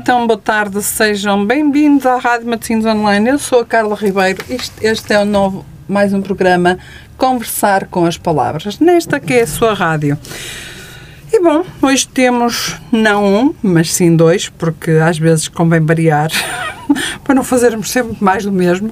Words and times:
então, 0.00 0.26
boa 0.26 0.38
tarde, 0.38 0.82
sejam 0.82 1.44
bem-vindos 1.44 2.06
à 2.06 2.16
Rádio 2.16 2.48
Matosinhos 2.48 2.86
Online. 2.86 3.28
Eu 3.28 3.38
sou 3.38 3.60
a 3.60 3.66
Carla 3.66 3.94
Ribeiro. 3.94 4.42
Este, 4.48 4.72
este 4.80 5.12
é 5.12 5.20
o 5.20 5.26
novo, 5.26 5.62
mais 5.86 6.14
um 6.14 6.22
programa 6.22 6.78
Conversar 7.18 7.84
com 7.84 8.06
as 8.06 8.16
Palavras, 8.16 8.78
nesta 8.78 9.20
que 9.20 9.34
é 9.34 9.42
a 9.42 9.46
sua 9.46 9.74
rádio. 9.74 10.16
E 11.30 11.38
bom, 11.38 11.66
hoje 11.82 12.08
temos 12.08 12.76
não 12.90 13.26
um, 13.26 13.54
mas 13.62 13.92
sim 13.92 14.16
dois, 14.16 14.48
porque 14.48 14.92
às 14.92 15.18
vezes 15.18 15.48
convém 15.48 15.84
variar 15.84 16.30
para 17.24 17.34
não 17.34 17.44
fazermos 17.44 17.90
sempre 17.90 18.16
mais 18.20 18.44
do 18.44 18.52
mesmo. 18.52 18.90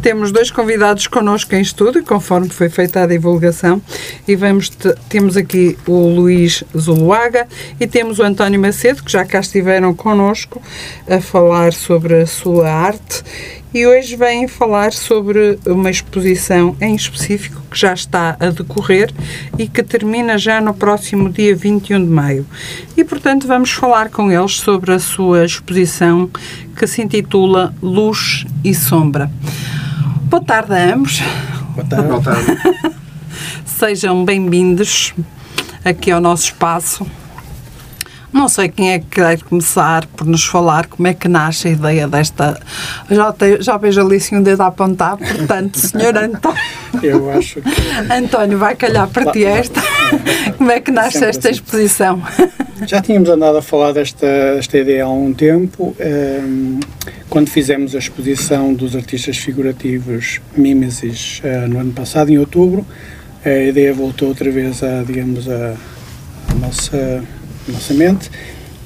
Temos 0.00 0.32
dois 0.32 0.50
convidados 0.50 1.06
connosco 1.06 1.54
em 1.54 1.60
estúdio, 1.60 2.04
conforme 2.04 2.48
foi 2.48 2.68
feita 2.68 3.02
a 3.02 3.06
divulgação, 3.06 3.80
e 4.26 4.34
vamos 4.36 4.68
te- 4.68 4.94
temos 5.08 5.36
aqui 5.36 5.76
o 5.86 6.08
Luís 6.08 6.64
Zuluaga 6.76 7.46
e 7.80 7.86
temos 7.86 8.18
o 8.18 8.22
António 8.22 8.60
Macedo, 8.60 9.02
que 9.02 9.12
já 9.12 9.24
cá 9.24 9.40
estiveram 9.40 9.94
connosco 9.94 10.60
a 11.08 11.20
falar 11.20 11.72
sobre 11.72 12.20
a 12.20 12.26
sua 12.26 12.70
arte 12.70 13.22
e 13.74 13.86
hoje 13.86 14.16
vêm 14.16 14.46
falar 14.46 14.92
sobre 14.92 15.58
uma 15.64 15.90
exposição 15.90 16.76
em 16.78 16.94
específico 16.94 17.62
que 17.70 17.78
já 17.78 17.94
está 17.94 18.36
a 18.38 18.50
decorrer 18.50 19.10
e 19.58 19.66
que 19.66 19.82
termina 19.82 20.36
já 20.36 20.60
no 20.60 20.74
próximo 20.74 21.30
dia 21.30 21.56
21 21.56 22.04
de 22.04 22.10
maio. 22.10 22.46
E, 22.94 23.02
portanto, 23.02 23.46
vamos 23.46 23.70
falar 23.70 24.10
com 24.10 24.30
eles 24.30 24.60
sobre 24.60 24.92
a 24.92 24.98
sua 24.98 25.46
exposição 25.46 26.28
que 26.82 26.88
se 26.88 27.00
intitula 27.00 27.72
Luz 27.80 28.44
e 28.64 28.74
Sombra. 28.74 29.30
Boa 30.24 30.42
tarde 30.42 30.74
a 30.74 30.92
ambos. 30.92 31.22
Boa 31.76 32.20
tarde. 32.20 32.58
Sejam 33.64 34.24
bem-vindos 34.24 35.14
aqui 35.84 36.10
ao 36.10 36.20
nosso 36.20 36.46
espaço. 36.46 37.06
Não 38.32 38.48
sei 38.48 38.68
quem 38.68 38.92
é 38.92 38.98
que 38.98 39.06
quer 39.06 39.40
começar 39.42 40.06
por 40.06 40.26
nos 40.26 40.44
falar 40.44 40.86
como 40.86 41.06
é 41.06 41.12
que 41.12 41.28
nasce 41.28 41.68
a 41.68 41.70
ideia 41.72 42.08
desta. 42.08 42.58
Já, 43.10 43.32
te- 43.32 43.60
já 43.60 43.76
vejo 43.76 44.00
ali 44.00 44.16
assim 44.16 44.36
um 44.36 44.42
dedo 44.42 44.62
a 44.62 44.68
apontar, 44.68 45.16
portanto, 45.18 45.78
senhor 45.78 46.16
António, 46.16 46.58
Eu 47.02 47.30
acho 47.30 47.60
que 47.60 48.12
António 48.12 48.58
vai 48.58 48.74
calhar 48.74 49.06
para 49.08 49.30
ti 49.32 49.44
esta. 49.44 49.80
Como 50.56 50.70
é 50.70 50.80
que 50.80 50.90
nasce 50.90 51.12
Sempre 51.18 51.28
esta 51.28 51.48
assim. 51.50 51.56
exposição? 51.60 52.22
já 52.86 53.00
tínhamos 53.02 53.28
andado 53.28 53.58
a 53.58 53.62
falar 53.62 53.92
desta 53.92 54.26
esta 54.26 54.78
ideia 54.78 55.04
há 55.04 55.08
um 55.10 55.32
tempo, 55.34 55.94
ehm, 56.00 56.80
quando 57.28 57.48
fizemos 57.50 57.94
a 57.94 57.98
exposição 57.98 58.72
dos 58.74 58.96
artistas 58.96 59.36
figurativos 59.36 60.40
Mimesis 60.56 61.40
eh, 61.44 61.66
no 61.68 61.78
ano 61.78 61.92
passado, 61.92 62.30
em 62.30 62.38
outubro, 62.38 62.86
a 63.44 63.50
ideia 63.50 63.92
voltou 63.92 64.28
outra 64.28 64.50
vez 64.50 64.82
a, 64.82 65.02
digamos, 65.02 65.48
a, 65.48 65.74
a 66.50 66.54
nossa, 66.60 67.22
nossa 67.68 67.94
mente 67.94 68.30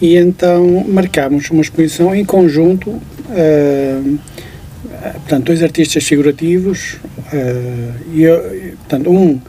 e 0.00 0.16
então 0.16 0.84
marcámos 0.86 1.50
uma 1.50 1.62
exposição 1.62 2.14
em 2.14 2.24
conjunto, 2.24 3.00
eh, 3.30 4.00
portanto, 5.14 5.44
dois 5.44 5.62
artistas 5.62 6.04
figurativos, 6.04 6.96
eh, 7.32 7.90
e, 8.12 8.72
portanto, 8.76 9.10
um 9.10 9.40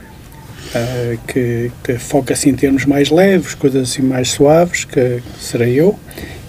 eh, 0.74 1.18
que, 1.28 1.72
que 1.84 1.98
foca 1.98 2.34
assim 2.34 2.50
em 2.50 2.56
termos 2.56 2.86
mais 2.86 3.10
leves, 3.10 3.56
coisas 3.56 3.90
assim 3.90 4.02
mais 4.02 4.30
suaves, 4.30 4.86
que 4.86 5.22
serei 5.40 5.80
eu, 5.80 5.98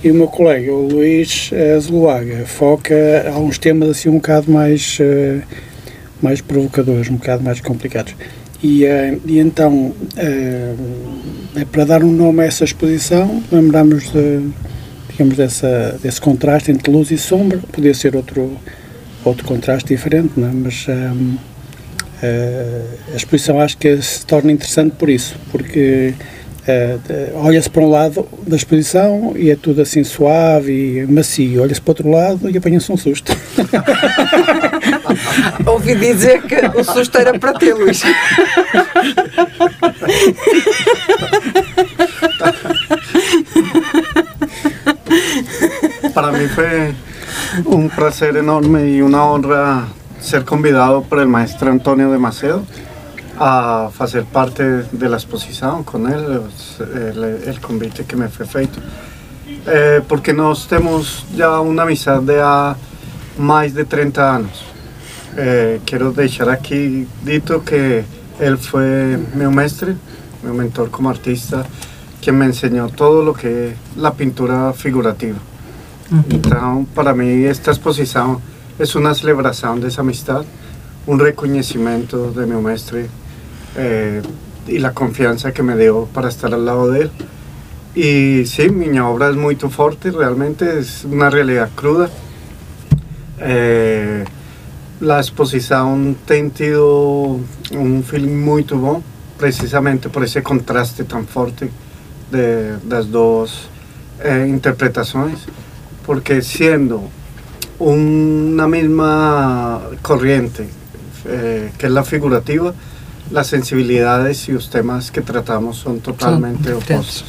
e 0.02 0.10
o 0.10 0.14
meu 0.14 0.28
colega, 0.28 0.72
o 0.72 0.86
Luís 0.86 1.50
Zuluaga, 1.80 2.44
foca 2.46 2.94
alguns 3.32 3.58
temas 3.58 3.88
assim 3.88 4.08
um 4.08 4.14
bocado 4.14 4.50
mais, 4.50 4.98
eh, 5.00 5.40
mais 6.22 6.40
provocadores, 6.40 7.10
um 7.10 7.16
bocado 7.16 7.42
mais 7.42 7.60
complicados. 7.60 8.14
E, 8.62 8.84
eh, 8.84 9.18
e 9.24 9.38
então, 9.38 9.94
eh, 10.16 10.74
é 11.56 11.64
para 11.64 11.84
dar 11.84 12.02
um 12.02 12.10
nome 12.10 12.42
a 12.42 12.44
essa 12.46 12.64
exposição, 12.64 13.42
lembramos 13.52 14.10
de, 14.10 14.48
digamos, 15.10 15.36
dessa, 15.36 15.96
desse 16.02 16.20
contraste 16.20 16.70
entre 16.72 16.90
luz 16.90 17.10
e 17.12 17.18
sombra, 17.18 17.58
podia 17.72 17.94
ser 17.94 18.16
outro, 18.16 18.56
outro 19.24 19.44
contraste 19.46 19.94
diferente, 19.94 20.32
não 20.36 20.48
é? 20.48 20.52
mas 20.52 20.86
ehm, 20.88 21.36
eh, 22.20 22.82
a 23.12 23.16
exposição 23.16 23.60
acho 23.60 23.78
que 23.78 24.02
se 24.02 24.26
torna 24.26 24.50
interessante 24.50 24.96
por 24.98 25.08
isso, 25.08 25.36
porque 25.52 26.14
de- 26.68 27.32
olha-se 27.34 27.70
para 27.70 27.82
um 27.82 27.88
lado 27.88 28.26
da 28.46 28.54
exposição 28.54 29.32
e 29.34 29.50
é 29.50 29.56
tudo 29.56 29.80
assim 29.80 30.04
suave 30.04 31.00
e 31.00 31.06
macio, 31.06 31.62
olha-se 31.62 31.80
para 31.80 31.92
outro 31.92 32.10
lado 32.10 32.50
e 32.50 32.58
apanha-se 32.58 32.92
um 32.92 32.96
susto. 32.98 33.34
Ouvi 35.66 35.94
dizer 35.94 36.42
que 36.42 36.60
o 36.78 36.84
susto 36.84 37.18
era 37.18 37.38
para 37.38 37.54
ti, 37.54 37.72
Luís. 37.72 38.02
Para 46.14 46.32
mí 46.32 46.46
fue 46.48 46.94
un 47.64 47.88
placer 47.90 48.36
enorme 48.36 48.88
y 48.88 49.00
una 49.02 49.24
honra 49.24 49.88
ser 50.20 50.44
convidado 50.44 51.02
por 51.02 51.20
el 51.20 51.28
maestro 51.28 51.70
Antonio 51.70 52.10
de 52.10 52.18
Macedo 52.18 52.64
a 53.38 53.90
fazer 53.92 54.24
parte 54.24 54.62
da 54.92 55.16
exposição 55.16 55.84
com 55.84 56.08
ele, 56.08 56.38
o 56.38 57.60
convite 57.60 58.02
que 58.04 58.16
me 58.16 58.28
foi 58.28 58.46
feito. 58.46 58.80
É, 59.66 60.00
porque 60.00 60.32
nós 60.32 60.66
temos 60.66 61.24
já 61.36 61.60
uma 61.60 61.82
amizade 61.82 62.34
há 62.38 62.74
mais 63.38 63.72
de 63.72 63.84
30 63.84 64.22
anos. 64.22 64.64
É, 65.40 65.78
quero 65.86 66.10
deixar 66.10 66.48
aqui 66.48 67.06
dito 67.22 67.60
que 67.60 68.02
ele 68.40 68.56
foi 68.56 69.16
meu 69.36 69.52
mestre, 69.52 69.96
meu 70.42 70.52
mentor 70.52 70.88
como 70.90 71.08
artista, 71.08 71.64
que 72.20 72.32
me 72.32 72.44
ensinou 72.44 72.90
todo 72.90 73.30
o 73.30 73.34
que 73.34 73.46
é 73.46 73.74
a 74.02 74.10
pintura 74.10 74.72
figurativa. 74.72 75.38
Então, 76.28 76.84
para 76.92 77.14
mim, 77.14 77.44
esta 77.44 77.70
exposição 77.70 78.42
é 78.80 78.98
uma 78.98 79.14
celebração 79.14 79.78
dessa 79.78 80.00
amistade, 80.00 80.48
um 81.06 81.14
reconhecimento 81.14 82.32
de 82.34 82.44
meu 82.44 82.60
mestre 82.60 83.08
eh, 83.76 84.20
e 84.66 84.84
a 84.84 84.90
confiança 84.90 85.52
que 85.52 85.62
me 85.62 85.76
deu 85.76 86.08
para 86.12 86.30
estar 86.30 86.52
ao 86.52 86.60
lado 86.60 86.90
dele. 86.90 87.12
E 87.94 88.44
sim, 88.44 88.70
minha 88.70 89.06
obra 89.06 89.26
é 89.26 89.32
muito 89.32 89.70
forte, 89.70 90.10
realmente 90.10 90.64
é 90.64 90.82
uma 91.04 91.28
realidade 91.28 91.70
cruda. 91.76 92.10
Eh, 93.38 94.24
a 95.00 95.20
exposição 95.20 96.14
tem 96.26 96.48
tido 96.48 97.40
um 97.72 98.02
feeling 98.02 98.34
muito 98.34 98.76
bom, 98.76 99.02
precisamente 99.36 100.08
por 100.08 100.24
esse 100.24 100.40
contraste 100.42 101.04
tão 101.04 101.24
forte 101.24 101.70
de, 102.30 102.76
das 102.84 103.06
duas 103.06 103.68
eh, 104.20 104.46
interpretações, 104.48 105.46
porque 106.04 106.42
sendo 106.42 107.10
uma 107.78 108.66
mesma 108.66 109.82
corrente 110.02 110.66
eh, 111.26 111.68
que 111.78 111.86
é 111.86 111.88
a 111.88 112.02
figurativa, 112.02 112.74
as 113.34 113.46
sensibilidades 113.46 114.48
e 114.48 114.52
os 114.52 114.66
temas 114.66 115.10
que 115.10 115.20
tratamos 115.20 115.80
são 115.80 115.98
totalmente 115.98 116.72
opostos. 116.72 117.24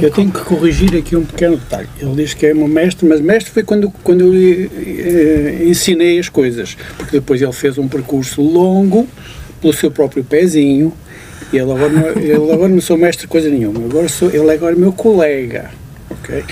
Eu 0.00 0.10
tenho 0.10 0.30
que 0.30 0.40
corrigir 0.40 0.96
aqui 0.96 1.16
um 1.16 1.24
pequeno 1.24 1.56
detalhe. 1.56 1.88
Ele 2.00 2.14
diz 2.14 2.34
que 2.34 2.46
é 2.46 2.54
meu 2.54 2.68
mestre, 2.68 3.06
mas 3.06 3.20
mestre 3.20 3.52
foi 3.52 3.62
quando, 3.62 3.90
quando 4.02 4.20
eu 4.22 4.34
eh, 4.34 5.64
ensinei 5.64 6.18
as 6.18 6.28
coisas. 6.28 6.76
Porque 6.96 7.12
depois 7.18 7.42
ele 7.42 7.52
fez 7.52 7.78
um 7.78 7.88
percurso 7.88 8.40
longo, 8.40 9.06
pelo 9.60 9.72
seu 9.72 9.90
próprio 9.90 10.24
pezinho, 10.24 10.92
e 11.52 11.58
ele 11.58 11.70
agora 11.70 11.88
não, 11.88 12.08
ele 12.08 12.52
agora 12.52 12.68
não 12.68 12.80
sou 12.80 12.96
mestre 12.96 13.26
coisa 13.26 13.50
nenhuma. 13.50 13.84
Agora 13.84 14.08
sou, 14.08 14.30
ele 14.30 14.50
agora 14.50 14.74
é 14.74 14.78
meu 14.78 14.92
colega. 14.92 15.70
ok? 16.10 16.44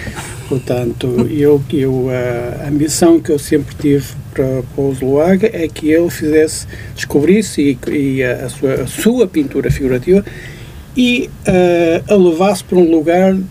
Portanto, 0.48 1.28
eu, 1.30 1.62
eu, 1.72 2.08
a 2.10 2.68
ambição 2.68 3.20
que 3.20 3.30
eu 3.30 3.38
sempre 3.38 3.74
tive 3.76 4.04
para, 4.34 4.62
para 4.74 4.84
o 4.84 4.92
Zuluaga 4.92 5.48
é 5.52 5.68
que 5.68 5.90
ele 5.90 6.10
fizesse, 6.10 6.66
descobrisse 6.94 7.78
e, 7.88 7.92
e 7.92 8.24
a, 8.24 8.48
sua, 8.48 8.74
a 8.74 8.86
sua 8.86 9.26
pintura 9.28 9.70
figurativa 9.70 10.24
e 11.00 11.30
uh, 11.48 12.12
a 12.12 12.14
levasse 12.14 12.62
para 12.62 12.76
um 12.76 12.90
lugar 12.90 13.32
uh, 13.32 13.42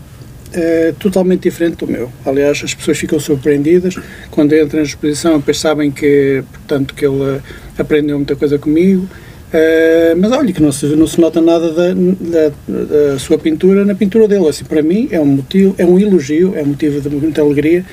totalmente 1.00 1.42
diferente 1.42 1.78
do 1.78 1.88
meu. 1.88 2.08
Aliás, 2.24 2.62
as 2.62 2.72
pessoas 2.72 2.96
ficam 2.96 3.18
surpreendidas 3.18 3.96
quando 4.30 4.54
entram 4.54 4.78
na 4.78 4.86
exposição, 4.86 5.38
depois 5.38 5.58
sabem 5.58 5.90
que, 5.90 6.44
portanto, 6.52 6.94
que 6.94 7.04
ele 7.04 7.40
aprendeu 7.76 8.16
muita 8.16 8.36
coisa 8.36 8.56
comigo 8.56 9.08
Uh, 9.50 10.14
mas 10.16 10.30
olha, 10.30 10.52
que 10.52 10.62
não 10.62 10.70
se, 10.70 10.86
não 10.86 11.08
se 11.08 11.20
nota 11.20 11.40
nada 11.40 11.72
da, 11.72 11.88
da, 11.92 12.52
da, 12.68 13.18
sua 13.18 13.36
pintura 13.36 13.84
na 13.84 13.96
pintura 13.96 14.28
dele. 14.28 14.46
Assim, 14.46 14.64
para 14.64 14.80
mim 14.80 15.08
é 15.10 15.18
um 15.18 15.26
motivo, 15.26 15.74
é 15.76 15.84
um 15.84 15.98
elogio, 15.98 16.54
é 16.54 16.62
um 16.62 16.66
motivo 16.66 17.00
de 17.00 17.08
muita 17.08 17.42
alegria 17.42 17.84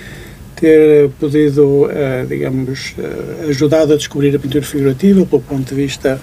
ter 0.56 1.10
podido, 1.19 1.86
uh, 1.86 2.27
digamos, 2.27 2.94
uh, 3.00 3.50
ajudado 3.50 3.94
a 3.94 3.98
descobrir 3.98 4.36
a 4.36 4.39
pintura 4.39 4.63
figurativa 4.63 5.25
pelo 5.25 5.42
ponto 5.42 5.68
de 5.68 5.74
vista 5.74 6.21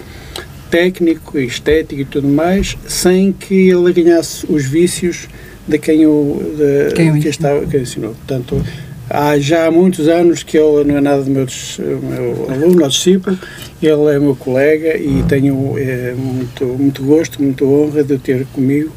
técnico, 0.69 1.37
estético 1.37 2.01
e 2.01 2.05
tudo 2.05 2.27
mais, 2.27 2.77
sem 2.87 3.31
que 3.31 3.69
ele 3.69 3.93
ganhasse 3.93 4.45
os 4.49 4.65
vícios 4.65 5.27
de 5.67 5.77
quem 5.79 6.05
o, 6.05 6.41
de, 6.57 6.93
quem, 6.95 7.19
que 7.19 7.27
estava, 7.27 7.65
que 7.65 7.77
ensinou. 7.77 8.13
Portanto, 8.13 8.63
há 9.09 9.37
já 9.39 9.69
muitos 9.71 10.07
anos 10.07 10.43
que 10.43 10.57
ele 10.57 10.83
não 10.83 10.97
é 10.97 11.01
nada 11.01 11.23
do 11.23 11.29
meu, 11.29 11.47
meu 12.01 12.51
aluno 12.51 12.83
ou 12.83 12.89
discípulo, 12.89 13.37
ele 13.81 14.15
é 14.15 14.19
meu 14.19 14.35
colega 14.35 14.97
e 14.97 15.23
tenho 15.27 15.77
é, 15.77 16.13
muito, 16.13 16.65
muito 16.65 17.03
gosto, 17.03 17.41
muita 17.41 17.65
honra 17.65 18.03
de 18.03 18.13
o 18.13 18.19
ter 18.19 18.45
comigo 18.47 18.91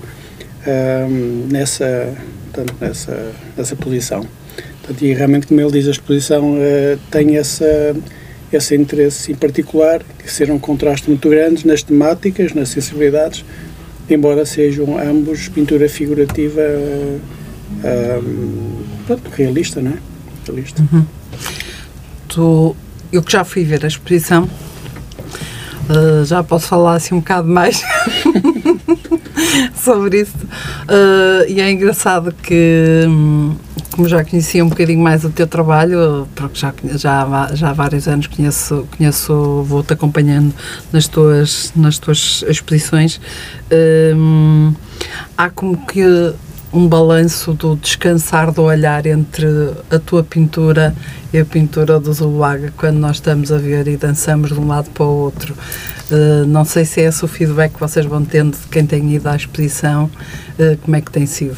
um, 0.67 1.47
nessa, 1.51 2.15
portanto, 2.45 2.75
nessa, 2.81 3.33
nessa 3.57 3.77
posição. 3.77 4.27
Portanto, 4.81 5.05
e 5.05 5.13
realmente, 5.13 5.47
como 5.47 5.61
ele 5.61 5.73
diz, 5.73 5.87
a 5.87 5.91
exposição 5.91 6.55
uh, 6.55 6.99
tem 7.11 7.37
essa, 7.37 7.95
esse 8.53 8.75
interesse 8.75 9.33
em 9.33 9.35
particular, 9.35 10.03
que 10.19 10.31
seja 10.31 10.53
um 10.53 10.59
contraste 10.59 11.09
muito 11.09 11.29
grande 11.29 11.67
nas 11.67 11.83
temáticas, 11.83 12.55
nas 12.55 12.71
sensibilidades, 12.71 13.45
embora 14.09 14.45
sejam 14.47 14.99
ambos 14.99 15.49
pintura 15.49 15.89
figurativa 15.89 16.63
um, 17.85 18.83
pronto, 19.07 19.31
realista, 19.31 19.81
não 19.81 19.93
é? 19.93 19.99
Realista. 20.47 20.83
Uhum. 20.93 21.05
Tu, 22.29 22.77
eu 23.13 23.23
que 23.23 23.33
já 23.33 23.45
fui 23.45 23.65
ver 23.65 23.85
a 23.85 23.89
exposição, 23.89 24.49
uh, 25.89 26.25
já 26.25 26.43
posso 26.43 26.69
falar 26.69 26.95
assim 26.95 27.15
um 27.15 27.21
bocado 27.21 27.49
mais 27.49 27.83
sobre 29.77 30.23
isso. 30.23 30.37
Uh, 30.37 31.49
e 31.49 31.61
é 31.61 31.71
engraçado 31.71 32.33
que, 32.43 33.05
hum, 33.07 33.55
como 33.99 34.09
já 34.09 34.25
conhecia 34.25 34.65
um 34.65 34.69
bocadinho 34.69 35.01
mais 35.01 35.25
o 35.25 35.29
teu 35.29 35.45
trabalho, 35.45 36.29
porque 36.37 36.57
já, 36.57 36.73
já, 36.95 37.51
já 37.53 37.71
há 37.71 37.73
vários 37.73 38.07
anos 38.07 38.29
conheço, 38.29 38.87
conheço 38.97 39.65
vou-te 39.65 39.93
acompanhando 39.93 40.55
nas 40.93 41.09
tuas, 41.09 41.73
nas 41.75 41.99
tuas 41.99 42.45
exposições, 42.47 43.17
uh, 43.17 44.73
há 45.37 45.51
como 45.51 45.85
que 45.85 46.05
um 46.73 46.87
balanço 46.87 47.53
do 47.55 47.75
descansar 47.75 48.53
do 48.53 48.63
olhar 48.63 49.05
entre 49.05 49.49
a 49.91 49.99
tua 49.99 50.23
pintura 50.23 50.95
e 51.33 51.39
a 51.39 51.45
pintura 51.45 51.99
do 51.99 52.13
Zuluaga 52.13 52.73
quando 52.77 52.99
nós 52.99 53.17
estamos 53.17 53.51
a 53.51 53.59
ver 53.59 53.89
e 53.89 53.97
dançamos 53.97 54.51
de 54.51 54.61
um 54.61 54.69
lado 54.69 54.91
para 54.91 55.05
o 55.05 55.23
outro. 55.25 55.57
Uh, 56.09 56.47
não 56.47 56.65
sei 56.65 56.85
se 56.85 57.01
é 57.01 57.07
esse 57.07 57.25
o 57.25 57.27
feedback 57.27 57.75
que 57.75 57.81
vocês 57.81 58.07
vão 58.07 58.25
tendo 58.25 58.57
de 58.57 58.65
quem 58.69 58.87
tem 58.87 59.13
ido 59.13 59.29
à 59.29 59.35
exposição, 59.35 60.05
uh, 60.05 60.79
como 60.85 60.95
é 60.95 61.01
que 61.01 61.11
tem 61.11 61.27
sido? 61.27 61.57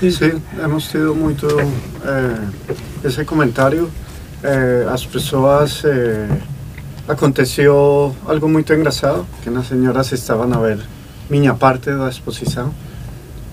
Sim, 0.00 0.40
hemos 0.62 0.88
tido 0.88 1.14
muito 1.14 1.46
eh, 2.04 2.36
esse 3.04 3.24
comentário. 3.24 3.90
as 4.90 5.04
pessoas 5.04 5.82
aconteceu 7.06 8.16
algo 8.26 8.48
muito 8.48 8.72
engraçado 8.72 9.26
que 9.42 9.50
as 9.50 9.66
senhoras 9.66 10.12
estavam 10.12 10.50
a 10.54 10.58
ver 10.58 10.78
minha 11.28 11.52
parte 11.52 11.90
da 11.90 12.08
exposição 12.08 12.72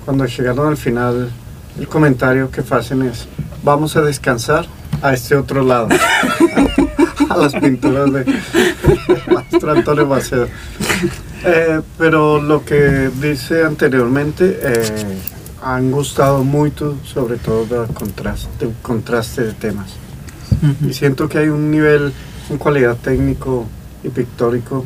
cuando 0.07 0.25
llegaron 0.25 0.69
al 0.69 0.77
final, 0.77 1.29
el 1.77 1.87
comentario 1.89 2.49
que 2.49 2.63
hacen 2.69 3.01
es, 3.01 3.27
vamos 3.61 3.97
a 3.97 4.01
descansar 4.01 4.65
a 5.01 5.11
este 5.11 5.35
otro 5.35 5.63
lado, 5.63 5.89
a 7.29 7.35
las 7.35 7.53
pinturas 7.53 8.13
de 8.13 8.23
maestro 9.33 9.73
Antonio 9.73 10.07
Macedo. 10.07 10.47
Eh, 11.43 11.81
pero 11.97 12.41
lo 12.41 12.63
que 12.63 13.11
dice 13.19 13.65
anteriormente, 13.65 14.59
eh, 14.61 15.17
han 15.75 15.91
gustado 15.91 16.43
mucho, 16.45 16.97
sobre 17.03 17.37
todo 17.37 17.83
el 17.83 17.93
contraste, 17.93 18.69
contraste 18.81 19.43
de 19.43 19.53
temas. 19.53 19.95
Y 20.87 20.93
siento 20.93 21.27
que 21.27 21.39
hay 21.39 21.49
un 21.49 21.69
nivel, 21.69 22.13
en 22.49 22.57
cualidad 22.57 22.95
técnico 22.95 23.65
y 24.03 24.09
pictórico 24.09 24.85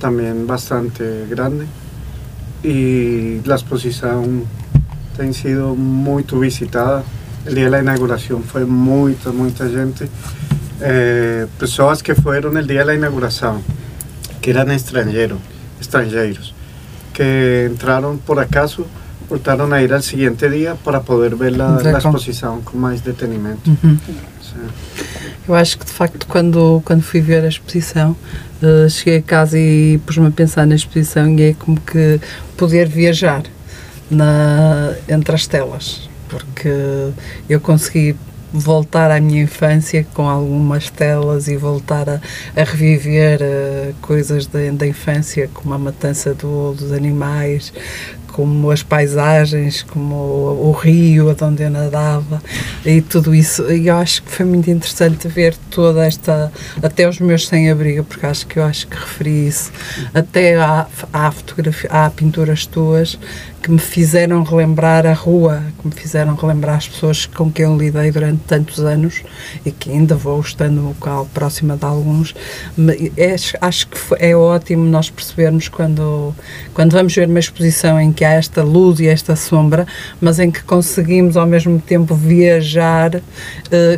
también 0.00 0.46
bastante 0.46 1.26
grande 1.28 1.66
y 2.62 3.40
la 3.44 3.56
exposición 3.56 4.44
ha 5.18 5.32
sido 5.32 5.74
muy 5.74 6.24
visitada. 6.34 7.02
El 7.44 7.56
día 7.56 7.64
de 7.64 7.70
la 7.70 7.80
inauguración 7.80 8.44
fue 8.44 8.64
mucha, 8.64 9.32
mucha 9.32 9.68
gente. 9.68 10.08
Eh, 10.80 11.46
personas 11.58 12.02
que 12.02 12.14
fueron 12.14 12.56
el 12.56 12.66
día 12.68 12.80
de 12.80 12.86
la 12.86 12.94
inauguración, 12.94 13.60
que 14.40 14.50
eran 14.50 14.70
extranjeros, 14.70 15.38
extranjeros, 15.78 16.54
que 17.12 17.64
entraron 17.64 18.18
por 18.18 18.38
acaso, 18.38 18.86
voltaron 19.32 19.72
a 19.72 19.80
ir 19.82 19.92
al 19.94 20.02
siguiente 20.02 20.50
día 20.50 20.74
para 20.74 21.00
poder 21.00 21.36
ver 21.36 21.56
la, 21.56 21.80
la 21.82 21.98
exposição 21.98 22.60
com 22.60 22.76
mais 22.76 23.00
detenimento. 23.00 23.70
Uhum. 23.70 23.98
Eu 25.48 25.54
acho 25.54 25.78
que 25.78 25.86
de 25.86 25.92
facto 25.92 26.26
quando, 26.26 26.82
quando 26.84 27.02
fui 27.02 27.22
ver 27.22 27.42
a 27.42 27.48
exposição 27.48 28.14
uh, 28.62 28.90
cheguei 28.90 29.18
a 29.18 29.22
casa 29.22 29.58
e 29.58 29.98
pus-me 30.04 30.26
a 30.26 30.30
pensar 30.30 30.66
na 30.66 30.74
exposição 30.74 31.26
e 31.38 31.42
é 31.42 31.54
como 31.54 31.80
que 31.80 32.20
poder 32.56 32.86
viajar 32.86 33.42
na, 34.10 34.94
entre 35.08 35.34
as 35.34 35.46
telas, 35.46 36.10
porque 36.28 36.68
eu 37.48 37.58
consegui 37.60 38.14
voltar 38.52 39.10
à 39.10 39.18
minha 39.18 39.42
infância 39.44 40.06
com 40.12 40.28
algumas 40.28 40.90
telas 40.90 41.48
e 41.48 41.56
voltar 41.56 42.08
a, 42.08 42.20
a 42.54 42.64
reviver 42.64 43.40
uh, 43.40 43.94
coisas 44.02 44.46
da, 44.46 44.58
da 44.72 44.86
infância, 44.86 45.48
como 45.54 45.72
a 45.72 45.78
matança 45.78 46.34
do, 46.34 46.74
dos 46.74 46.92
animais, 46.92 47.72
como 48.32 48.70
as 48.70 48.82
paisagens, 48.82 49.82
como 49.82 50.14
o, 50.14 50.68
o 50.68 50.72
rio 50.72 51.34
onde 51.42 51.62
eu 51.62 51.70
nadava 51.70 52.42
e 52.84 53.00
tudo 53.00 53.34
isso. 53.34 53.70
E 53.70 53.88
eu 53.88 53.96
acho 53.96 54.22
que 54.22 54.30
foi 54.30 54.46
muito 54.46 54.70
interessante 54.70 55.28
ver 55.28 55.54
toda 55.70 56.04
esta, 56.04 56.52
até 56.82 57.08
os 57.08 57.18
meus 57.18 57.46
sem-abrigo, 57.46 58.04
porque 58.04 58.26
acho 58.26 58.46
que 58.46 58.58
eu 58.58 58.64
acho 58.64 58.86
que 58.86 58.96
referi 58.96 59.48
isso, 59.48 59.70
até 60.14 60.56
à, 60.56 60.86
à 61.12 61.30
fotografia, 61.30 61.90
à 61.90 62.10
pinturas 62.10 62.66
tuas 62.66 63.18
que 63.62 63.70
me 63.70 63.78
fizeram 63.78 64.42
relembrar 64.42 65.06
a 65.06 65.12
rua, 65.12 65.62
que 65.78 65.86
me 65.86 65.94
fizeram 65.94 66.34
relembrar 66.34 66.78
as 66.78 66.88
pessoas 66.88 67.26
com 67.26 67.50
quem 67.50 67.64
eu 67.64 67.76
lidei 67.76 68.10
durante 68.10 68.40
tantos 68.40 68.80
anos 68.80 69.22
e 69.64 69.70
que 69.70 69.88
ainda 69.88 70.16
vou 70.16 70.40
estando 70.40 70.80
no 70.80 70.88
local 70.88 71.28
próxima 71.32 71.76
de 71.76 71.84
alguns. 71.84 72.34
É, 73.16 73.36
acho 73.60 73.86
que 73.86 73.98
é 74.18 74.34
ótimo 74.34 74.84
nós 74.84 75.10
percebermos 75.10 75.68
quando, 75.68 76.34
quando 76.74 76.92
vamos 76.92 77.14
ver 77.14 77.28
uma 77.28 77.38
exposição 77.38 78.00
em 78.00 78.12
que 78.12 78.21
há 78.24 78.32
esta 78.32 78.62
luz 78.62 79.00
e 79.00 79.06
esta 79.06 79.36
sombra, 79.36 79.86
mas 80.20 80.38
em 80.38 80.50
que 80.50 80.62
conseguimos 80.62 81.36
ao 81.36 81.46
mesmo 81.46 81.80
tempo 81.80 82.14
viajar 82.14 83.16
uh, 83.16 83.22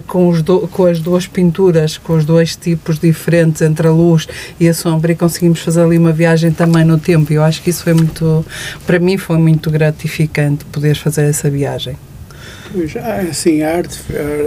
com, 0.07 0.29
os 0.29 0.43
do, 0.43 0.67
com 0.69 0.87
as 0.87 1.01
duas 1.01 1.27
pinturas, 1.27 1.99
com 1.99 2.15
os 2.15 2.25
dois 2.25 2.57
tipos 2.57 2.99
diferentes 2.99 3.63
entre 3.63 3.87
a 3.87 3.91
luz 3.91 4.27
e 4.59 4.69
a 4.69 4.75
sombra 4.75 5.13
e 5.13 5.15
conseguimos 5.15 5.61
fazer 5.61 5.83
ali 5.83 5.99
uma 5.99 6.13
viagem 6.13 6.53
também 6.53 6.85
no 6.85 6.99
tempo. 6.99 7.33
Eu 7.33 7.43
acho 7.43 7.63
que 7.63 7.71
isso 7.71 7.83
foi 7.83 7.95
muito, 7.95 8.45
para 8.87 8.99
mim 8.99 9.17
foi 9.17 9.39
muito 9.39 9.71
gratificante 9.71 10.65
poder 10.67 10.95
fazer 10.95 11.23
essa 11.23 11.51
viagem. 11.51 11.97
Pois, 12.73 12.93
sim, 13.33 13.63
a 13.63 13.77
arte, 13.77 14.01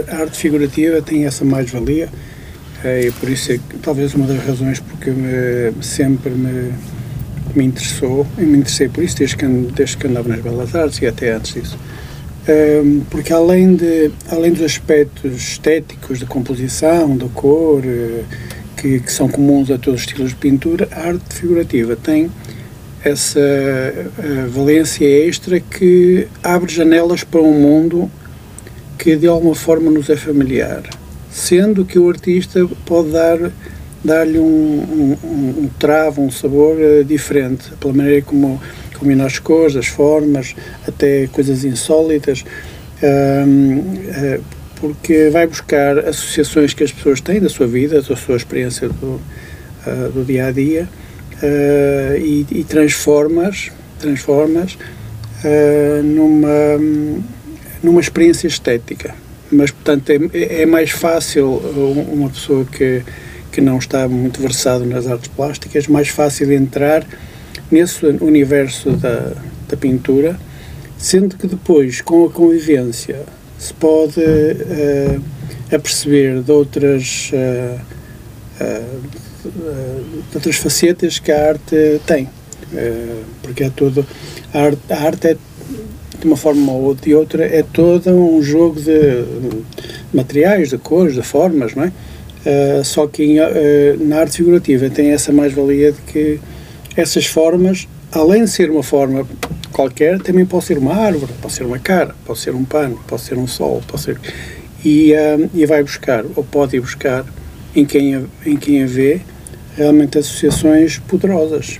a 0.08 0.16
arte 0.16 0.36
figurativa 0.38 1.00
tem 1.00 1.24
essa 1.24 1.44
mais-valia 1.44 2.08
eh, 2.84 3.06
e 3.06 3.12
por 3.12 3.28
isso 3.28 3.52
é 3.52 3.58
que, 3.58 3.78
talvez 3.78 4.14
uma 4.14 4.26
das 4.26 4.44
razões 4.44 4.80
porque 4.80 5.10
me, 5.10 5.82
sempre 5.82 6.30
me, 6.30 6.72
me 7.58 7.64
interessou, 7.64 8.24
e 8.38 8.42
me 8.42 8.58
interessei 8.58 8.88
por 8.88 9.02
isso 9.02 9.18
desde 9.18 9.36
que, 9.36 9.46
desde 9.46 9.96
que 9.96 10.06
andava 10.06 10.28
nas 10.28 10.40
Belas 10.40 10.74
Artes 10.74 11.02
e 11.02 11.06
até 11.06 11.32
antes 11.32 11.54
disso. 11.54 11.78
Um, 12.48 13.00
porque 13.10 13.32
além, 13.32 13.74
de, 13.74 14.10
além 14.30 14.52
dos 14.52 14.62
aspectos 14.62 15.34
estéticos 15.34 16.20
da 16.20 16.26
composição, 16.26 17.16
da 17.16 17.26
cor, 17.26 17.84
uh, 17.84 18.24
que, 18.76 19.00
que, 19.00 19.12
são 19.12 19.28
comuns 19.28 19.70
a 19.70 19.76
todos 19.76 20.00
os 20.00 20.06
estilos 20.06 20.30
de 20.30 20.36
pintura, 20.36 20.88
a 20.92 21.08
arte 21.08 21.34
figurativa 21.34 21.94
tem 21.96 22.30
essa 23.04 23.40
uh, 23.40 24.48
valência 24.50 25.04
extra 25.04 25.60
que 25.60 26.28
abre 26.42 26.72
janelas 26.72 27.22
para 27.24 27.42
um 27.42 27.52
mundo 27.52 28.10
que 28.96 29.14
de 29.16 29.26
alguma 29.26 29.54
forma 29.54 29.90
nos 29.90 30.08
é 30.08 30.16
familiar, 30.16 30.82
sendo 31.30 31.84
que 31.84 31.98
o 31.98 32.08
artista 32.08 32.66
pode 32.86 33.10
dar 33.10 33.38
dar-lhe 34.04 34.38
um, 34.38 34.44
um, 34.44 35.64
um, 35.64 35.70
travo, 35.78 36.22
um 36.22 36.30
sabor 36.30 36.76
uh, 36.76 37.04
diferente, 37.04 37.72
pela 37.80 37.92
maneira 37.92 38.22
como 38.22 38.60
combina 38.98 39.26
as 39.26 39.38
cores, 39.38 39.76
as 39.76 39.86
formas, 39.86 40.54
até 40.86 41.26
coisas 41.28 41.64
insólitas, 41.64 42.44
uh, 43.02 44.42
porque 44.80 45.30
vai 45.30 45.46
buscar 45.46 45.98
associações 45.98 46.72
que 46.72 46.84
as 46.84 46.92
pessoas 46.92 47.20
têm 47.20 47.40
da 47.40 47.48
sua 47.48 47.66
vida, 47.66 48.00
da 48.00 48.16
sua 48.16 48.36
experiência 48.36 48.88
do, 48.88 49.20
uh, 49.86 50.12
do 50.12 50.24
dia 50.24 50.46
a 50.46 50.52
dia 50.52 50.88
uh, 51.42 52.16
e, 52.16 52.46
e, 52.50 52.64
transformas, 52.64 53.70
transformas 53.98 54.78
uh, 55.44 56.02
numa, 56.02 56.78
numa 57.82 58.00
experiência 58.00 58.46
estética. 58.46 59.14
Mas, 59.50 59.70
portanto, 59.70 60.10
é, 60.10 60.62
é 60.62 60.66
mais 60.66 60.90
fácil 60.90 61.48
uma 61.48 62.28
pessoa 62.28 62.64
que, 62.66 63.02
que 63.58 63.60
não 63.60 63.78
está 63.78 64.06
muito 64.06 64.40
versado 64.40 64.86
nas 64.86 65.08
artes 65.08 65.26
plásticas, 65.26 65.88
mais 65.88 66.06
fácil 66.06 66.52
entrar 66.52 67.04
nesse 67.68 68.06
universo 68.06 68.92
da, 68.92 69.32
da 69.68 69.76
pintura, 69.76 70.38
sendo 70.96 71.36
que 71.36 71.48
depois, 71.48 72.00
com 72.00 72.24
a 72.24 72.30
convivência, 72.30 73.18
se 73.58 73.74
pode 73.74 74.20
uh, 74.20 75.20
aperceber 75.74 76.40
de 76.40 76.52
outras 76.52 77.32
uh, 77.32 77.80
uh, 78.62 79.00
de 80.30 80.36
outras 80.36 80.54
facetas 80.54 81.18
que 81.18 81.32
a 81.32 81.48
arte 81.48 82.00
tem. 82.06 82.28
Porque 83.42 83.64
é 83.64 83.70
tudo. 83.70 84.06
A 84.54 84.60
arte, 84.60 84.82
a 84.88 85.02
arte 85.02 85.26
é, 85.26 85.36
de 86.20 86.26
uma 86.26 86.36
forma 86.36 86.72
ou 86.72 86.94
de 86.94 87.12
outra, 87.12 87.44
é 87.44 87.64
todo 87.64 88.08
um 88.10 88.40
jogo 88.40 88.80
de 88.80 89.24
materiais, 90.14 90.68
de 90.68 90.78
cores, 90.78 91.14
de 91.14 91.22
formas, 91.22 91.74
não 91.74 91.82
é? 91.82 91.92
Uh, 92.48 92.82
só 92.82 93.06
que 93.06 93.22
em, 93.22 93.40
uh, 93.40 93.44
na 94.00 94.20
arte 94.20 94.38
figurativa 94.38 94.88
tem 94.88 95.10
essa 95.10 95.30
mais-valia 95.30 95.92
de 95.92 96.00
que 96.00 96.40
essas 96.96 97.26
formas, 97.26 97.86
além 98.10 98.44
de 98.44 98.50
ser 98.50 98.70
uma 98.70 98.82
forma 98.82 99.28
qualquer, 99.70 100.18
também 100.20 100.46
pode 100.46 100.64
ser 100.64 100.78
uma 100.78 100.94
árvore, 100.94 101.30
pode 101.42 101.52
ser 101.52 101.64
uma 101.64 101.78
cara, 101.78 102.14
pode 102.24 102.38
ser 102.38 102.54
um 102.54 102.64
pano, 102.64 102.98
pode 103.06 103.20
ser 103.20 103.36
um 103.36 103.46
sol, 103.46 103.82
pode 103.86 104.02
ser... 104.02 104.18
E, 104.82 105.12
uh, 105.12 105.50
e 105.54 105.66
vai 105.66 105.82
buscar, 105.82 106.24
ou 106.34 106.42
pode 106.42 106.76
ir 106.76 106.80
buscar, 106.80 107.26
em 107.76 107.84
quem 107.84 108.14
a, 108.14 108.22
em 108.46 108.56
quem 108.56 108.82
a 108.82 108.86
vê, 108.86 109.20
realmente 109.76 110.16
associações 110.16 110.98
poderosas. 111.00 111.78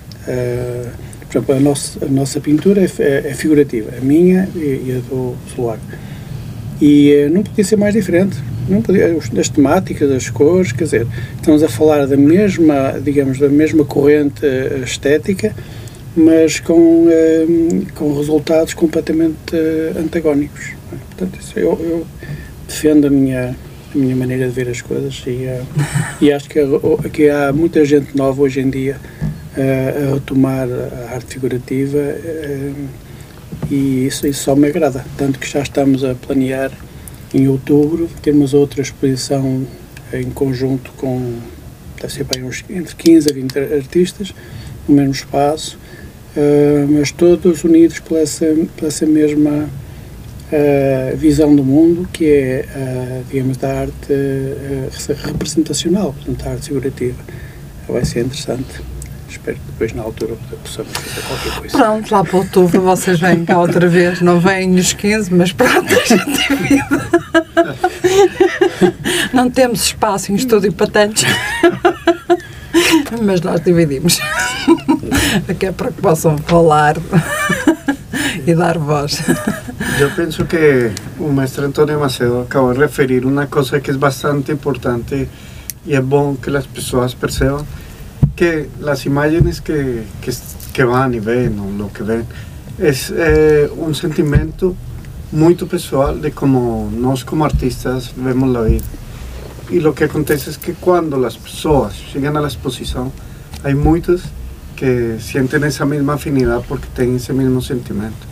Por 1.20 1.38
exemplo, 1.38 1.54
a 1.54 1.60
nossa, 1.60 2.04
a 2.04 2.08
nossa 2.08 2.40
pintura 2.40 2.82
é, 2.82 2.90
é, 2.98 3.30
é 3.30 3.34
figurativa, 3.34 3.90
a 3.96 4.00
minha 4.00 4.46
e, 4.54 4.58
e 4.58 4.96
a 5.02 5.08
do 5.08 5.34
Solar. 5.54 5.78
E 6.80 7.26
não 7.32 7.42
podia 7.42 7.64
ser 7.64 7.76
mais 7.76 7.94
diferente. 7.94 8.36
Não 8.68 8.82
podia, 8.82 9.16
as 9.16 9.48
temáticas, 9.48 10.10
as 10.10 10.28
cores, 10.28 10.72
quer 10.72 10.84
dizer, 10.84 11.06
estamos 11.36 11.62
a 11.62 11.68
falar 11.68 12.06
da 12.06 12.16
mesma, 12.16 13.00
digamos, 13.02 13.38
da 13.38 13.48
mesma 13.48 13.84
corrente 13.84 14.44
uh, 14.44 14.84
estética, 14.84 15.54
mas 16.14 16.60
com, 16.60 17.06
uh, 17.06 17.86
com 17.94 18.14
resultados 18.16 18.74
completamente 18.74 19.56
antagónicos. 19.98 20.72
Portanto, 21.08 21.38
isso, 21.40 21.58
eu, 21.58 21.78
eu 21.80 22.06
defendo 22.66 23.06
a 23.06 23.10
minha, 23.10 23.56
a 23.94 23.98
minha 23.98 24.14
maneira 24.14 24.46
de 24.46 24.52
ver 24.52 24.68
as 24.68 24.82
coisas 24.82 25.22
e, 25.26 25.46
uh, 25.46 25.66
e 26.20 26.30
acho 26.30 26.48
que, 26.48 26.60
que 27.12 27.30
há 27.30 27.50
muita 27.52 27.84
gente 27.86 28.14
nova 28.14 28.42
hoje 28.42 28.60
em 28.60 28.68
dia 28.68 28.96
a 29.56 30.14
retomar 30.14 30.68
a 30.68 31.14
arte 31.14 31.34
figurativa 31.34 31.98
e 33.70 34.06
isso, 34.06 34.26
isso 34.26 34.44
só 34.44 34.54
me 34.54 34.68
agrada, 34.68 35.04
tanto 35.16 35.38
que 35.38 35.48
já 35.48 35.62
estamos 35.62 36.04
a 36.04 36.14
planear 36.14 36.70
em 37.34 37.48
outubro 37.48 38.08
termos 38.22 38.54
outra 38.54 38.82
exposição 38.82 39.66
em 40.12 40.30
conjunto 40.30 40.90
com 40.96 41.34
deve 42.00 42.12
ser 42.12 42.24
bem 42.24 42.44
uns 42.44 42.64
entre 42.70 42.94
15 42.94 43.28
a 43.28 43.32
20 43.32 43.58
artistas 43.58 44.34
no 44.88 44.94
mesmo 44.94 45.12
espaço 45.12 45.78
mas 46.88 47.10
todos 47.10 47.64
unidos 47.64 47.98
por 47.98 48.16
essa, 48.16 48.46
por 48.76 48.86
essa 48.86 49.04
mesma 49.04 49.68
a 50.50 51.14
visão 51.14 51.54
do 51.54 51.62
mundo 51.62 52.08
que 52.10 52.26
é, 52.26 52.64
a, 52.74 53.30
digamos, 53.30 53.56
da 53.58 53.80
arte 53.80 54.12
representacional, 55.24 56.14
portanto, 56.14 56.46
a 56.46 56.50
arte 56.52 56.68
figurativa. 56.68 57.18
Vai 57.86 58.04
ser 58.04 58.20
interessante. 58.20 58.82
Espero 59.28 59.56
que 59.56 59.62
depois, 59.66 59.92
na 59.92 60.02
altura, 60.02 60.34
possamos 60.62 60.92
fazer 60.92 61.26
qualquer 61.26 61.58
coisa. 61.58 61.78
Pronto, 61.78 62.10
lá 62.10 62.24
para 62.24 62.36
outubro 62.38 62.80
vocês 62.80 63.20
vêm 63.20 63.44
cá 63.44 63.58
outra 63.58 63.86
vez. 63.86 64.20
Não 64.20 64.40
vêm 64.40 64.74
os 64.76 64.92
15, 64.92 65.34
mas 65.34 65.52
pronto, 65.52 65.92
a 65.92 66.04
gente 66.06 66.48
tem 66.48 66.56
vida. 66.56 67.08
Não 69.32 69.50
temos 69.50 69.82
espaço 69.82 70.32
em 70.32 70.34
estúdio 70.34 70.72
para 70.72 70.86
tantos. 70.86 71.24
Mas 73.22 73.40
nós 73.40 73.60
dividimos. 73.60 74.18
Aqui 75.48 75.66
é 75.66 75.72
para 75.72 75.90
que 75.90 76.00
possam 76.00 76.38
falar 76.38 76.96
e 78.46 78.54
dar 78.54 78.78
voz. 78.78 79.22
Yo 79.98 80.10
pienso 80.14 80.46
que 80.46 80.92
el 81.20 81.32
maestro 81.32 81.66
Antonio 81.66 81.98
Macedo 81.98 82.42
acabó 82.42 82.72
de 82.72 82.78
referir 82.78 83.26
una 83.26 83.48
cosa 83.48 83.80
que 83.80 83.90
es 83.90 83.98
bastante 83.98 84.52
importante 84.52 85.28
y 85.84 85.94
es 85.94 86.04
bueno 86.04 86.38
que 86.40 86.50
las 86.50 86.66
personas 86.66 87.14
perciban 87.14 87.64
que 88.38 88.68
las 88.80 89.04
imágenes 89.04 89.60
que, 89.60 90.04
que, 90.72 90.84
van 90.84 91.12
y 91.12 91.18
ven 91.18 91.58
o 91.58 91.76
lo 91.76 91.92
que 91.92 92.04
ven 92.04 92.24
es 92.78 93.12
eh, 93.12 93.68
un 93.76 93.96
sentimiento 93.96 94.76
muy 95.32 95.56
personal 95.56 96.22
de 96.22 96.30
cómo 96.30 96.88
nos 96.96 97.24
como 97.24 97.44
artistas 97.44 98.12
vemos 98.16 98.48
la 98.50 98.62
vida. 98.62 98.84
Y 99.70 99.80
lo 99.80 99.92
que 99.92 100.04
acontece 100.04 100.50
es 100.50 100.56
que 100.56 100.74
cuando 100.74 101.18
las 101.18 101.36
personas 101.36 101.94
llegan 102.14 102.36
a 102.36 102.40
la 102.40 102.46
exposición, 102.46 103.10
hay 103.64 103.74
muchos 103.74 104.22
que 104.76 105.18
sienten 105.18 105.64
esa 105.64 105.84
misma 105.84 106.14
afinidad 106.14 106.62
porque 106.68 106.86
tienen 106.94 107.16
ese 107.16 107.32
mismo 107.32 107.60
sentimiento. 107.60 108.24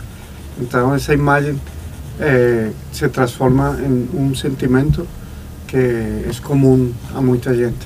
Entonces 0.57 1.03
esa 1.03 1.13
imagen 1.15 1.59
eh, 2.21 2.71
se 2.93 3.09
transforma 3.09 3.77
en 3.77 4.07
un 4.13 4.37
sentimiento 4.37 5.05
que 5.67 6.29
es 6.29 6.39
comum 6.39 6.93
a 7.13 7.19
muita 7.19 7.53
gente. 7.53 7.85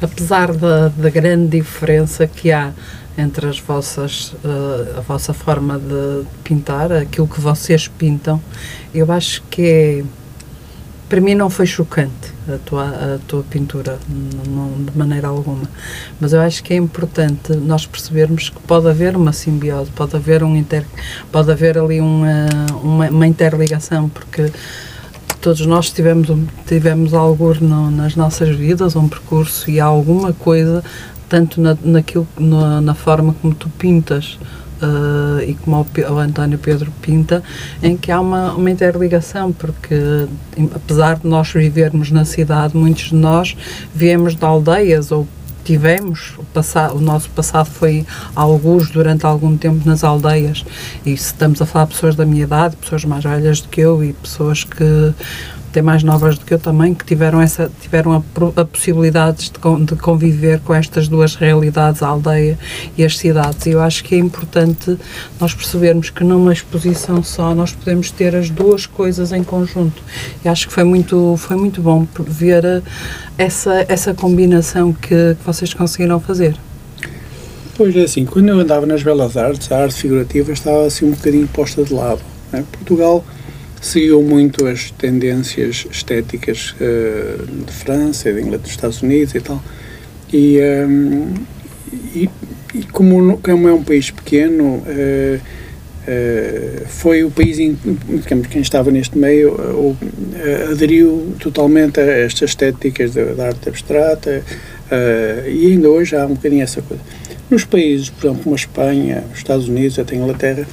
Apesar 0.00 0.52
da, 0.52 0.88
da, 0.88 1.10
grande 1.10 1.58
diferença 1.58 2.26
que 2.26 2.52
há 2.52 2.72
entre 3.16 3.46
as 3.46 3.58
vossas, 3.58 4.34
uh, 4.44 4.98
a 4.98 5.00
vossa 5.00 5.32
forma 5.32 5.78
de 5.78 6.26
pintar, 6.44 6.92
aquilo 6.92 7.26
que 7.26 7.40
vocês 7.40 7.88
pintam, 7.88 8.40
eu 8.94 9.10
acho 9.10 9.42
que 9.50 9.62
é 9.62 10.04
para 11.08 11.20
mim 11.20 11.34
não 11.34 11.48
foi 11.48 11.66
chocante 11.66 12.34
a 12.52 12.58
tua, 12.58 12.88
a 12.88 13.18
tua 13.26 13.42
pintura, 13.44 13.98
não, 14.08 14.84
de 14.84 14.96
maneira 14.96 15.28
alguma. 15.28 15.68
Mas 16.20 16.32
eu 16.32 16.40
acho 16.40 16.62
que 16.62 16.74
é 16.74 16.76
importante 16.76 17.54
nós 17.54 17.86
percebermos 17.86 18.48
que 18.48 18.60
pode 18.60 18.88
haver 18.88 19.16
uma 19.16 19.32
simbiose, 19.32 19.90
pode 19.92 20.16
haver, 20.16 20.42
um 20.42 20.56
inter, 20.56 20.84
pode 21.30 21.50
haver 21.50 21.78
ali 21.78 22.00
uma, 22.00 22.46
uma, 22.82 23.08
uma 23.08 23.26
interligação, 23.26 24.08
porque 24.08 24.50
todos 25.46 25.64
nós 25.64 25.92
tivemos, 25.92 26.26
tivemos 26.66 27.14
algo 27.14 27.54
no, 27.60 27.88
nas 27.88 28.16
nossas 28.16 28.48
vidas, 28.56 28.96
um 28.96 29.06
percurso 29.06 29.70
e 29.70 29.78
alguma 29.78 30.32
coisa, 30.32 30.82
tanto 31.28 31.60
na, 31.60 31.78
naquilo, 31.84 32.26
na, 32.36 32.80
na 32.80 32.94
forma 32.96 33.32
como 33.40 33.54
tu 33.54 33.68
pintas, 33.68 34.40
uh, 34.82 35.40
e 35.46 35.54
como 35.54 35.76
o, 35.76 36.12
o, 36.14 36.18
António 36.18 36.58
Pedro 36.58 36.92
pinta, 37.00 37.44
em 37.80 37.96
que 37.96 38.10
há 38.10 38.20
uma, 38.20 38.54
uma 38.54 38.68
interligação, 38.68 39.52
porque 39.52 40.26
apesar 40.74 41.20
de 41.20 41.28
nós 41.28 41.48
vivermos 41.52 42.10
na 42.10 42.24
cidade, 42.24 42.76
muitos 42.76 43.10
de 43.10 43.14
nós 43.14 43.56
viemos 43.94 44.34
de 44.34 44.44
aldeias 44.44 45.12
ou 45.12 45.28
tivemos, 45.66 46.34
o, 46.38 46.44
passado, 46.44 46.96
o 46.96 47.00
nosso 47.00 47.28
passado 47.30 47.66
foi 47.66 48.06
alguns 48.34 48.88
durante 48.88 49.26
algum 49.26 49.56
tempo 49.56 49.82
nas 49.84 50.04
aldeias, 50.04 50.64
e 51.04 51.16
se 51.16 51.26
estamos 51.26 51.60
a 51.60 51.66
falar 51.66 51.86
de 51.86 51.94
pessoas 51.94 52.14
da 52.14 52.24
minha 52.24 52.44
idade, 52.44 52.76
pessoas 52.76 53.04
mais 53.04 53.24
velhas 53.24 53.60
do 53.60 53.68
que 53.68 53.80
eu 53.80 54.02
e 54.04 54.12
pessoas 54.12 54.62
que 54.62 55.12
até 55.76 55.82
mais 55.82 56.02
novas 56.02 56.38
do 56.38 56.46
que 56.46 56.54
eu 56.54 56.58
também, 56.58 56.94
que 56.94 57.04
tiveram, 57.04 57.38
essa, 57.38 57.70
tiveram 57.82 58.12
a, 58.14 58.60
a 58.60 58.64
possibilidade 58.64 59.50
de, 59.50 59.84
de, 59.84 59.94
conviver 59.96 60.58
com 60.60 60.72
estas 60.72 61.06
duas 61.06 61.34
realidades, 61.34 62.02
a 62.02 62.08
aldeia 62.08 62.58
e 62.96 63.04
as 63.04 63.18
cidades. 63.18 63.66
E 63.66 63.72
eu 63.72 63.82
acho 63.82 64.02
que 64.02 64.14
é 64.14 64.18
importante 64.18 64.96
nós 65.38 65.52
percebermos 65.52 66.08
que 66.08 66.24
numa 66.24 66.50
exposição 66.50 67.22
só 67.22 67.54
nós 67.54 67.72
podemos 67.72 68.10
ter 68.10 68.34
as 68.34 68.48
duas 68.48 68.86
coisas 68.86 69.32
em 69.32 69.44
conjunto. 69.44 70.02
E 70.42 70.48
acho 70.48 70.66
que 70.66 70.72
foi 70.72 70.84
muito, 70.84 71.36
foi 71.36 71.58
muito 71.58 71.82
bom 71.82 72.06
ver 72.26 72.64
eh, 72.64 72.82
essa, 73.36 73.84
essa 73.86 74.14
combinação 74.14 74.94
que, 74.94 75.08
que 75.08 75.44
vocês 75.44 75.74
conseguiram 75.74 76.18
fazer. 76.18 76.56
Pois 77.76 77.94
é 77.94 78.04
assim, 78.04 78.24
quando 78.24 78.48
eu 78.48 78.58
andava 78.58 78.86
nas 78.86 79.02
belas 79.02 79.36
artes, 79.36 79.70
a 79.70 79.82
arte 79.82 79.96
figurativa 79.96 80.52
estava 80.52 80.86
assim 80.86 81.04
um 81.04 81.10
bocadinho 81.10 81.46
posta 81.48 81.84
de 81.84 81.92
lado. 81.92 82.22
Né? 82.50 82.64
Portugal 82.72 83.22
seguiu 83.86 84.20
muito 84.20 84.66
as 84.66 84.90
tendências 84.90 85.86
estéticas 85.90 86.74
uh, 86.80 87.46
de 87.64 87.72
França, 87.72 88.32
de 88.32 88.40
Inglaterra, 88.40 88.62
dos 88.62 88.70
Estados 88.70 89.02
Unidos 89.02 89.34
e 89.34 89.40
tal. 89.40 89.62
E, 90.32 90.58
um, 90.58 90.60
ehm, 90.60 91.34
e, 92.14 92.30
e 92.74 92.82
como, 92.92 93.38
como, 93.38 93.68
é 93.68 93.72
um 93.72 93.82
país 93.82 94.10
pequeno, 94.10 94.64
uh, 94.64 95.36
uh, 95.36 96.86
foi 96.88 97.22
o 97.22 97.30
país, 97.30 97.58
in, 97.60 97.78
digamos, 98.08 98.48
quem 98.48 98.60
estava 98.60 98.90
neste 98.90 99.16
meio, 99.16 99.96
aderiu 100.70 101.34
totalmente 101.38 102.00
a 102.00 102.04
estas 102.04 102.50
estéticas 102.50 103.14
da, 103.14 103.24
da 103.34 103.46
arte 103.46 103.68
abstrata 103.68 104.42
e 105.48 105.66
ainda 105.72 105.88
hoje 105.88 106.14
há 106.14 106.26
um 106.26 106.34
bocadinho 106.34 106.62
essa 106.62 106.82
coisa. 106.82 107.02
Nos 107.50 107.64
países, 107.64 108.10
por 108.10 108.26
exemplo, 108.26 108.42
como 108.44 108.54
a 108.54 108.58
Espanha, 108.58 109.24
os 109.32 109.38
Estados 109.38 109.68
Unidos, 109.68 109.98
até 109.98 110.14
a 110.14 110.18
Inglaterra, 110.18 110.66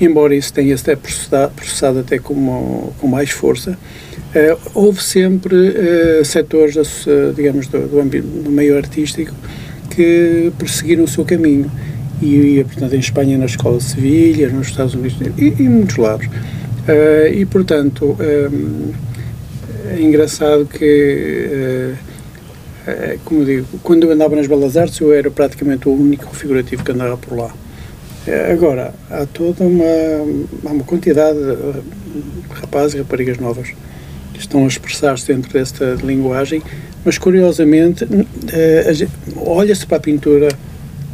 embora 0.00 0.34
isso 0.34 0.52
tenha 0.52 0.76
sido 0.76 0.96
processado, 0.96 1.52
processado 1.54 1.98
até 2.00 2.18
com, 2.18 2.92
com 2.98 3.06
mais 3.08 3.30
força, 3.30 3.72
uh, 3.72 4.70
houve 4.74 5.02
sempre 5.02 5.54
uh, 5.56 6.24
setores, 6.24 6.76
uh, 6.76 7.32
digamos, 7.34 7.66
do, 7.66 7.80
do, 7.86 8.42
do 8.44 8.50
meio 8.50 8.76
artístico 8.76 9.34
que 9.90 10.52
perseguiram 10.58 11.04
o 11.04 11.08
seu 11.08 11.24
caminho. 11.24 11.70
E, 12.20 12.58
e 12.58 12.64
portanto, 12.64 12.94
em 12.94 12.98
Espanha, 12.98 13.38
na 13.38 13.46
Escola 13.46 13.78
de 13.78 13.84
Sevilha, 13.84 14.48
nos 14.48 14.68
Estados 14.68 14.94
Unidos 14.94 15.18
e, 15.36 15.62
em 15.62 15.68
muitos 15.68 15.96
lados. 15.96 16.28
e, 17.32 17.44
portanto, 17.44 18.16
é 19.88 20.00
engraçado 20.00 20.66
que 20.66 21.94
como 23.24 23.44
digo, 23.44 23.66
quando 23.82 24.04
eu 24.04 24.10
andava 24.10 24.34
nas 24.34 24.46
Belas 24.46 24.76
Artes 24.76 24.98
eu 24.98 25.12
era 25.12 25.30
praticamente 25.30 25.88
o 25.88 25.92
único 25.92 26.34
figurativo 26.34 26.82
que 26.82 26.90
andava 26.90 27.16
por 27.16 27.36
lá. 27.36 27.52
É, 28.26 28.52
agora, 28.52 28.94
há 29.10 29.26
toda 29.26 29.64
uma, 29.64 29.84
há 30.66 30.72
uma 30.72 30.84
quantidade 30.84 31.38
de 31.38 32.54
rapazes 32.54 32.94
e 32.94 32.98
raparigas 32.98 33.38
novas 33.38 33.68
que 34.34 34.40
estão 34.40 34.64
a 34.64 34.68
expressar-se 34.68 35.26
dentro 35.26 35.52
desta 35.52 35.96
linguagem, 36.02 36.62
mas 37.04 37.18
curiosamente 37.18 38.06
eh, 38.52 39.08
olha-se 39.36 39.86
para 39.86 39.96
a 39.96 40.00
pintura 40.00 40.48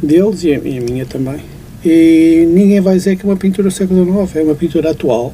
deles 0.01 0.43
e 0.43 0.53
a, 0.53 0.59
minha 0.59 1.05
também, 1.05 1.39
e 1.83 2.47
ninguém 2.51 2.81
vai 2.81 2.95
dizer 2.95 3.15
que 3.15 3.25
é 3.25 3.29
uma 3.29 3.37
pintura 3.37 3.67
do 3.67 3.73
século 3.73 4.05
XIX, 4.05 4.35
é 4.35 4.43
uma 4.43 4.55
pintura 4.55 4.91
atual, 4.91 5.33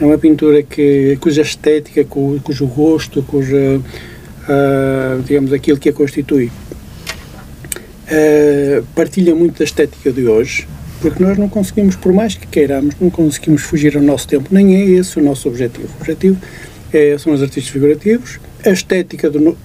é 0.00 0.04
uma 0.04 0.18
pintura 0.18 0.62
que, 0.62 1.16
cuja 1.20 1.42
estética, 1.42 2.04
cujo 2.04 2.66
gosto, 2.66 3.22
cuja, 3.22 3.80
uh, 3.80 5.22
digamos, 5.22 5.52
aquilo 5.52 5.78
que 5.78 5.88
a 5.88 5.92
constitui, 5.92 6.50
uh, 8.06 8.84
partilha 8.94 9.34
muito 9.34 9.58
da 9.58 9.64
estética 9.64 10.12
de 10.12 10.26
hoje, 10.26 10.68
porque 11.00 11.22
nós 11.22 11.36
não 11.36 11.48
conseguimos, 11.48 11.96
por 11.96 12.12
mais 12.12 12.34
que 12.34 12.46
queiramos, 12.46 12.94
não 13.00 13.10
conseguimos 13.10 13.62
fugir 13.62 13.96
ao 13.96 14.02
nosso 14.02 14.26
tempo, 14.26 14.48
nem 14.50 14.76
é 14.76 14.84
esse 14.84 15.18
o 15.18 15.22
nosso 15.22 15.48
objetivo. 15.48 15.88
O 15.98 16.00
objetivo 16.00 16.38
é, 16.92 17.16
são 17.18 17.32
os 17.32 17.42
artistas 17.42 17.70
figurativos, 17.70 18.38
a 18.64 18.70
estética 18.70 19.30
do, 19.30 19.56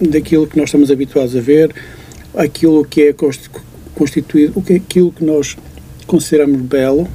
daquilo 0.00 0.46
que 0.46 0.56
nós 0.56 0.68
estamos 0.68 0.90
habituados 0.90 1.36
a 1.36 1.40
ver, 1.40 1.74
aquilo 2.34 2.84
que 2.84 3.02
é 3.02 3.14
constituído, 3.94 4.52
o 4.56 4.62
que, 4.62 4.74
aquilo 4.74 5.12
que 5.12 5.24
nós 5.24 5.56
consideramos 6.06 6.60
belo, 6.62 7.08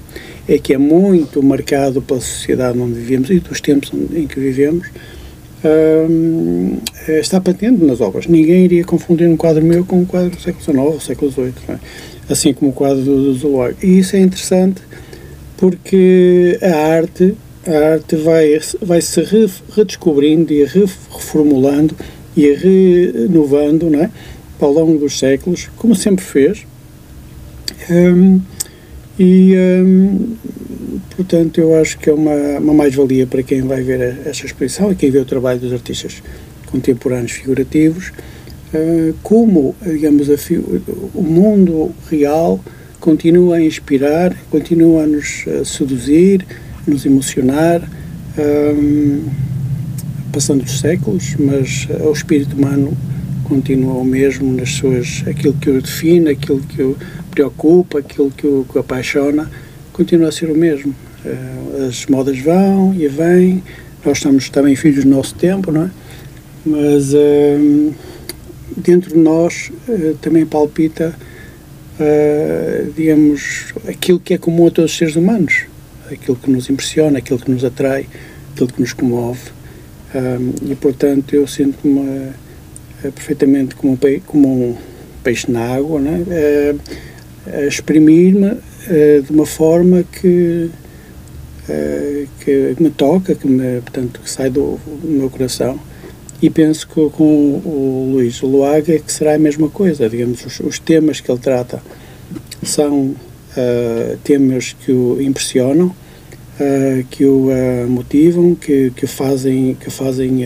é 0.48 0.58
que 0.58 0.74
é 0.74 0.78
muito 0.78 1.42
marcado 1.42 2.02
pela 2.02 2.20
sociedade 2.20 2.78
onde 2.78 2.94
vivemos 2.94 3.30
e 3.30 3.40
dos 3.40 3.62
tempos 3.62 3.92
em 4.14 4.28
que 4.28 4.40
vivemos, 4.40 4.88
está 7.20 7.40
patente 7.40 7.84
nas 7.84 8.02
obras. 8.02 8.28
Ninguém 8.28 8.66
iria 8.66 8.84
confundir 8.84 9.28
um 9.28 9.38
quadro 9.38 9.64
meu 9.64 9.86
com 9.86 10.02
um 10.02 10.06
quadro 10.06 10.32
do 10.32 10.42
século 10.42 10.64
XIX, 10.64 11.04
século 11.04 11.32
XVIII. 11.32 11.54
É? 11.70 11.80
Assim 12.30 12.54
como 12.54 12.72
o 12.72 12.74
quadro 12.74 13.04
do, 13.04 13.34
do 13.34 13.76
E 13.82 14.00
isso 14.00 14.16
é 14.16 14.20
interessante 14.20 14.82
porque 15.58 16.60
a 16.62 16.96
arte, 16.96 17.36
a 17.66 17.94
arte 17.94 18.16
vai, 18.16 18.60
vai 18.82 19.02
se 19.02 19.22
redescobrindo 19.76 20.52
e 20.52 20.66
reformulando 20.66 21.96
e 22.36 22.52
renovando 22.52 23.90
não 23.90 24.00
é? 24.00 24.10
ao 24.60 24.72
longo 24.72 24.98
dos 24.98 25.18
séculos, 25.18 25.70
como 25.78 25.96
sempre 25.96 26.24
fez. 26.24 26.66
Um, 27.90 28.42
e, 29.20 29.54
um, 29.56 30.36
portanto, 31.16 31.60
eu 31.60 31.80
acho 31.80 32.00
que 32.00 32.10
é 32.10 32.14
uma, 32.14 32.60
uma 32.60 32.74
mais-valia 32.74 33.28
para 33.28 33.44
quem 33.44 33.62
vai 33.62 33.82
ver 33.84 34.20
esta 34.26 34.46
exposição 34.46 34.92
e 34.92 34.96
quem 34.96 35.12
vê 35.12 35.20
o 35.20 35.26
trabalho 35.26 35.60
dos 35.60 35.74
artistas 35.74 36.24
contemporâneos 36.66 37.32
figurativos 37.32 38.12
como, 39.22 39.76
digamos, 39.84 40.28
o 41.14 41.22
mundo 41.22 41.92
real 42.10 42.60
continua 43.00 43.58
a 43.58 43.62
inspirar, 43.64 44.36
continua 44.50 45.04
a 45.04 45.08
nos 45.08 45.46
seduzir, 45.66 46.46
a 46.88 46.90
nos 46.90 47.06
emocionar, 47.06 47.82
um, 48.38 49.26
passando 50.32 50.64
os 50.64 50.80
séculos, 50.80 51.36
mas 51.38 51.88
o 52.02 52.12
espírito 52.12 52.56
humano 52.56 52.98
continua 53.44 53.94
o 53.94 54.06
mesmo 54.06 54.52
nas 54.54 54.72
suas 54.72 55.24
aquilo 55.28 55.54
que 55.54 55.70
o 55.70 55.82
define, 55.82 56.30
aquilo 56.30 56.60
que 56.62 56.82
o 56.82 56.98
preocupa, 57.30 58.00
aquilo 58.00 58.32
que 58.32 58.48
o, 58.48 58.66
que 58.68 58.78
o 58.78 58.82
apaixona, 58.82 59.50
continua 59.92 60.30
a 60.30 60.32
ser 60.32 60.50
o 60.50 60.56
mesmo. 60.56 60.96
As 61.88 62.06
modas 62.08 62.40
vão 62.40 62.94
e 62.94 63.08
vêm, 63.08 63.64
nós 64.04 64.18
estamos 64.18 64.50
também 64.50 64.76
filhos 64.76 65.04
do 65.04 65.10
nosso 65.10 65.36
tempo, 65.36 65.72
não 65.72 65.84
é? 65.84 65.90
Mas 66.66 67.14
dentro 68.76 69.12
de 69.12 69.18
nós 69.18 69.72
uh, 69.88 70.16
também 70.22 70.46
palpita, 70.46 71.16
uh, 72.00 72.92
digamos, 72.94 73.74
aquilo 73.88 74.20
que 74.20 74.34
é 74.34 74.38
comum 74.38 74.68
a 74.68 74.72
todos 74.72 74.92
os 74.92 74.98
seres 74.98 75.16
humanos, 75.16 75.64
aquilo 76.12 76.38
que 76.38 76.50
nos 76.50 76.70
impressiona, 76.70 77.20
aquilo 77.20 77.40
que 77.40 77.52
nos 77.52 77.64
atrai, 77.64 78.08
aquilo 78.52 78.68
que 78.72 78.82
nos 78.82 78.94
comove. 78.94 79.52
E, 80.70 80.76
portanto, 80.76 81.34
eu 81.34 81.48
sinto-me 81.48 82.00
uh, 82.00 82.34
perfeitamente 83.02 83.74
como 83.74 83.94
um, 83.94 83.96
pe 83.96 84.22
como 84.28 84.48
um 84.48 84.78
peixe 85.24 85.52
na 85.52 85.74
água, 85.74 86.00
né? 86.00 86.24
a 87.48 87.66
exprimir-me 87.66 88.58
de 89.26 89.32
uma 89.32 89.46
forma 89.46 90.04
que 90.04 90.70
que 92.42 92.76
me 92.80 92.90
toca, 92.92 93.34
que 93.34 93.48
me, 93.48 93.82
portanto, 93.82 94.20
que 94.22 94.30
sai 94.30 94.50
do, 94.50 94.78
do 94.86 95.08
meu 95.08 95.30
coração 95.30 95.80
e 96.44 96.50
penso 96.50 96.86
que 96.86 97.10
com 97.12 97.62
o 97.64 98.10
Luís 98.12 98.42
Luaga 98.42 99.00
que 99.00 99.10
será 99.10 99.36
a 99.36 99.40
mesma 99.40 99.70
coisa, 99.70 100.10
digamos, 100.10 100.46
os, 100.46 100.60
os 100.60 100.78
temas 100.78 101.22
que 101.22 101.32
ele 101.32 101.40
trata 101.40 101.82
são 102.62 103.16
uh, 103.56 104.18
temas 104.26 104.74
que 104.74 104.92
o 104.92 105.22
impressionam, 105.22 105.88
uh, 105.88 107.04
que 107.10 107.26
o 107.26 107.48
uh, 107.48 107.88
motivam, 107.88 108.56
que, 108.56 108.92
que 108.92 109.08
fazem, 109.08 109.74
que 109.76 109.90
fazem 109.90 110.42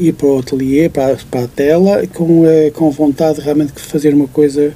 ir 0.00 0.14
para 0.14 0.26
o 0.26 0.38
ateliê, 0.38 0.88
para, 0.88 1.18
para 1.30 1.44
a 1.44 1.48
tela, 1.48 2.06
com, 2.06 2.44
com 2.72 2.90
vontade 2.90 3.42
realmente 3.42 3.74
de 3.74 3.82
fazer 3.82 4.14
uma 4.14 4.28
coisa 4.28 4.72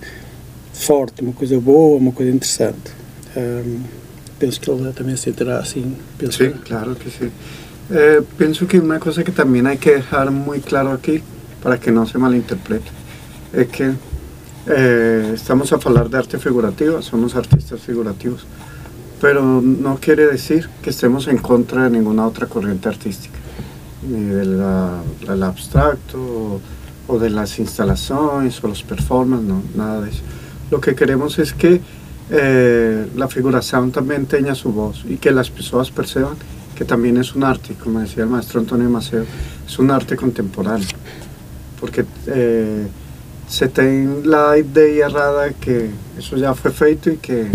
forte, 0.75 1.23
uma 1.23 1.33
coisa 1.33 1.59
boa, 1.59 1.97
uma 1.97 2.13
coisa 2.13 2.31
interessante. 2.31 2.91
penso 4.39 4.61
que 4.61 4.71
ele 4.71 4.93
também 4.93 5.17
se 5.17 5.23
sentirá 5.23 5.61
assim. 5.61 5.97
Penso 6.19 6.45
sim, 6.45 6.51
que... 6.51 6.59
claro 6.59 6.95
que 6.95 7.11
sim. 7.11 7.31
Eh, 7.93 8.23
pienso 8.39 8.69
que 8.69 8.79
una 8.79 9.01
cosa 9.01 9.25
que 9.25 9.33
también 9.33 9.67
hay 9.67 9.79
que 9.79 9.97
dejar 9.97 10.31
muy 10.31 10.61
claro 10.61 10.93
aquí, 10.93 11.23
para 11.63 11.79
que 11.79 11.91
no 11.91 12.07
se 12.07 12.19
malinterprete, 12.19 12.89
es 13.53 13.67
que 13.69 13.93
eh, 14.67 15.33
estamos 15.35 15.73
a 15.73 15.77
hablar 15.77 16.09
de 16.09 16.19
arte 16.19 16.39
figurativo, 16.39 17.03
somos 17.03 17.35
artistas 17.35 17.81
figurativos, 17.81 18.47
pero 19.21 19.61
no 19.61 19.97
quiere 19.97 20.27
decir 20.27 20.69
que 20.83 20.91
estemos 20.91 21.27
en 21.27 21.39
contra 21.39 21.85
de 21.85 21.91
ninguna 21.91 22.27
otra 22.27 22.47
corriente 22.47 22.89
artística, 22.89 23.39
ni 24.09 24.25
del 24.25 25.43
abstracto 25.43 26.19
o, 26.19 26.61
o 27.09 27.19
de 27.19 27.29
las 27.29 27.59
instalaciones 27.59 28.63
o 28.63 28.69
los 28.69 28.83
performances, 28.85 29.49
no, 29.49 29.63
nada 29.75 30.03
de 30.03 30.11
eso. 30.11 30.23
Lo 30.71 30.81
que 30.81 30.95
queremos 30.95 31.39
es 31.41 31.53
que 31.53 31.81
eh, 32.31 33.09
la 33.17 33.27
figuración 33.27 33.91
también 33.91 34.27
tenga 34.27 34.55
su 34.55 34.73
voz 34.73 35.05
y 35.09 35.17
que 35.17 35.33
las 35.33 35.51
personas 35.51 35.91
perciban 35.91 36.37
que 36.81 36.87
también 36.87 37.19
es 37.19 37.35
un 37.35 37.45
arte, 37.45 37.75
como 37.75 38.01
decía 38.01 38.23
el 38.23 38.31
maestro 38.31 38.59
Antonio 38.59 38.89
Maceo, 38.89 39.27
es 39.67 39.79
un 39.79 39.91
arte 39.91 40.17
contemporáneo, 40.17 40.89
porque 41.79 42.07
eh, 42.27 42.87
se 43.47 43.69
tiene 43.69 44.25
la 44.25 44.57
idea 44.57 45.09
errada 45.09 45.51
que 45.51 45.91
eso 46.17 46.39
ya 46.39 46.55
fue 46.55 46.71
feito 46.71 47.11
y 47.11 47.19
que, 47.19 47.49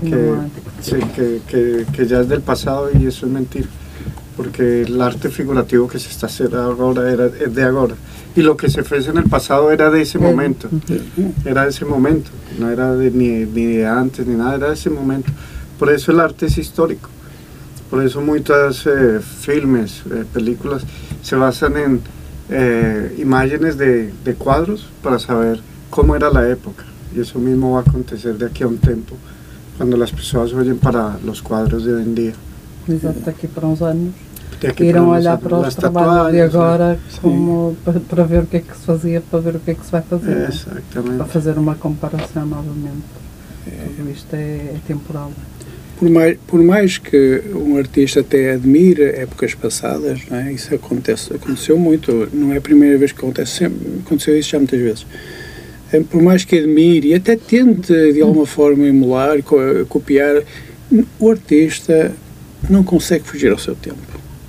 que, 0.00 0.34
sí, 0.80 0.94
que, 1.92 2.06
ya 2.06 2.20
es 2.20 2.28
del 2.28 2.42
pasado 2.42 2.88
y 2.96 3.04
eso 3.04 3.26
es 3.26 3.32
mentira, 3.32 3.66
porque 4.36 4.82
el 4.82 5.02
arte 5.02 5.28
figurativo 5.28 5.88
que 5.88 5.98
se 5.98 6.10
está 6.10 6.26
haciendo 6.26 6.62
ahora 6.62 7.10
era, 7.10 7.26
es 7.26 7.52
de 7.52 7.64
ahora, 7.64 7.96
y 8.36 8.42
lo 8.42 8.56
que 8.56 8.70
se 8.70 8.84
fue 8.84 8.98
en 9.04 9.16
el 9.16 9.24
pasado 9.24 9.72
era 9.72 9.90
de 9.90 10.02
ese 10.02 10.20
momento, 10.20 10.68
era 11.44 11.64
de 11.64 11.70
ese 11.70 11.84
momento, 11.84 12.30
no 12.60 12.70
era 12.70 12.94
de, 12.94 13.10
ni, 13.10 13.44
ni 13.44 13.78
de 13.78 13.88
antes 13.88 14.24
ni 14.24 14.36
nada, 14.36 14.54
era 14.54 14.68
de 14.68 14.74
ese 14.74 14.88
momento. 14.88 15.32
Por 15.80 15.90
eso 15.90 16.12
el 16.12 16.20
arte 16.20 16.46
es 16.46 16.58
histórico. 16.58 17.08
Por 17.92 18.02
eso 18.02 18.22
muchos 18.22 18.86
eh, 18.86 19.20
filmes, 19.20 20.00
eh, 20.10 20.24
películas 20.32 20.82
se 21.22 21.36
basan 21.36 21.76
en 21.76 22.00
eh, 22.48 23.16
imágenes 23.18 23.76
de, 23.76 24.10
de 24.24 24.34
cuadros 24.34 24.88
para 25.02 25.18
saber 25.18 25.60
cómo 25.90 26.16
era 26.16 26.30
la 26.30 26.48
época. 26.48 26.84
Y 27.14 27.20
eso 27.20 27.38
mismo 27.38 27.72
va 27.72 27.80
a 27.80 27.82
acontecer 27.82 28.38
de 28.38 28.46
aquí 28.46 28.62
a 28.62 28.66
un 28.68 28.78
tiempo, 28.78 29.14
cuando 29.76 29.98
las 29.98 30.10
personas 30.10 30.54
oyen 30.54 30.78
para 30.78 31.18
los 31.22 31.42
cuadros 31.42 31.84
de 31.84 31.92
hoy 31.92 32.02
en 32.04 32.14
día. 32.14 32.32
Exato, 32.88 33.20
daqui 33.26 33.46
para 33.46 33.66
uns 33.66 33.82
anos. 33.82 34.14
Aquí 34.66 34.84
Irão 34.84 35.08
para 35.08 35.18
olhar 35.18 35.38
para 35.38 35.56
os 35.58 35.76
trabalhos 35.76 36.32
de 36.32 36.40
agora 36.40 36.98
como, 37.20 37.76
para, 37.84 38.00
para 38.00 38.24
ver 38.24 38.44
o 38.44 38.46
que 38.46 38.56
é 38.56 38.60
que 38.60 38.74
se 38.74 38.86
fazia, 38.86 39.20
para 39.20 39.40
ver 39.40 39.56
o 39.56 39.60
que 39.60 39.72
é 39.72 39.74
que 39.74 39.84
se 39.84 39.92
vai 39.92 40.00
fazer. 40.00 40.34
Para 40.34 40.48
Exactamente. 40.48 41.30
fazer 41.30 41.58
uma 41.58 41.74
comparação 41.74 42.46
novamente. 42.46 43.04
Tudo 43.96 44.10
isto 44.10 44.34
é, 44.34 44.76
é 44.76 44.80
temporal. 44.86 45.30
Por 46.02 46.10
mais, 46.10 46.36
por 46.48 46.60
mais 46.64 46.98
que 46.98 47.42
um 47.54 47.76
artista 47.78 48.18
até 48.22 48.54
admire 48.54 49.04
épocas 49.04 49.54
passadas, 49.54 50.18
não 50.28 50.36
é? 50.36 50.52
isso 50.52 50.74
acontece, 50.74 51.32
aconteceu 51.32 51.78
muito, 51.78 52.28
não 52.32 52.52
é 52.52 52.56
a 52.56 52.60
primeira 52.60 52.98
vez 52.98 53.12
que 53.12 53.18
acontece, 53.18 53.58
sempre, 53.58 53.78
aconteceu 54.04 54.36
isso 54.36 54.48
já 54.50 54.58
muitas 54.58 54.80
vezes. 54.80 55.06
Eh, 55.92 56.00
Por 56.00 56.20
mais 56.20 56.44
que 56.44 56.58
admire 56.58 57.06
e 57.10 57.14
até 57.14 57.36
tente 57.36 57.92
de 58.12 58.20
alguma 58.20 58.44
forma 58.46 58.84
emular, 58.84 59.40
co- 59.44 59.56
copiar, 59.88 60.42
o 61.20 61.30
artista 61.30 62.10
não 62.68 62.82
consegue 62.82 63.22
fugir 63.24 63.52
ao 63.52 63.58
seu 63.58 63.76
tempo. 63.76 63.98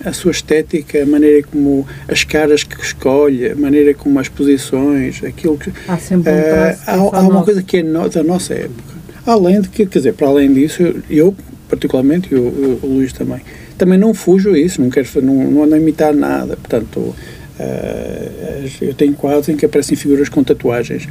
A 0.03 0.11
sua 0.11 0.31
estética, 0.31 1.03
a 1.03 1.05
maneira 1.05 1.43
como 1.43 1.85
as 2.07 2.23
caras 2.23 2.63
que 2.63 2.81
escolhe, 2.83 3.51
a 3.51 3.55
maneira 3.55 3.93
como 3.93 4.17
as 4.19 4.27
posições, 4.27 5.23
aquilo 5.23 5.55
que, 5.59 5.71
Há 5.87 5.99
sempre 5.99 6.31
um 6.31 6.35
eh, 6.35 6.41
traço. 6.49 6.81
há, 6.81 6.83
que 6.85 6.89
há 6.99 7.09
faz 7.11 7.23
uma 7.27 7.43
coisa 7.43 7.61
que 7.61 7.77
é 7.77 7.83
no- 7.83 8.09
da 8.09 8.23
nossa 8.23 8.55
época. 8.55 8.92
Além 9.25 9.61
de 9.61 9.69
que, 9.69 9.85
quer 9.85 9.99
dizer, 9.99 10.13
para 10.13 10.27
além 10.27 10.53
disso, 10.53 10.81
eu, 10.81 11.01
eu, 11.09 11.35
particularmente, 11.69 12.33
e 12.33 12.37
o, 12.37 12.79
o, 12.83 12.87
Luís 12.87 13.13
também, 13.13 13.41
também 13.77 13.97
não 13.97 14.13
fujo 14.13 14.51
a 14.51 14.59
isso, 14.59 14.81
não 14.81 14.89
quero 14.89 15.07
não, 15.21 15.51
não 15.51 15.63
ando 15.63 15.75
a 15.75 15.77
imitar 15.77 16.13
nada. 16.13 16.57
Portanto, 16.57 17.15
eh, 17.59 18.67
eu 18.81 18.93
tenho 18.93 19.13
quadros 19.13 19.47
em 19.49 19.55
que 19.55 19.65
aparecem 19.65 19.95
figuras 19.95 20.29
com 20.29 20.43
tatuagens. 20.43 21.07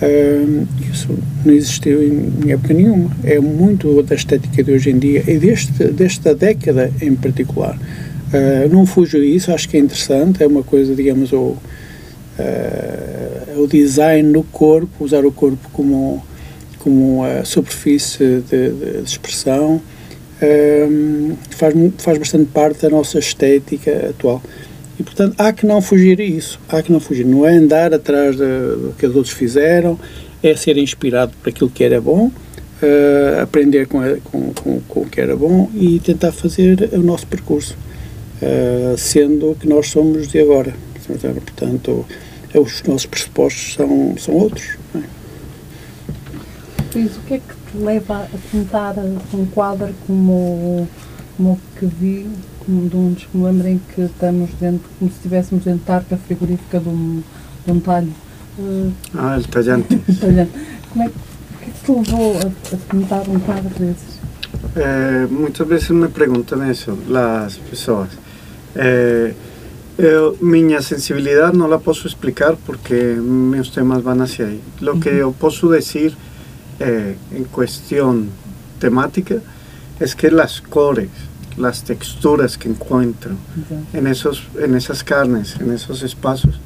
Eh, 0.00 0.44
isso 0.90 1.08
não 1.44 1.52
existiu 1.52 2.02
em, 2.02 2.50
época 2.50 2.72
nenhuma. 2.72 3.10
É 3.24 3.38
muito 3.38 4.02
da 4.02 4.14
estética 4.14 4.62
de 4.62 4.72
hoje 4.72 4.90
em 4.90 4.98
dia 4.98 5.22
e 5.26 5.38
deste, 5.38 5.84
desta 5.84 6.34
década 6.34 6.90
em 7.02 7.14
particular. 7.14 7.78
Eh, 8.32 8.68
não 8.70 8.86
fujo 8.86 9.18
a 9.18 9.20
isso, 9.20 9.52
acho 9.52 9.68
que 9.68 9.76
é 9.76 9.80
interessante, 9.80 10.42
é 10.42 10.46
uma 10.46 10.62
coisa, 10.62 10.94
digamos, 10.94 11.32
o, 11.32 11.56
eh, 12.38 13.54
o 13.56 13.66
design 13.66 14.32
do 14.32 14.42
corpo, 14.44 15.04
usar 15.04 15.24
o 15.24 15.32
corpo 15.32 15.68
como, 15.72 16.24
como 16.80 17.22
a 17.24 17.44
superfície 17.44 18.42
de, 18.50 18.70
de- 18.70 19.02
expressão, 19.04 19.80
ehm, 20.42 21.34
faz, 21.50 21.74
faz 21.98 22.18
bastante 22.18 22.46
parte 22.46 22.82
da 22.82 22.90
nossa 22.90 23.18
estética 23.18 24.08
atual. 24.10 24.42
E, 24.98 25.02
portanto, 25.02 25.34
há 25.38 25.52
que 25.52 25.64
não 25.64 25.80
fugir 25.80 26.20
a 26.20 26.24
isso. 26.24 26.58
Há 26.68 26.82
que 26.82 26.90
não 26.92 27.00
fugir. 27.00 27.24
Não 27.24 27.46
é 27.46 27.52
andar 27.54 27.94
atrás 27.94 28.36
do 28.36 28.92
que 28.98 29.06
os 29.06 29.14
outros 29.16 29.32
fizeram, 29.32 29.98
é 30.42 30.54
ser 30.56 30.76
inspirado 30.76 31.32
por 31.42 31.48
aquilo 31.50 31.70
que 31.70 31.84
era 31.84 32.00
bom, 32.00 32.30
eh, 32.82 33.38
aprender 33.42 33.86
com, 33.86 34.00
a- 34.00 34.16
com, 34.24 34.52
com, 34.52 34.80
com 34.88 35.00
o 35.00 35.06
que 35.06 35.20
era 35.20 35.36
bom 35.36 35.70
e 35.74 35.98
tentar 36.00 36.32
fazer 36.32 36.90
o 36.92 36.98
nosso 37.02 37.26
percurso, 37.26 37.76
eh, 38.42 38.94
sendo 38.98 39.56
que 39.58 39.68
nós 39.68 39.88
somos 39.88 40.28
de 40.28 40.38
agora. 40.40 40.74
Portanto, 41.06 42.06
os 42.54 42.82
nossos 42.84 43.06
pressupostos 43.06 43.74
são, 43.74 44.14
são 44.18 44.34
outros. 44.34 44.76
não 44.94 45.00
é? 45.00 45.04
Luís, 46.94 47.16
o 47.16 47.20
que 47.20 47.34
é 47.34 47.38
que 47.38 47.54
te 47.70 47.78
leva 47.78 48.24
a 48.24 48.38
pintar 48.50 48.96
um 49.32 49.46
quadro 49.46 49.94
como, 50.06 50.88
como 51.36 51.52
o 51.52 51.60
que 51.78 51.86
vi, 51.86 52.28
como 52.64 52.88
de 52.88 52.96
um 52.96 53.14
que 53.14 53.36
me 53.36 53.44
lembrem 53.44 53.80
que 53.94 54.02
estamos 54.02 54.50
dentro, 54.60 54.88
como 54.98 55.10
se 55.10 55.16
estivéssemos 55.16 55.64
dentro 55.64 55.86
da 55.86 55.96
arca 55.96 56.16
frigorífica 56.16 56.80
de 56.80 56.88
um, 56.88 57.22
de 57.64 57.72
um 57.72 57.80
talho? 57.80 58.12
Ah, 59.14 59.36
el 59.36 59.46
tallante. 59.46 59.96
talhante. 60.20 60.52
Como 60.92 61.04
é 61.04 61.08
que, 61.08 61.14
o 61.14 61.58
que 61.58 61.64
é 61.64 61.72
que 61.72 61.80
te 61.84 61.92
levou 61.92 62.36
a, 62.36 62.74
a 62.74 62.76
pintar 62.90 63.28
um 63.28 63.38
quadro 63.38 63.70
desses? 63.78 64.20
Eh, 64.76 65.26
muchas 65.30 65.66
veces 65.66 65.90
me 65.90 66.08
preguntan 66.08 66.68
eso 66.68 66.98
las 67.08 67.56
personas. 67.56 68.10
Eh, 68.74 69.34
eu, 69.98 70.36
minha 70.40 70.82
sensibilidad 70.82 71.52
no 71.52 71.68
la 71.68 71.78
puedo 71.78 72.00
explicar 72.04 72.56
porque 72.66 72.94
mis 72.94 73.70
temas 73.70 74.02
van 74.02 74.22
hacia 74.22 74.46
ahí. 74.46 74.60
Lo 74.80 74.98
que 74.98 75.18
yo 75.18 75.32
puedo 75.32 75.70
decir 75.70 76.16
eh, 76.80 77.16
en 77.32 77.44
cuestión 77.44 78.30
temática 78.78 79.36
es 80.00 80.14
que 80.14 80.30
las 80.30 80.62
cores, 80.62 81.10
las 81.56 81.84
texturas 81.84 82.56
que 82.56 82.68
encuentro 82.68 83.32
Exato. 83.62 83.96
en, 83.98 84.06
esos, 84.06 84.42
en 84.58 84.74
esas 84.74 85.04
carnes, 85.04 85.56
en 85.60 85.72
esos 85.72 86.02
espacios, 86.02 86.58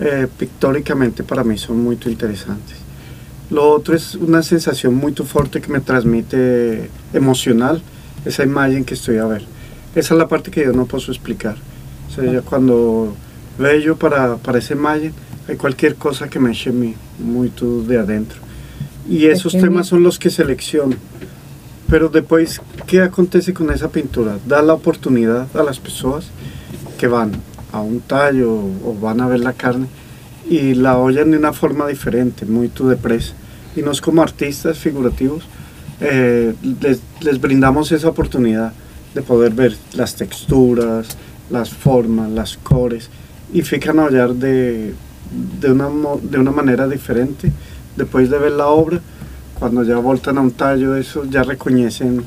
eh, 0.00 0.26
pictóricamente 0.36 1.22
para 1.22 1.44
mí 1.44 1.56
son 1.56 1.82
muy 1.82 1.96
interesantes. 2.06 2.76
Lo 3.50 3.70
otro 3.70 3.94
es 3.94 4.16
una 4.16 4.42
sensación 4.42 4.94
muy 4.94 5.14
fuerte 5.14 5.60
que 5.60 5.70
me 5.70 5.80
transmite 5.80 6.90
emocional 7.12 7.82
esa 8.24 8.42
imagen 8.42 8.84
que 8.84 8.94
estoy 8.94 9.18
a 9.18 9.26
ver. 9.26 9.44
Esa 9.94 10.14
es 10.14 10.18
la 10.18 10.26
parte 10.26 10.50
que 10.50 10.64
yo 10.64 10.72
no 10.72 10.86
puedo 10.86 11.04
explicar. 11.06 11.56
O 12.10 12.14
sea, 12.14 12.24
ya 12.32 12.40
cuando 12.40 13.14
veo 13.58 13.96
para, 13.96 14.36
para 14.38 14.58
esa 14.58 14.74
imagen, 14.74 15.12
hay 15.48 15.56
cualquier 15.56 15.94
cosa 15.96 16.28
que 16.28 16.40
me 16.40 16.50
eche 16.50 16.72
mi, 16.72 16.94
muy 17.18 17.52
de 17.86 17.98
adentro. 17.98 18.40
Y 19.08 19.26
esos 19.26 19.52
Pequeño. 19.52 19.70
temas 19.70 19.86
son 19.88 20.02
los 20.02 20.18
que 20.18 20.30
selecciono. 20.30 20.96
Pero 21.88 22.08
después, 22.08 22.60
¿qué 22.86 23.02
acontece 23.02 23.52
con 23.52 23.70
esa 23.70 23.90
pintura? 23.90 24.38
Da 24.46 24.62
la 24.62 24.74
oportunidad 24.74 25.46
a 25.54 25.62
las 25.62 25.78
personas 25.78 26.26
que 26.98 27.06
van 27.06 27.32
a 27.72 27.80
un 27.80 28.00
tallo 28.00 28.52
o 28.52 28.96
van 29.00 29.20
a 29.20 29.28
ver 29.28 29.40
la 29.40 29.52
carne 29.52 29.86
y 30.48 30.74
la 30.74 30.98
oyen 30.98 31.30
de 31.30 31.38
una 31.38 31.52
forma 31.52 31.86
diferente, 31.86 32.46
muy 32.46 32.68
tu 32.68 32.88
depresa. 32.88 33.34
Y 33.76 33.82
nos 33.82 34.00
como 34.00 34.22
artistas 34.22 34.78
figurativos 34.78 35.44
eh, 36.00 36.54
les, 36.80 37.00
les 37.20 37.40
brindamos 37.40 37.92
esa 37.92 38.08
oportunidad 38.08 38.72
de 39.14 39.22
poder 39.22 39.52
ver 39.52 39.76
las 39.94 40.16
texturas, 40.16 41.16
las 41.50 41.70
formas, 41.70 42.30
las 42.30 42.56
cores 42.56 43.08
y 43.52 43.62
fican 43.62 43.98
a 43.98 44.04
olhar 44.04 44.34
de, 44.34 44.94
de, 45.60 45.70
una, 45.70 45.88
de 46.22 46.38
una 46.38 46.50
manera 46.50 46.88
diferente 46.88 47.52
después 47.96 48.30
de 48.30 48.38
ver 48.38 48.52
la 48.52 48.68
obra 48.68 49.00
cuando 49.58 49.82
ya 49.82 49.96
voltan 49.98 50.38
a 50.38 50.40
un 50.40 50.50
tallo 50.50 50.96
eso 50.96 51.24
ya 51.24 51.42
reconocen 51.42 52.24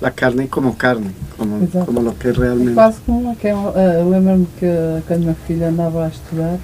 la 0.00 0.10
carne 0.10 0.48
como 0.48 0.76
carne 0.76 1.10
como, 1.36 1.62
Exato. 1.62 1.86
como 1.86 2.02
lo 2.02 2.18
que 2.18 2.30
es 2.30 2.36
É 2.36 2.40
realmente 2.40 2.74
quase 2.74 3.00
como 3.06 3.34
que 3.36 3.48
eu 3.48 4.10
lembro-me 4.10 4.46
que 4.58 5.02
quando 5.06 5.20
a 5.20 5.24
minha 5.24 5.36
filha 5.46 5.68
andava 5.68 6.04
a 6.04 6.08
estudar 6.08 6.58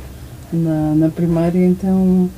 na, 0.52 0.94
na 0.94 1.08
primária, 1.08 1.66
então 1.66 2.28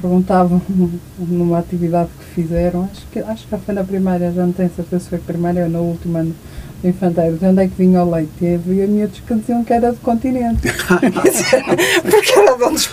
perguntavam 0.00 0.60
numa 1.18 1.58
atividade 1.58 2.10
que 2.18 2.24
fizeram, 2.34 2.88
acho 2.92 3.06
que, 3.10 3.18
acho 3.20 3.46
que 3.46 3.56
foi 3.56 3.74
na 3.74 3.84
primária, 3.84 4.32
já 4.32 4.44
não 4.44 4.52
tenho 4.52 4.70
certeza 4.74 5.04
se 5.04 5.10
foi 5.10 5.18
primária 5.18 5.64
ou 5.64 5.68
no 5.70 5.80
último 5.80 6.18
ano 6.18 6.34
do 6.82 6.88
infanteiro, 6.88 7.36
de 7.36 7.46
onde 7.46 7.62
é 7.62 7.68
que 7.68 7.74
vinha 7.76 8.02
o 8.02 8.10
leite? 8.10 8.32
E 8.42 8.54
havia 8.54 8.86
miúdos 8.86 9.20
que 9.20 9.34
diziam 9.34 9.64
que 9.64 9.72
era 9.72 9.92
do 9.92 10.00
continente. 10.00 10.60
Porque 12.02 12.38
era 12.38 12.56
de 12.56 12.64
onde, 12.64 12.88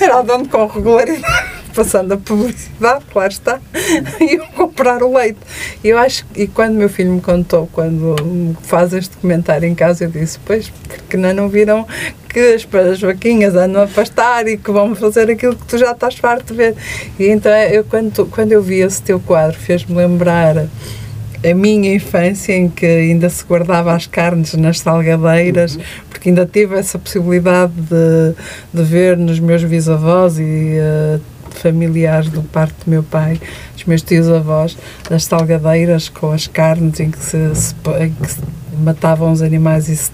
era 0.00 0.22
de 0.22 0.32
onde 0.32 0.48
com 0.48 0.66
regularidade. 0.66 1.59
Passando 1.80 2.12
a 2.12 2.18
publicidade, 2.18 3.04
claro 3.10 3.32
está, 3.32 3.58
e 4.20 4.34
eu 4.34 4.44
comprar 4.48 5.02
o 5.02 5.16
leite. 5.16 5.38
Eu 5.82 5.96
acho, 5.96 6.26
e 6.36 6.46
quando 6.46 6.74
meu 6.74 6.90
filho 6.90 7.10
me 7.10 7.22
contou, 7.22 7.70
quando 7.72 8.54
faz 8.62 8.92
este 8.92 9.16
comentário 9.16 9.66
em 9.66 9.74
casa, 9.74 10.04
eu 10.04 10.10
disse, 10.10 10.38
pois, 10.44 10.68
porque 10.68 11.16
não, 11.16 11.32
não 11.32 11.48
viram 11.48 11.86
que 12.28 12.38
as, 12.38 12.68
as 12.74 13.00
vaquinhas 13.00 13.56
andam 13.56 13.82
a 13.82 13.86
pastar 13.86 14.46
e 14.46 14.58
que 14.58 14.70
vão 14.70 14.94
fazer 14.94 15.30
aquilo 15.30 15.56
que 15.56 15.64
tu 15.64 15.78
já 15.78 15.92
estás 15.92 16.16
farto 16.16 16.52
de 16.52 16.54
ver. 16.54 16.76
E 17.18 17.28
então, 17.28 17.50
eu, 17.50 17.82
quando, 17.82 18.26
quando 18.26 18.52
eu 18.52 18.62
vi 18.62 18.80
esse 18.80 19.00
teu 19.00 19.18
quadro, 19.18 19.58
fez-me 19.58 19.96
lembrar 19.96 20.68
a 21.42 21.54
minha 21.54 21.94
infância 21.94 22.52
em 22.52 22.68
que 22.68 22.84
ainda 22.84 23.30
se 23.30 23.42
guardava 23.42 23.94
as 23.94 24.06
carnes 24.06 24.52
nas 24.52 24.80
salgadeiras, 24.80 25.76
uhum. 25.76 25.82
porque 26.10 26.28
ainda 26.28 26.44
tive 26.44 26.76
essa 26.76 26.98
possibilidade 26.98 27.72
de, 27.72 28.34
de 28.74 28.82
ver 28.82 29.16
nos 29.16 29.40
meus 29.40 29.64
bisavós 29.64 30.38
e 30.38 30.76
uh, 30.78 31.20
familiares 31.60 32.28
do 32.28 32.42
parte 32.42 32.74
do 32.84 32.90
meu 32.90 33.02
pai, 33.02 33.40
os 33.76 33.84
meus 33.84 34.02
tios-avós, 34.02 34.76
nas 35.08 35.24
salgadeiras 35.24 36.08
com 36.08 36.32
as 36.32 36.46
carnes 36.46 37.00
em 37.00 37.10
que 37.10 37.18
se, 37.18 37.36
em 38.00 38.10
que 38.10 38.32
se 38.32 38.40
matavam 38.82 39.32
os 39.32 39.42
animais 39.42 39.88
e 39.88 39.96
se 39.96 40.10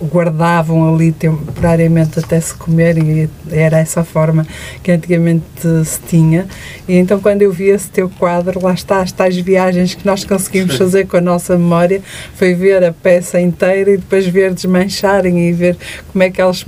guardavam 0.00 0.94
ali 0.94 1.12
temporariamente 1.12 2.18
até 2.18 2.40
se 2.40 2.54
comerem 2.54 3.22
e 3.22 3.30
era 3.50 3.78
essa 3.78 4.04
forma 4.04 4.46
que 4.82 4.90
antigamente 4.90 5.44
se 5.84 6.00
tinha. 6.08 6.46
E 6.86 6.94
então 6.96 7.18
quando 7.18 7.42
eu 7.42 7.52
vi 7.52 7.68
esse 7.70 7.88
teu 7.88 8.08
quadro 8.08 8.62
lá 8.62 8.74
está, 8.74 9.00
as 9.00 9.12
tais 9.12 9.36
viagens 9.36 9.94
que 9.94 10.06
nós 10.06 10.24
conseguimos 10.24 10.76
fazer 10.76 11.06
com 11.06 11.16
a 11.16 11.20
nossa 11.20 11.56
memória 11.56 12.02
foi 12.34 12.54
ver 12.54 12.84
a 12.84 12.92
peça 12.92 13.40
inteira 13.40 13.92
e 13.92 13.96
depois 13.96 14.26
ver 14.26 14.52
desmancharem 14.52 15.48
e 15.48 15.52
ver 15.52 15.76
como 16.12 16.22
é 16.22 16.30
que 16.30 16.40
eles 16.40 16.64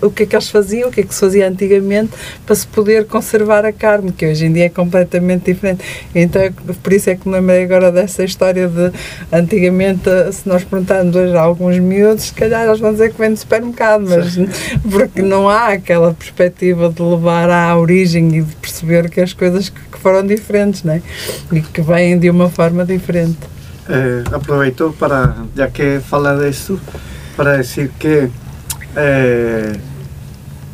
o 0.00 0.10
que 0.10 0.24
é 0.24 0.26
que 0.26 0.36
eles 0.36 0.48
faziam, 0.48 0.88
o 0.88 0.92
que 0.92 1.00
é 1.00 1.04
que 1.04 1.14
se 1.14 1.20
fazia 1.20 1.48
antigamente 1.48 2.12
para 2.44 2.54
se 2.54 2.66
poder 2.66 3.06
conservar 3.06 3.64
a 3.64 3.72
carne, 3.72 4.12
que 4.12 4.26
hoje 4.26 4.46
em 4.46 4.52
dia 4.52 4.66
é 4.66 4.68
completamente 4.68 5.52
diferente. 5.52 5.84
Então, 6.14 6.42
por 6.82 6.92
isso 6.92 7.10
é 7.10 7.16
que 7.16 7.28
me 7.28 7.34
lembrei 7.34 7.64
agora 7.64 7.90
dessa 7.90 8.24
história 8.24 8.68
de 8.68 8.92
antigamente, 9.32 10.08
se 10.32 10.48
nós 10.48 10.64
perguntarmos 10.64 11.14
hoje 11.14 11.36
a 11.36 11.40
alguns 11.40 11.78
miúdos, 11.78 12.24
se 12.24 12.34
calhar 12.34 12.66
eles 12.66 12.80
vão 12.80 12.92
dizer 12.92 13.12
que 13.12 13.18
vem 13.18 13.32
do 13.32 13.38
supermercado, 13.38 14.04
mas 14.08 14.36
porque 14.90 15.22
não 15.22 15.48
há 15.48 15.68
aquela 15.68 16.12
perspectiva 16.14 16.90
de 16.90 17.02
levar 17.02 17.50
à 17.50 17.76
origem 17.76 18.36
e 18.36 18.42
de 18.42 18.56
perceber 18.56 19.10
que 19.10 19.20
as 19.20 19.32
coisas 19.32 19.68
que, 19.68 19.80
foram 20.02 20.26
diferentes, 20.26 20.82
né? 20.82 21.00
E 21.52 21.60
que 21.60 21.80
vêm 21.80 22.18
de 22.18 22.28
uma 22.28 22.50
forma 22.50 22.84
diferente. 22.84 23.38
Eh, 23.88 24.24
aproveito 24.32 24.92
para, 24.98 25.36
já 25.54 25.68
que 25.68 26.00
fala 26.00 26.36
disso, 26.44 26.80
para 27.36 27.58
dizer 27.58 27.90
que 28.00 28.28
Eh, 28.96 29.72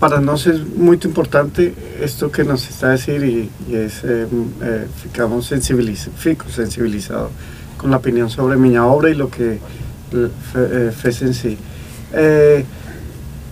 para 0.01 0.21
nosotros 0.21 0.61
es 0.61 0.77
muy 0.77 0.99
importante 1.03 1.75
esto 2.01 2.31
que 2.31 2.45
nos 2.45 2.69
está 2.69 2.89
a 2.89 2.91
decir 2.91 3.23
y, 3.25 3.51
es, 3.75 4.05
eh, 4.05 4.27
eh, 4.63 4.87
ficamos 5.03 5.47
sensibilizados 5.47 7.31
con 7.77 7.91
la 7.91 7.97
opinión 7.97 8.31
sobre 8.31 8.57
mi 8.57 8.77
obra 8.77 9.11
y 9.11 9.15
lo 9.15 9.29
que 9.29 9.59
fue 10.53 11.11
en 11.21 11.35
sí. 11.35 11.59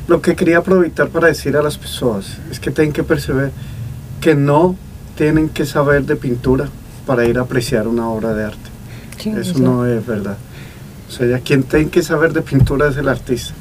lo 0.09 0.23
que 0.23 0.37
quería 0.37 0.59
aprovechar 0.59 1.09
para 1.09 1.29
decir 1.29 1.57
a 1.57 1.63
las 1.63 1.79
personas 1.79 2.39
es 2.51 2.61
que 2.61 2.71
tienen 2.71 2.93
que 2.93 3.03
percibir 3.03 3.51
que 4.21 4.35
no 4.35 4.77
tienen 5.17 5.49
que 5.49 5.67
saber 5.67 6.05
de 6.05 6.17
pintura 6.17 6.69
para 7.07 7.25
ir 7.25 7.39
a 7.39 7.43
apreciar 7.43 7.89
una 7.89 8.09
obra 8.09 8.35
de 8.35 8.45
arte. 8.45 8.71
Eso 9.39 9.59
no 9.59 9.85
es 9.87 10.05
verdad. 10.07 10.37
O 11.09 11.13
sea, 11.13 11.39
quien 11.41 11.65
tiene 11.65 11.89
que 11.89 12.03
saber 12.03 12.33
de 12.33 12.43
pintura 12.43 12.89
es 12.89 12.97
el 12.97 13.09
artista 13.09 13.55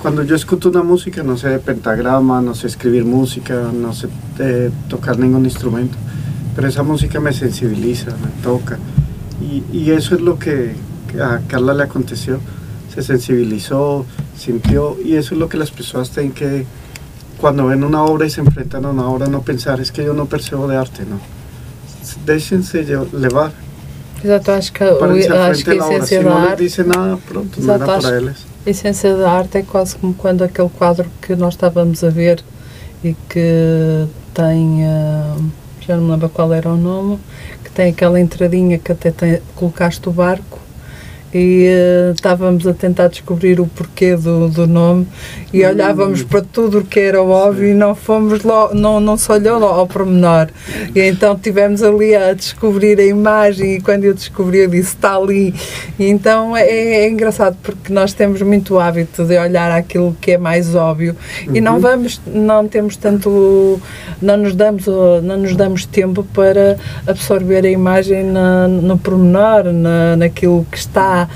cuando 0.00 0.22
yo 0.22 0.36
escucho 0.36 0.68
una 0.68 0.82
música, 0.82 1.22
no 1.22 1.36
sé 1.36 1.58
pentagrama, 1.58 2.40
no 2.40 2.54
sé 2.54 2.68
escribir 2.68 3.04
música, 3.04 3.70
no 3.72 3.92
sé 3.92 4.08
eh, 4.38 4.70
tocar 4.88 5.18
ningún 5.18 5.44
instrumento, 5.44 5.96
pero 6.54 6.68
esa 6.68 6.82
música 6.82 7.20
me 7.20 7.32
sensibiliza, 7.32 8.10
me 8.12 8.42
toca. 8.42 8.78
Y, 9.40 9.90
eso 9.90 10.14
es 10.14 10.20
lo 10.20 10.38
que 10.38 10.74
a 11.22 11.40
Carla 11.46 11.72
le 11.72 11.84
aconteció. 11.84 12.40
Se 12.92 13.02
sensibilizó, 13.02 14.04
sintió, 14.36 14.96
y 15.02 15.14
eso 15.14 15.34
es 15.34 15.40
lo 15.40 15.48
que 15.48 15.56
las 15.56 15.70
personas 15.70 16.10
tienen 16.10 16.32
que, 16.32 16.66
cuando 17.40 17.66
ven 17.66 17.84
una 17.84 18.02
obra 18.02 18.26
y 18.26 18.30
se 18.30 18.40
enfrentan 18.40 18.84
a 18.84 18.90
una 18.90 19.06
obra, 19.08 19.26
no 19.28 19.42
pensar, 19.42 19.80
es 19.80 19.92
que 19.92 20.04
yo 20.04 20.12
no 20.12 20.26
percibo 20.26 20.66
de 20.68 20.76
arte, 20.76 21.04
no. 21.08 21.20
Déjense 22.26 22.84
llevar. 22.84 23.52
Exato, 24.22 24.50
acho 24.50 24.72
que, 24.72 24.84
acho 24.84 25.64
que 25.64 25.70
a 25.70 25.74
essência 25.76 26.24
da 26.24 26.34
arte. 26.34 26.82
Não 26.82 26.86
nada, 26.86 27.18
pronto, 27.26 27.60
Exato, 27.60 27.78
não 27.78 27.92
era 27.92 28.00
para 28.00 28.16
eles. 28.16 28.46
A 28.66 28.70
essência 28.70 29.16
da 29.16 29.30
arte 29.30 29.58
é 29.58 29.62
quase 29.62 29.96
como 29.96 30.14
quando 30.14 30.42
aquele 30.42 30.68
quadro 30.68 31.06
que 31.22 31.34
nós 31.36 31.54
estávamos 31.54 32.02
a 32.02 32.10
ver 32.10 32.42
e 33.02 33.14
que 33.28 34.06
tem, 34.34 34.84
uh, 34.84 35.50
já 35.80 35.96
não 35.96 36.04
me 36.04 36.10
lembro 36.10 36.28
qual 36.28 36.52
era 36.52 36.68
o 36.68 36.76
nome, 36.76 37.18
que 37.64 37.70
tem 37.70 37.90
aquela 37.90 38.20
entradinha 38.20 38.78
que 38.78 38.92
até 38.92 39.10
tem, 39.10 39.40
colocaste 39.54 40.08
o 40.08 40.12
barco 40.12 40.58
e 41.32 41.68
uh, 41.68 42.12
estávamos 42.14 42.66
a 42.66 42.72
tentar 42.72 43.08
descobrir 43.08 43.60
o 43.60 43.66
porquê 43.66 44.16
do, 44.16 44.48
do 44.48 44.66
nome 44.66 45.06
e 45.52 45.64
hum. 45.64 45.68
olhávamos 45.68 46.22
para 46.22 46.40
tudo 46.40 46.78
o 46.78 46.84
que 46.84 47.00
era 47.00 47.22
óbvio 47.22 47.68
e 47.68 47.74
não 47.74 47.94
fomos 47.94 48.42
logo, 48.42 48.74
não, 48.74 48.98
não 49.00 49.16
se 49.16 49.30
olhou 49.30 49.62
ao 49.64 49.86
pormenor. 49.86 50.48
E 50.94 51.00
então 51.00 51.38
tivemos 51.38 51.82
ali 51.82 52.14
a 52.14 52.32
descobrir 52.32 52.98
a 52.98 53.04
imagem 53.04 53.76
e 53.76 53.80
quando 53.80 54.04
eu 54.04 54.14
descobri 54.14 54.58
eu 54.58 54.68
disse 54.68 54.94
está 54.94 55.16
ali. 55.16 55.54
E 55.98 56.06
então 56.06 56.56
é, 56.56 56.66
é 56.66 57.08
engraçado 57.08 57.56
porque 57.62 57.92
nós 57.92 58.12
temos 58.12 58.40
muito 58.42 58.78
hábito 58.78 59.24
de 59.24 59.36
olhar 59.36 59.70
aquilo 59.70 60.16
que 60.20 60.32
é 60.32 60.38
mais 60.38 60.74
óbvio 60.74 61.14
uhum. 61.46 61.56
e 61.56 61.60
não 61.60 61.74
uhum. 61.74 61.80
vamos, 61.80 62.20
não 62.26 62.66
temos 62.66 62.96
tanto, 62.96 63.80
não 64.20 64.36
nos 64.36 64.54
damos, 64.54 64.86
não 64.86 65.36
nos 65.36 65.54
damos 65.54 65.84
tempo 65.84 66.24
para 66.32 66.78
absorver 67.06 67.64
a 67.66 67.70
imagem 67.70 68.24
na, 68.24 68.66
no 68.66 68.98
pormenor, 68.98 69.64
na, 69.72 70.16
naquilo 70.16 70.66
que 70.70 70.78
está 70.78 71.17
a 71.18 71.28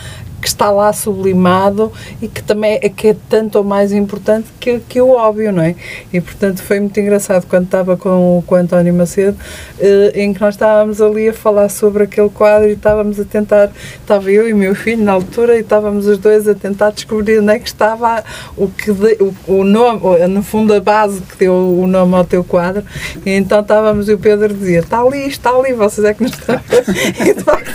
que 0.43 0.49
está 0.49 0.73
lá 0.73 0.93
sublimado 0.93 1.93
e 2.21 2.27
que 2.27 2.43
também 2.43 2.81
é, 2.83 2.89
que 2.89 3.09
é 3.09 3.17
tanto 3.29 3.59
ou 3.59 3.65
mais 3.65 3.93
importante 3.93 4.49
que, 4.59 4.81
que 4.81 5.01
o 5.01 5.11
óbvio, 5.11 5.53
não 5.53 5.63
é? 5.63 5.77
E 6.13 6.21
portanto 6.21 6.61
foi 6.61 6.81
muito 6.81 6.99
engraçado 6.99 7.47
quando 7.47 7.67
estava 7.67 7.97
com, 7.97 8.43
com 8.45 8.55
o 8.57 8.59
António 8.59 8.93
Macedo, 8.93 9.39
eh, 9.79 10.13
em 10.17 10.35
que 10.35 10.41
nós 10.41 10.55
estávamos 10.55 11.01
ali 11.01 11.29
a 11.29 11.33
falar 11.33 11.69
sobre 11.69 12.03
aquele 12.03 12.29
quadro 12.29 12.69
e 12.69 12.73
estávamos 12.73 13.21
a 13.21 13.25
tentar, 13.25 13.71
estava 14.01 14.33
eu 14.33 14.49
e 14.49 14.53
meu 14.53 14.75
filho 14.75 15.05
na 15.05 15.13
altura 15.13 15.57
e 15.57 15.61
estávamos 15.61 16.09
os 16.09 16.19
dois 16.19 16.49
a 16.49 16.55
tentar 16.57 16.91
descobrir 16.91 17.39
onde 17.39 17.53
é 17.53 17.59
que 17.61 17.69
estava 17.69 18.25
o 18.57 18.67
que 18.67 18.93
de, 18.93 19.19
o, 19.23 19.35
o 19.47 19.65
nome, 19.65 20.01
no 20.27 20.43
fundo 20.43 20.75
a 20.75 20.81
base 20.81 21.21
que 21.21 21.37
deu 21.39 21.55
o 21.55 21.87
nome 21.87 22.17
ao 22.17 22.25
teu 22.25 22.43
quadro. 22.43 22.85
E 23.25 23.31
então 23.31 23.61
estávamos 23.61 24.09
e 24.09 24.13
o 24.13 24.19
Pedro 24.19 24.53
dizia: 24.53 24.81
está 24.81 25.01
ali, 25.01 25.29
está 25.29 25.51
ali, 25.51 25.73
vocês 25.73 26.05
é 26.05 26.13
que 26.13 26.25
nos 26.25 26.33
estão. 26.33 26.59
e 27.25 27.33
de 27.33 27.45
facto, 27.45 27.73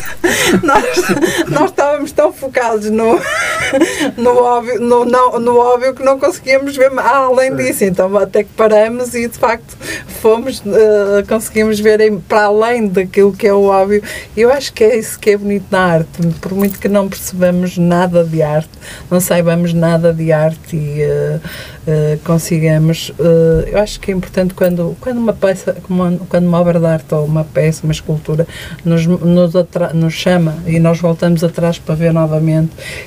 nós, 0.64 1.50
nós 1.50 1.70
estávamos 1.70 2.12
tão 2.12 2.34
focados 2.34 2.57
focados 2.58 2.90
no, 2.90 3.20
no, 4.18 4.32
óbvio, 4.32 4.82
no, 4.82 5.06
no, 5.06 5.40
no 5.40 5.58
óbvio 5.58 5.94
que 5.94 6.04
não 6.04 6.20
conseguíamos 6.20 6.76
ver 6.76 6.92
além 6.98 7.56
disso. 7.56 7.84
Então 7.84 8.18
até 8.18 8.44
que 8.44 8.50
paramos 8.56 9.14
e 9.14 9.28
de 9.28 9.38
facto 9.38 9.78
fomos, 10.22 10.60
uh, 10.60 11.26
conseguimos 11.28 11.80
ver 11.80 11.98
para 12.28 12.46
além 12.46 12.88
daquilo 12.88 13.32
que 13.32 13.48
é 13.48 13.54
o 13.54 13.66
óbvio. 13.66 14.02
Eu 14.36 14.52
acho 14.52 14.74
que 14.74 14.84
é 14.84 14.98
isso 14.98 15.20
que 15.20 15.32
é 15.32 15.38
bonito 15.38 15.66
na 15.70 15.80
arte. 15.80 16.28
Por 16.42 16.54
muito 16.54 16.80
que 16.80 16.88
não 16.88 17.08
percebamos 17.08 17.78
nada 17.78 18.24
de 18.24 18.42
arte, 18.42 18.70
não 19.10 19.20
saibamos 19.20 19.74
nada 19.74 20.12
de 20.12 20.32
arte 20.32 20.76
e 20.76 21.04
uh, 21.04 21.38
uh, 21.38 22.20
consigamos. 22.24 23.14
eu 23.72 23.80
acho 23.80 24.00
que 24.00 24.12
é 24.12 24.14
importante 24.14 24.54
quando, 24.54 24.98
quando 25.00 25.18
uma 25.18 25.34
peça, 25.34 25.76
quando 26.30 26.48
uma 26.48 26.60
obra 26.60 26.80
de 26.80 26.86
arte 26.86 27.14
ou 27.14 27.26
uma 27.26 27.44
peça, 27.44 27.84
uma 27.84 27.94
escultura 27.94 28.48
nos, 28.84 29.06
nos, 29.06 29.54
nos 29.94 30.14
chama 30.14 30.56
e 30.66 30.80
nós 30.80 31.00
voltamos 31.00 31.44
atrás 31.44 31.78
para 31.78 31.96
ver 31.96 32.14
novamente 32.14 32.47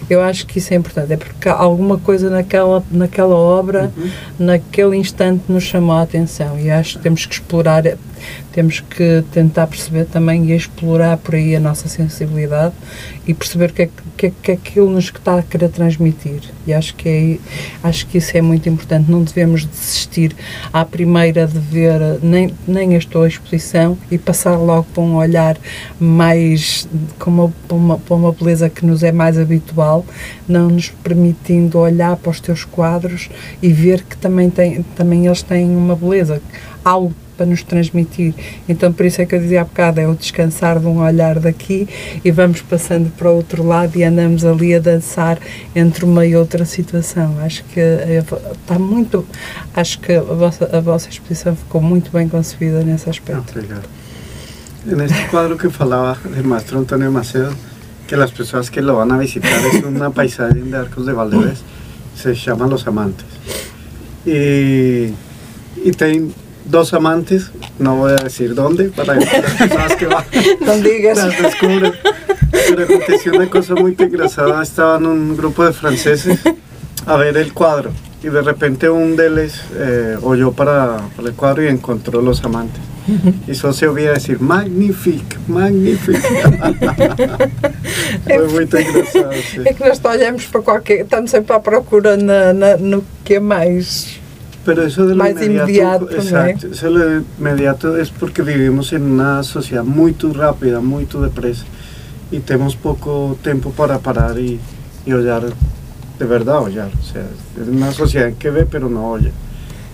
eu 0.09 0.21
acho 0.21 0.47
que 0.47 0.59
isso 0.59 0.73
é 0.73 0.77
importante, 0.77 1.13
é 1.13 1.17
porque 1.17 1.49
alguma 1.49 1.99
coisa 1.99 2.31
naquela, 2.31 2.83
naquela 2.91 3.35
obra, 3.35 3.93
uhum. 3.97 4.11
naquele 4.39 4.97
instante, 4.97 5.45
nos 5.49 5.65
chamou 5.65 5.97
a 5.97 6.03
atenção. 6.03 6.59
E 6.59 6.71
acho 6.71 6.97
que 6.99 7.03
temos 7.03 7.27
que 7.27 7.35
explorar 7.35 7.83
temos 8.53 8.81
que 8.81 9.25
tentar 9.33 9.67
perceber 9.67 10.07
também 10.07 10.47
e 10.47 10.57
explorar 10.57 11.17
por 11.17 11.35
aí 11.35 11.55
a 11.57 11.61
nossa 11.61 11.89
sensibilidade 11.89 12.75
e 13.27 13.35
perceber 13.35 13.71
o 13.71 13.73
que 13.73 13.83
é 13.83 13.89
que, 14.21 14.31
que, 14.43 14.51
é 14.51 14.55
aquilo 14.55 14.91
nos 14.91 15.05
está 15.05 15.39
a 15.39 15.43
querer 15.43 15.71
transmitir. 15.71 16.43
E 16.67 16.75
acho 16.75 16.95
que, 16.95 17.09
é, 17.09 17.89
acho 17.89 18.07
que 18.07 18.19
isso 18.19 18.37
é 18.37 18.43
muito 18.43 18.69
importante. 18.69 19.11
Não 19.11 19.23
devemos 19.23 19.65
desistir 19.65 20.37
à 20.71 20.85
primeira 20.85 21.47
de 21.47 21.59
ver 21.59 22.01
nem, 22.23 22.55
nem 22.69 22.97
a 22.97 23.01
tua 23.01 23.29
exposição 23.29 23.97
e 24.11 24.19
passar 24.19 24.57
logo 24.57 24.87
para 24.93 25.03
um 25.03 25.17
olhar 25.17 25.57
mais, 25.99 26.87
com 27.19 27.31
uma, 27.31 27.53
para 27.67 27.77
uma, 27.77 28.01
uma 28.11 28.33
beleza 28.33 28.69
que 28.69 28.85
nos 28.85 29.03
é 29.03 29.11
mais 29.11 29.39
habitual, 29.39 30.05
não 30.47 30.69
nos 30.69 30.91
permitindo 30.91 31.79
olhar 31.79 32.17
para 32.17 32.31
os 32.31 32.41
teus 32.41 32.65
quadros 32.65 33.31
e 33.63 33.73
ver 33.73 34.03
que 34.03 34.17
também, 34.19 34.51
tem, 34.51 34.83
também 34.95 35.27
eles 35.27 35.43
têm 35.43 35.71
uma 35.75 35.97
beleza. 35.97 36.43
Algo 36.85 37.15
para 37.41 37.47
nos 37.47 37.63
transmitir. 37.63 38.35
Então, 38.69 38.93
por 38.93 39.07
isso 39.07 39.23
é 39.23 39.25
que 39.25 39.35
eu 39.35 39.41
dizia 39.41 39.63
há 39.63 39.65
bocado, 39.65 39.99
é 39.99 40.07
o 40.07 40.15
descansar 40.15 40.79
de 40.79 40.85
um 40.85 40.99
olhar 40.99 41.39
daqui 41.39 41.89
e 42.23 42.31
vamos 42.31 42.61
passando 42.61 43.11
para 43.17 43.31
o 43.31 43.37
outro 43.37 43.67
lado 43.67 43.97
e 43.97 44.05
andamos 44.05 44.45
ali 44.45 44.75
a 44.75 44.79
dançar 44.79 45.39
entre 45.75 46.05
uma 46.05 46.27
e 46.27 46.37
outra 46.37 46.67
situação. 46.67 47.39
Acho 47.41 47.65
que 47.65 47.81
é, 47.81 48.23
está 48.53 48.79
muito, 48.79 49.25
acho 49.75 49.99
que 50.01 50.13
a 50.13 50.21
vossa, 50.21 50.69
a 50.71 50.81
vossa 50.81 51.09
exposição 51.09 51.57
ficou 51.57 51.81
muito 51.81 52.11
bem 52.13 52.29
concebida 52.29 52.85
nesse 52.85 53.09
aspecto. 53.09 53.57
Obrigado. 53.57 53.89
Neste 54.85 55.29
quadro 55.29 55.57
que 55.57 55.71
falaba 55.71 56.19
el 56.37 56.45
maestro 56.45 56.79
Antonio 56.79 57.11
Macedo, 57.11 57.55
que 58.07 58.17
las 58.17 58.33
personas 58.33 58.69
que 58.69 58.83
lo 58.83 58.97
van 58.97 59.13
a 59.13 59.19
visitar 59.19 59.65
es 59.73 59.83
una 59.83 60.11
paisaje 60.11 60.61
de 60.61 60.77
Arcos 60.77 61.07
de 61.07 61.15
Valdevez, 61.15 61.61
se 62.15 62.35
llama 62.35 62.67
Los 62.67 62.87
Amantes. 62.87 63.27
Y, 64.27 65.15
y 65.83 65.91
tienen 65.97 66.35
dos 66.65 66.93
amantes, 66.95 67.51
no 67.79 67.97
voy 67.97 68.13
a 68.13 68.17
decir 68.17 68.55
dónde, 68.55 68.91
para 68.91 69.19
que 69.19 69.25
las 69.43 69.53
personas 69.55 69.97
que 69.97 70.07
van 70.07 70.25
Não 70.61 70.81
digas. 70.83 71.19
las 71.19 71.37
descubren. 71.43 71.93
Pero 72.51 72.85
aconteció 72.85 73.33
una 73.35 73.49
cosa 73.49 73.75
muy 73.75 73.95
engrasada, 73.99 74.63
estaban 74.63 75.07
un 75.07 75.37
grupo 75.37 75.65
de 75.65 75.73
franceses 75.73 76.39
a 77.07 77.17
ver 77.17 77.37
el 77.37 77.53
cuadro 77.53 77.91
y 78.23 78.29
de 78.29 78.43
repente 78.43 78.91
un 78.91 79.17
de 79.17 79.27
ellos 79.29 79.61
eh, 79.77 80.17
oyó 80.23 80.53
para, 80.53 80.99
para 81.17 81.29
el 81.29 81.35
cuadro 81.35 81.65
y 81.65 81.69
encontró 81.69 82.21
los 82.21 82.43
amantes. 82.45 82.81
Y 83.49 83.55
solo 83.55 83.73
se 83.73 83.89
oía 83.89 84.13
decir, 84.13 84.41
magnifique, 84.41 85.37
magnifique. 85.49 86.21
Foi 88.25 88.49
muito 88.49 88.77
engraçado, 88.79 89.35
sim. 89.51 89.63
É 89.65 89.73
que 89.73 89.81
nós 89.89 90.01
olhamos 90.05 90.45
para 90.45 90.61
qualquer. 90.63 91.01
Estamos 91.01 91.31
sempre 91.31 91.53
à 91.57 91.59
procura 91.61 92.17
na, 92.17 92.53
na- 92.53 92.77
no 92.77 93.03
que 93.25 93.35
é 93.35 93.41
mais. 93.41 94.20
Pero 94.65 94.83
eso 94.83 95.07
de 95.07 95.15
lo 95.15 95.25
Más 95.25 95.31
inmediato, 95.43 96.05
¿no? 96.05 96.11
exacto, 96.11 96.67
eso 96.69 96.87
de 96.87 96.93
lo 96.93 97.25
inmediato 97.39 97.97
es 97.97 98.11
porque 98.11 98.43
vivimos 98.43 98.93
en 98.93 99.03
una 99.11 99.43
sociedad 99.43 99.85
muy 99.85 100.15
rápida, 100.35 100.81
muy 100.81 101.07
depresa 101.07 101.65
y 102.31 102.41
tenemos 102.41 102.77
poco 102.77 103.37
tiempo 103.43 103.71
para 103.71 103.99
parar 103.99 104.39
y, 104.39 104.61
y 105.07 105.13
olhar, 105.13 105.45
de 106.19 106.25
verdad 106.27 106.61
olhar. 106.63 106.91
O 107.01 107.03
sea, 107.03 107.23
es 107.61 107.69
una 107.69 107.91
sociedad 107.93 108.33
que 108.39 108.51
ve 108.51 108.67
pero 108.67 108.89
no 108.91 109.11
oye. 109.11 109.33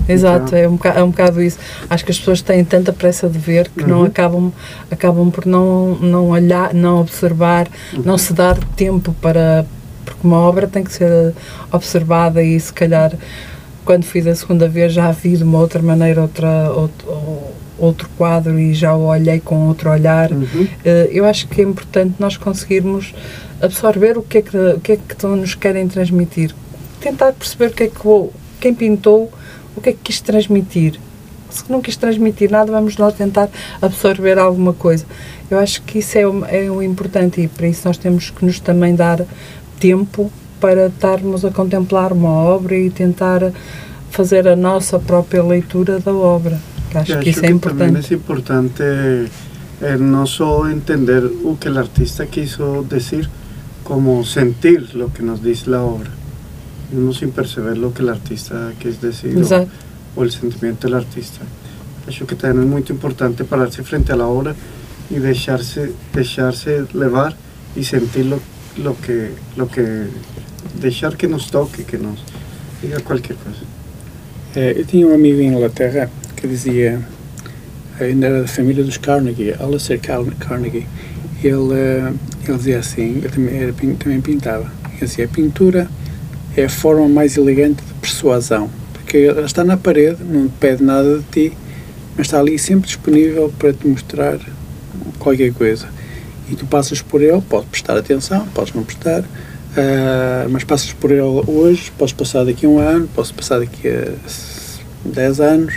Exato, 0.08 0.46
Então- 0.54 0.58
é, 0.58 0.68
um 0.68 0.72
bocado, 0.76 0.98
é 0.98 1.02
um 1.02 1.10
bocado 1.10 1.42
isso. 1.42 1.58
Acho 1.90 2.04
que 2.04 2.10
as 2.12 2.18
pessoas 2.18 2.40
têm 2.42 2.64
tanta 2.64 2.92
pressa 2.92 3.28
de 3.28 3.38
ver 3.38 3.68
que 3.70 3.84
não 3.84 4.00
Uhum. 4.00 4.04
acabam, 4.06 4.52
acabam 4.90 5.30
por 5.30 5.46
não, 5.46 5.96
não 6.00 6.28
olhar, 6.30 6.72
não 6.74 7.00
observar, 7.00 7.66
não 8.04 8.16
se 8.18 8.32
dar 8.32 8.56
tempo 8.76 9.14
para. 9.20 9.64
Porque 10.04 10.20
uma 10.24 10.38
obra 10.38 10.68
tem 10.68 10.84
que 10.84 10.92
ser 10.92 11.34
observada 11.72 12.40
e 12.40 12.58
se 12.60 12.72
calhar 12.72 13.12
quando 13.86 14.04
fiz 14.04 14.26
a 14.26 14.34
segunda 14.34 14.68
vez 14.68 14.92
já 14.92 15.10
vi 15.12 15.36
de 15.36 15.44
uma 15.44 15.60
outra 15.60 15.80
maneira 15.80 16.20
outra, 16.20 16.70
outro, 16.72 17.08
outro 17.78 18.08
quadro 18.18 18.58
e 18.58 18.74
já 18.74 18.94
o 18.94 19.06
olhei 19.06 19.38
com 19.38 19.68
outro 19.68 19.88
olhar. 19.88 20.32
Uhum. 20.32 20.66
Eh, 20.84 21.08
eu 21.12 21.24
acho 21.24 21.46
que 21.46 21.60
é 21.60 21.64
importante 21.64 22.16
nós 22.18 22.36
conseguirmos 22.36 23.14
absorver 23.62 24.18
o 24.18 24.22
que 24.22 24.38
é 24.38 24.42
que, 24.42 24.56
o 24.56 24.80
que, 24.80 24.92
é 24.92 24.96
que 24.96 25.26
nos 25.26 25.54
querem 25.54 25.86
transmitir. 25.86 26.52
Tentar 27.00 27.32
perceber 27.32 27.68
o 27.68 27.70
que 27.70 27.84
é 27.84 27.86
que 27.86 28.30
quem 28.60 28.74
pintou, 28.74 29.32
o 29.76 29.80
que 29.80 29.90
é 29.90 29.92
que 29.92 30.00
quis 30.02 30.20
transmitir. 30.20 30.98
Se 31.48 31.70
não 31.70 31.80
quis 31.80 31.96
transmitir 31.96 32.50
nada, 32.50 32.72
vamos 32.72 32.96
nós 32.96 33.14
tentar 33.14 33.48
absorver 33.80 34.36
alguma 34.36 34.72
coisa. 34.72 35.06
Eu 35.48 35.60
acho 35.60 35.80
que 35.82 36.00
isso 36.00 36.18
é 36.18 36.26
o, 36.26 36.44
é 36.46 36.68
o 36.68 36.82
importante 36.82 37.40
e 37.40 37.46
para 37.46 37.68
isso 37.68 37.86
nós 37.86 37.96
temos 37.96 38.30
que 38.30 38.44
nos 38.44 38.58
também 38.58 38.96
dar 38.96 39.24
tempo 39.78 40.30
para 40.60 40.86
estarmos 40.86 41.44
a 41.44 41.50
contemplar 41.50 42.12
uma 42.12 42.30
obra 42.30 42.76
e 42.76 42.90
tentar 42.90 43.52
fazer 44.10 44.48
a 44.48 44.56
nossa 44.56 44.98
própria 44.98 45.42
leitura 45.42 45.98
da 45.98 46.12
obra. 46.12 46.58
Que 46.90 46.98
acho 46.98 47.12
Y 47.12 47.20
que 47.22 47.30
isso 47.30 47.40
é 47.40 47.42
también 47.42 47.56
importante. 47.56 47.98
es 48.00 48.12
importante 48.12 48.82
eh, 49.82 49.96
no 49.98 50.26
solo 50.26 50.68
entender 50.70 51.22
lo 51.22 51.58
que 51.58 51.68
el 51.68 51.76
artista 51.76 52.26
quiso 52.26 52.82
decir, 52.88 53.28
como 53.84 54.24
sentir 54.24 54.94
lo 54.94 55.12
que 55.12 55.22
nos 55.22 55.42
dice 55.42 55.70
la 55.70 55.82
obra, 55.82 56.10
mismo 56.90 57.12
sin 57.12 57.30
percibir 57.30 57.76
lo 57.76 57.92
que 57.92 58.02
el 58.02 58.08
artista 58.08 58.72
quiso 58.78 59.06
decir 59.06 59.36
o, 59.36 59.40
Exato. 59.40 59.68
o 60.16 60.22
el 60.24 60.30
sentimiento 60.30 60.86
del 60.86 60.96
artista. 60.96 61.40
Acho 62.08 62.26
que 62.26 62.36
también 62.36 62.64
es 62.64 62.70
muy 62.70 62.84
importante 62.88 63.44
pararse 63.44 63.82
frente 63.82 64.12
a 64.12 64.16
la 64.16 64.26
obra 64.26 64.54
y 65.10 65.16
dejarse, 65.16 65.92
dejarse 66.14 66.84
levar 66.94 67.34
y 67.74 67.82
sentir 67.84 68.26
lo, 68.26 68.38
lo 68.78 68.94
que, 68.94 69.30
lo 69.56 69.66
que, 69.68 70.06
dejar 70.80 71.16
que 71.16 71.26
nos 71.26 71.50
toque, 71.50 71.84
que 71.84 71.96
nos 71.98 72.18
diga 72.82 73.00
cualquier 73.00 73.36
cosa. 73.38 73.62
Eh, 74.54 74.74
Eu 74.78 74.84
tinha 74.84 75.06
um 75.06 75.14
amigo 75.14 75.40
em 75.40 75.48
Inglaterra 75.48 76.10
que 76.36 76.46
dizia, 76.46 77.00
ainda 78.00 78.26
era 78.26 78.42
da 78.42 78.48
família 78.48 78.84
dos 78.84 78.98
Carnegie, 78.98 79.54
Alistair 79.58 80.00
Car- 80.00 80.24
Carnegie. 80.38 80.86
Ele, 81.42 81.74
eh, 81.74 82.12
ele 82.46 82.56
dizia 82.56 82.78
assim, 82.78 83.18
ele 83.18 83.28
também, 83.28 83.56
era, 83.56 83.72
também 83.72 84.20
pintava. 84.20 84.70
Ele 84.92 85.00
dizia, 85.06 85.24
a 85.24 85.28
pintura 85.28 85.88
é 86.56 86.64
a 86.64 86.68
forma 86.70 87.08
mais 87.08 87.36
elegante 87.36 87.82
de 87.84 87.92
persuasão, 87.94 88.70
porque 88.94 89.18
ela 89.18 89.44
está 89.44 89.62
na 89.64 89.76
parede, 89.76 90.22
não 90.24 90.48
pede 90.48 90.82
nada 90.82 91.18
de 91.18 91.24
ti, 91.30 91.56
mas 92.16 92.26
está 92.26 92.40
ali 92.40 92.58
sempre 92.58 92.86
disponível 92.86 93.52
para 93.58 93.72
te 93.72 93.86
mostrar 93.86 94.38
qualquer 95.18 95.52
coisa. 95.52 95.86
E 96.50 96.54
tu 96.54 96.66
passas 96.66 97.02
por 97.02 97.22
ele, 97.22 97.40
podes 97.40 97.68
prestar 97.68 97.96
atenção, 97.96 98.46
podes 98.48 98.72
não 98.72 98.84
prestar, 98.84 99.24
ah, 99.76 100.46
mas 100.48 100.64
passas 100.64 100.92
por 100.92 101.10
ele 101.10 101.20
hoje, 101.20 101.92
podes 101.98 102.14
passar 102.14 102.44
daqui 102.44 102.66
a 102.66 102.68
um 102.68 102.78
ano, 102.78 103.08
podes 103.14 103.30
passar 103.30 103.58
daqui 103.58 103.88
a 103.88 104.12
10 105.04 105.40
anos, 105.40 105.74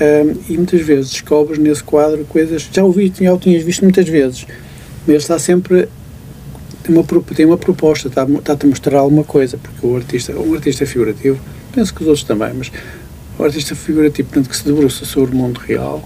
ah, 0.00 0.34
e 0.48 0.56
muitas 0.56 0.80
vezes 0.80 1.12
descobres 1.12 1.58
nesse 1.58 1.82
quadro 1.82 2.24
coisas 2.24 2.64
que 2.64 2.74
já 2.74 2.82
ouviste, 2.82 3.24
já 3.24 3.32
o 3.32 3.38
tinhas 3.38 3.62
visto 3.62 3.82
muitas 3.82 4.08
vezes, 4.08 4.46
mas 5.06 5.18
está 5.18 5.38
sempre 5.38 5.88
tem 6.82 6.96
uma, 6.96 7.04
tem 7.04 7.46
uma 7.46 7.58
proposta, 7.58 8.08
está, 8.08 8.24
está-te 8.24 8.66
a 8.66 8.68
mostrar 8.68 8.98
alguma 8.98 9.24
coisa, 9.24 9.58
porque 9.58 9.86
o 9.86 9.96
artista, 9.96 10.32
um 10.32 10.54
artista 10.54 10.84
figurativo, 10.86 11.38
penso 11.72 11.94
que 11.94 12.02
os 12.02 12.08
outros 12.08 12.24
também, 12.24 12.52
mas 12.54 12.72
o 13.38 13.44
artista 13.44 13.74
figurativo, 13.74 14.28
portanto, 14.28 14.50
que 14.50 14.56
se 14.56 14.64
debruça 14.64 15.04
sobre 15.04 15.34
o 15.34 15.38
mundo 15.38 15.58
real, 15.58 16.02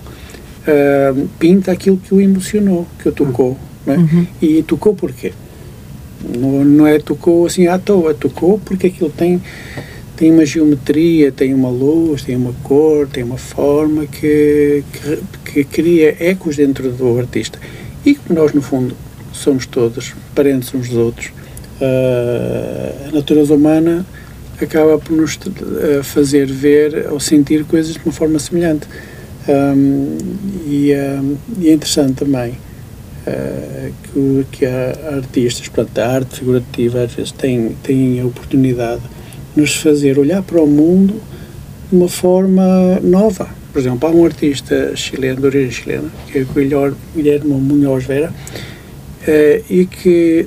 ah, 0.67 1.15
pinta 1.39 1.73
aquilo 1.73 1.97
que 1.97 2.13
o 2.15 2.21
emocionou, 2.21 2.87
que 2.99 3.09
o 3.09 3.13
tocou. 3.13 3.51
não 3.53 3.74
é? 3.93 3.97
Uhum. 3.97 4.27
E 4.41 4.63
tocou 4.63 4.95
porquê? 4.95 5.33
Não, 6.37 6.65
não 6.65 6.87
é 6.87 6.99
tocou 6.99 7.47
assim 7.47 7.67
à 7.67 7.79
toa, 7.79 8.15
tocou 8.15 8.59
porque 8.59 8.87
aquilo 8.87 9.11
tem, 9.11 9.43
tem 10.17 10.31
uma 10.33 10.47
geometria, 10.47 11.31
tem 11.31 11.53
uma 11.53 11.69
luz, 11.69 12.23
tem 12.23 12.37
uma 12.37 12.55
cor, 12.63 13.07
tem 13.07 13.23
uma 13.23 13.37
forma 13.37 14.07
que, 14.07 14.83
que, 14.93 15.23
que 15.45 15.65
cria 15.65 16.17
ecos 16.19 16.57
dentro 16.57 16.91
do 16.91 17.19
artista. 17.19 17.59
E 18.05 18.15
como 18.15 18.39
nós, 18.39 18.53
no 18.53 18.63
fundo, 18.63 18.97
somos 19.33 19.67
todos 19.67 20.15
parentes 20.35 20.73
uns 20.75 20.89
dos 20.89 20.97
outros, 20.97 21.33
ah, 21.81 23.09
a 23.09 23.13
natureza 23.13 23.55
humana 23.55 24.07
acaba 24.61 24.99
por 24.99 25.17
nos 25.17 25.37
eh, 25.37 26.03
fazer 26.03 26.47
ver 26.47 27.09
ou 27.11 27.19
sentir 27.19 27.65
coisas 27.65 27.95
de 27.95 28.01
uma 28.05 28.13
forma 28.13 28.39
semelhante. 28.39 28.87
Ahm, 29.47 30.17
e, 30.67 30.95
ahm, 30.95 31.35
e 31.59 31.69
é 31.69 31.73
interessante 31.75 32.15
também 32.15 32.55
eh, 33.27 33.91
que, 34.03 34.47
que 34.53 34.67
há 34.67 35.17
artistas, 35.17 35.69
portanto, 35.69 35.99
a 35.99 36.07
arte 36.07 36.39
figurativa 36.41 37.03
às 37.03 37.15
vezes 37.15 37.33
tem, 37.33 37.75
tem 37.83 38.21
a 38.21 38.27
oportunidade 38.27 39.01
de 39.55 39.61
nos 39.61 39.77
fazer 39.77 40.19
olhar 40.19 40.43
para 40.43 40.61
o 40.61 40.67
mundo 40.67 41.21
de 41.91 41.97
uma 41.97 42.09
forma 42.09 43.01
nova. 43.03 43.49
Por 43.73 43.79
exemplo, 43.79 44.09
há 44.09 44.13
um 44.13 44.25
artista 44.25 44.95
chileno, 44.95 45.41
de 45.41 45.47
origem 45.47 45.71
chilena, 45.71 46.11
que 46.31 46.39
é 46.39 46.43
o 46.43 46.97
Guilherme 47.15 47.55
Munhoz 47.55 48.05
Vera, 48.05 48.33
eh, 49.27 49.63
e 49.71 49.87
que 49.87 50.47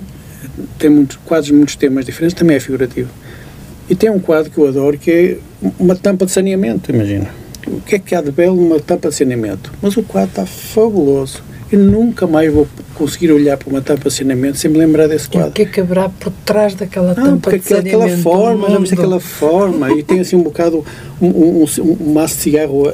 tem 0.77 0.89
muitos, 0.89 1.17
quadros 1.25 1.51
muitos 1.51 1.75
temas 1.75 2.05
diferentes, 2.05 2.37
também 2.37 2.57
é 2.57 2.59
figurativo. 2.59 3.09
E 3.89 3.95
tem 3.95 4.09
um 4.09 4.19
quadro 4.19 4.51
que 4.51 4.57
eu 4.57 4.67
adoro, 4.67 4.97
que 4.97 5.11
é 5.11 5.37
uma 5.79 5.95
tampa 5.95 6.25
de 6.25 6.31
saneamento, 6.31 6.91
imagina. 6.91 7.29
O 7.65 7.81
que 7.81 7.95
é 7.95 7.99
que 7.99 8.13
há 8.13 8.21
de 8.21 8.31
belo 8.31 8.55
numa 8.55 8.79
tampa 8.79 9.09
de 9.09 9.15
saneamento? 9.15 9.73
Mas 9.81 9.97
o 9.97 10.03
quadro 10.03 10.29
está 10.29 10.45
fabuloso. 10.45 11.41
Eu 11.71 11.79
nunca 11.79 12.25
mais 12.25 12.51
vou 12.53 12.67
conseguir 12.95 13.31
olhar 13.31 13.57
para 13.57 13.69
uma 13.69 13.81
tampa 13.81 14.07
de 14.09 14.15
saneamento 14.15 14.57
sem 14.57 14.71
me 14.71 14.77
lembrar 14.77 15.07
desse 15.07 15.25
E 15.25 15.27
o 15.27 15.31
quadro. 15.31 15.51
que 15.51 15.61
é 15.63 15.65
que 15.65 15.79
haverá 15.81 16.07
por 16.09 16.31
trás 16.45 16.73
daquela 16.75 17.13
Não, 17.13 17.25
tampa 17.37 17.51
porque 17.51 17.59
de 17.59 17.73
aquela, 17.89 18.05
aquela 18.05 18.17
forma, 18.23 18.67
viste 18.67 18.79
mundo? 18.79 18.93
aquela 18.93 19.19
forma, 19.19 19.91
e 19.93 20.01
tem 20.03 20.19
assim 20.21 20.35
um 20.37 20.43
bocado, 20.43 20.85
um, 21.21 21.27
um, 21.27 21.63
um, 21.63 21.97
um 22.01 22.13
maço 22.13 22.35
de 22.35 22.41
cigarro 22.41 22.87
a, 22.87 22.91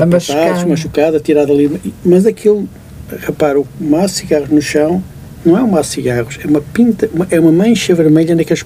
a, 0.00 0.02
a, 0.02 0.06
machucado, 0.66 1.20
tirado 1.20 1.52
ali, 1.52 1.80
mas 2.04 2.26
aquilo, 2.26 2.68
repara, 3.20 3.60
o 3.60 3.66
maço 3.80 4.14
de 4.14 4.20
cigarros 4.20 4.48
no 4.48 4.62
chão 4.62 5.02
não 5.44 5.58
é 5.58 5.62
um 5.62 5.68
maço 5.68 5.90
de 5.90 5.94
cigarros, 5.96 6.38
é 6.42 6.46
uma 6.46 6.60
pinta, 6.62 7.08
uma- 7.12 7.26
é 7.30 7.38
uma 7.38 7.52
mancha 7.52 7.94
vermelha 7.94 8.34
naquela, 8.34 8.60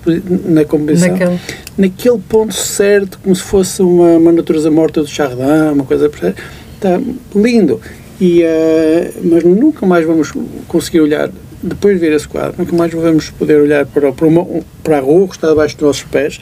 na 0.46 0.64
composição, 0.64 1.10
Naquele- 1.10 1.38
naquele 1.76 2.18
ponto 2.28 2.54
certo, 2.54 3.18
como 3.22 3.34
se 3.34 3.42
fosse 3.42 3.82
uma, 3.82 4.12
uma 4.16 4.30
natureza 4.32 4.70
morta 4.70 5.00
do 5.02 5.08
Chardin, 5.08 5.72
uma 5.72 5.84
coisa, 5.84 6.06
está 6.06 7.00
lindo. 7.34 7.80
E, 8.20 8.42
eh, 8.42 9.12
mas 9.22 9.44
nunca 9.44 9.86
mais 9.86 10.04
vamos 10.04 10.32
conseguir 10.66 11.00
olhar, 11.00 11.30
depois 11.62 11.94
de 11.94 12.00
ver 12.06 12.14
esse 12.14 12.26
quadro, 12.26 12.54
nunca 12.58 12.74
mais 12.76 12.92
vamos 12.92 13.30
poder 13.30 13.60
olhar 13.60 13.86
para, 13.86 14.12
para, 14.12 14.26
uma, 14.26 14.42
um- 14.42 14.62
para 14.82 14.98
a 14.98 15.00
rua 15.00 15.28
que 15.28 15.36
está 15.36 15.48
debaixo 15.48 15.76
dos 15.76 15.86
nossos 15.86 16.02
pés, 16.04 16.40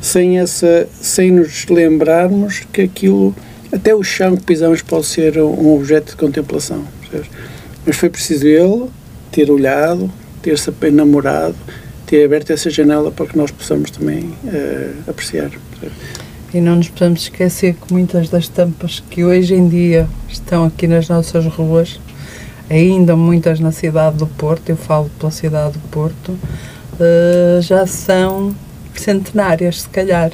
sem, 0.00 0.38
essa, 0.38 0.88
sem 1.00 1.30
nos 1.30 1.66
lembrarmos 1.66 2.60
que 2.72 2.82
aquilo 2.82 3.34
até 3.72 3.94
o 3.94 4.02
chão 4.02 4.36
que 4.36 4.42
pisamos 4.44 4.82
pode 4.82 5.06
ser 5.06 5.38
um 5.38 5.74
objeto 5.74 6.10
de 6.10 6.16
contemplação. 6.16 6.84
Percebes? 7.00 7.28
Mas 7.84 7.96
foi 7.96 8.08
preciso 8.10 8.46
ele 8.46 8.86
ter 9.30 9.50
olhado, 9.50 10.10
ter-se 10.42 10.70
namorado, 10.92 11.56
ter 12.06 12.24
aberto 12.24 12.50
essa 12.50 12.70
janela 12.70 13.10
para 13.10 13.26
que 13.26 13.36
nós 13.36 13.50
possamos 13.50 13.90
também 13.90 14.34
uh, 14.44 15.10
apreciar. 15.10 15.50
Percebes? 15.70 16.15
E 16.54 16.60
não 16.60 16.76
nos 16.76 16.88
podemos 16.88 17.22
esquecer 17.22 17.74
que 17.74 17.92
muitas 17.92 18.28
das 18.28 18.48
tampas 18.48 19.02
que 19.10 19.24
hoje 19.24 19.54
em 19.54 19.68
dia 19.68 20.08
estão 20.28 20.64
aqui 20.64 20.86
nas 20.86 21.08
nossas 21.08 21.44
ruas, 21.46 22.00
ainda 22.70 23.16
muitas 23.16 23.60
na 23.60 23.72
cidade 23.72 24.16
do 24.16 24.26
Porto, 24.26 24.70
eu 24.70 24.76
falo 24.76 25.10
pela 25.18 25.30
cidade 25.30 25.74
do 25.74 25.88
Porto, 25.88 26.30
uh, 26.30 27.60
já 27.60 27.86
são 27.86 28.54
centenárias, 29.00 29.82
se 29.82 29.88
calhar, 29.88 30.30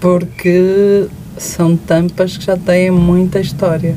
porque 0.00 1.08
são 1.36 1.76
tampas 1.76 2.36
que 2.36 2.44
já 2.44 2.56
têm 2.56 2.90
muita 2.90 3.40
história. 3.40 3.94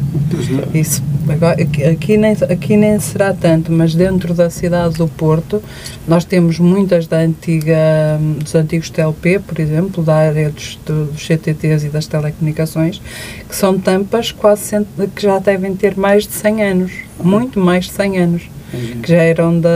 Isso, 0.74 1.03
agora, 1.30 1.61
aqui, 1.61 2.18
nem, 2.18 2.32
aqui 2.32 2.78
nem 2.78 2.99
será 2.99 3.34
tanto, 3.34 3.72
mas 3.72 3.93
dentro 3.93 4.34
da 4.34 4.49
cidade 4.49 4.95
do 4.95 5.07
Porto, 5.07 5.61
nós 6.07 6.26
temos 6.26 6.59
muitas 6.59 7.07
da 7.07 7.18
antiga, 7.18 8.20
dos 8.39 8.55
antigos 8.55 8.89
TLP, 8.89 9.39
por 9.39 9.59
exemplo, 9.59 10.03
da 10.03 10.15
área 10.15 10.49
dos, 10.49 10.80
dos 10.86 11.26
CTTs 11.26 11.86
e 11.86 11.89
das 11.89 12.07
telecomunicações, 12.07 13.01
que 13.47 13.55
são 13.55 13.80
tampas 13.80 14.32
quase 14.32 14.86
que 15.15 15.22
já 15.22 15.39
devem 15.39 15.76
ter 15.76 15.95
mais 15.95 16.26
de 16.26 16.34
100 16.34 16.63
anos, 16.63 16.91
muito 17.24 17.59
mais 17.59 17.86
de 17.86 17.91
100 17.91 18.18
anos 18.18 18.57
que 18.72 19.11
já 19.11 19.18
eram 19.18 19.59
da, 19.59 19.70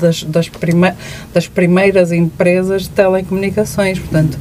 das, 0.00 0.22
das, 0.24 0.48
prime, 0.48 0.92
das 1.32 1.48
primeiras 1.48 2.12
empresas 2.12 2.82
de 2.82 2.90
telecomunicações. 2.90 3.98
Portanto, 3.98 4.38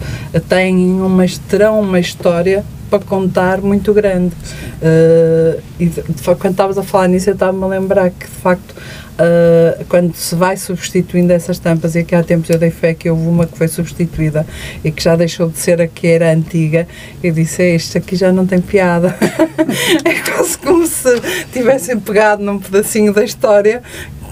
têm 0.47 1.01
uma, 1.01 1.25
terão 1.49 1.79
uma 1.79 1.99
história 1.99 2.63
para 2.91 2.99
contar 2.99 3.61
muito 3.61 3.93
grande. 3.93 4.35
Uh, 4.81 5.61
e 5.79 5.85
de, 5.85 6.01
de, 6.01 6.21
quando 6.23 6.51
estavas 6.51 6.77
a 6.77 6.83
falar 6.83 7.07
nisso, 7.07 7.29
eu 7.29 7.33
estava-me 7.33 7.63
a 7.63 7.67
lembrar 7.67 8.09
que, 8.09 8.25
de 8.25 8.31
facto, 8.31 8.75
uh, 9.21 9.85
quando 9.85 10.15
se 10.15 10.35
vai 10.35 10.57
substituindo 10.57 11.31
essas 11.31 11.59
tampas, 11.59 11.95
e 11.95 11.99
aqui 11.99 12.15
há 12.15 12.23
tempos 12.23 12.49
eu 12.49 12.57
dei 12.57 12.71
fé 12.71 12.93
que 12.93 13.09
houve 13.09 13.27
uma 13.27 13.45
que 13.45 13.57
foi 13.57 13.67
substituída 13.67 14.45
e 14.83 14.91
que 14.91 15.03
já 15.03 15.15
deixou 15.15 15.49
de 15.49 15.57
ser 15.57 15.81
a 15.81 15.87
que 15.87 16.07
era 16.07 16.31
antiga, 16.31 16.87
eu 17.23 17.31
disse: 17.31 17.75
Isto 17.75 17.97
aqui 17.97 18.15
já 18.15 18.31
não 18.31 18.45
tem 18.45 18.59
piada. 18.59 19.15
é 20.03 20.13
quase 20.31 20.57
como 20.57 20.85
se 20.85 21.09
tivessem 21.53 21.99
pegado 21.99 22.43
num 22.43 22.59
pedacinho 22.59 23.13
da 23.13 23.23
história 23.23 23.81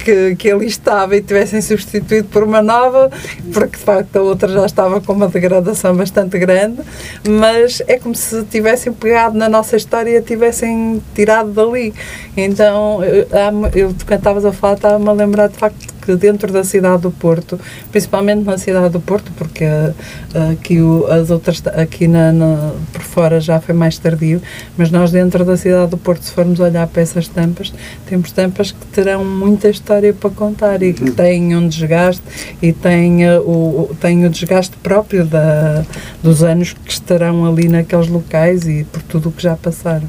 que, 0.04 0.36
que 0.36 0.52
ali 0.52 0.68
estava 0.68 1.16
e 1.16 1.22
tivessem 1.22 1.62
substituído 1.62 2.28
por 2.30 2.44
uma 2.44 2.62
nova, 2.62 3.12
porque 3.54 3.78
de 3.78 3.84
facto 3.84 4.16
a 4.16 4.22
outra 4.22 4.48
já 4.48 4.66
estava 4.66 5.02
com 5.02 5.14
uma 5.14 5.28
degradação 5.28 5.96
bastante 5.96 6.38
grande, 6.40 6.82
mas 7.28 7.82
é 7.88 7.98
como 7.98 8.16
se 8.16 8.44
tivessem 8.46 8.92
pegado 8.94 9.38
na 9.38 9.50
nossa 9.50 9.76
história 9.76 10.18
e 10.18 10.22
tivessem 10.22 11.02
tirado 11.14 11.52
dali. 11.52 11.94
Então, 12.36 13.04
eu, 13.04 13.28
eu 13.76 13.96
quando 14.06 14.20
estavas 14.20 14.46
a 14.46 14.52
falar, 14.52 14.76
estava-me 14.76 15.10
a 15.10 15.12
lembrar 15.12 15.48
de 15.48 15.58
facto 15.58 15.99
que 16.10 16.16
dentro 16.16 16.52
da 16.52 16.64
cidade 16.64 17.04
do 17.04 17.12
Porto, 17.12 17.60
principalmente 17.92 18.44
na 18.44 18.58
cidade 18.58 18.90
do 18.90 19.00
Porto, 19.00 19.32
porque 19.38 19.64
uh, 19.64 20.52
aqui 20.54 20.78
as 21.12 21.30
outras 21.30 21.62
aqui 21.68 22.08
na, 22.08 22.32
na, 22.32 22.72
por 22.92 23.02
fora 23.02 23.40
já 23.40 23.60
foi 23.60 23.76
mais 23.76 24.00
tardio, 24.00 24.42
mas 24.76 24.90
nós 24.90 25.12
dentro 25.12 25.46
da 25.46 25.56
cidade 25.56 25.92
do 25.92 25.98
Porto, 25.98 26.24
se 26.24 26.32
formos 26.32 26.60
olhar 26.60 26.88
para 26.88 27.04
essas 27.04 27.28
tampas, 27.28 27.72
temos 28.08 28.32
tampas 28.32 28.72
que 28.72 28.86
terão 28.88 29.24
muita 29.24 29.70
história 29.70 30.12
para 30.12 30.32
contar 30.32 30.82
e 30.82 30.94
que 30.94 31.04
uhum. 31.04 31.12
têm 31.14 31.56
um 31.56 31.68
desgaste 31.68 32.24
e 32.60 32.74
têm, 32.74 33.30
uh, 33.30 33.42
o, 33.42 33.96
têm 34.02 34.26
o 34.26 34.30
desgaste 34.32 34.76
próprio 34.78 35.26
da, 35.26 35.86
dos 36.24 36.42
anos 36.42 36.74
que 36.74 36.92
estarão 36.92 37.46
ali 37.46 37.70
naqueles 37.70 38.08
locais 38.08 38.68
e 38.68 38.84
por 38.84 39.04
tudo 39.04 39.30
o 39.30 39.32
que 39.32 39.44
já 39.44 39.56
passaram. 39.56 40.08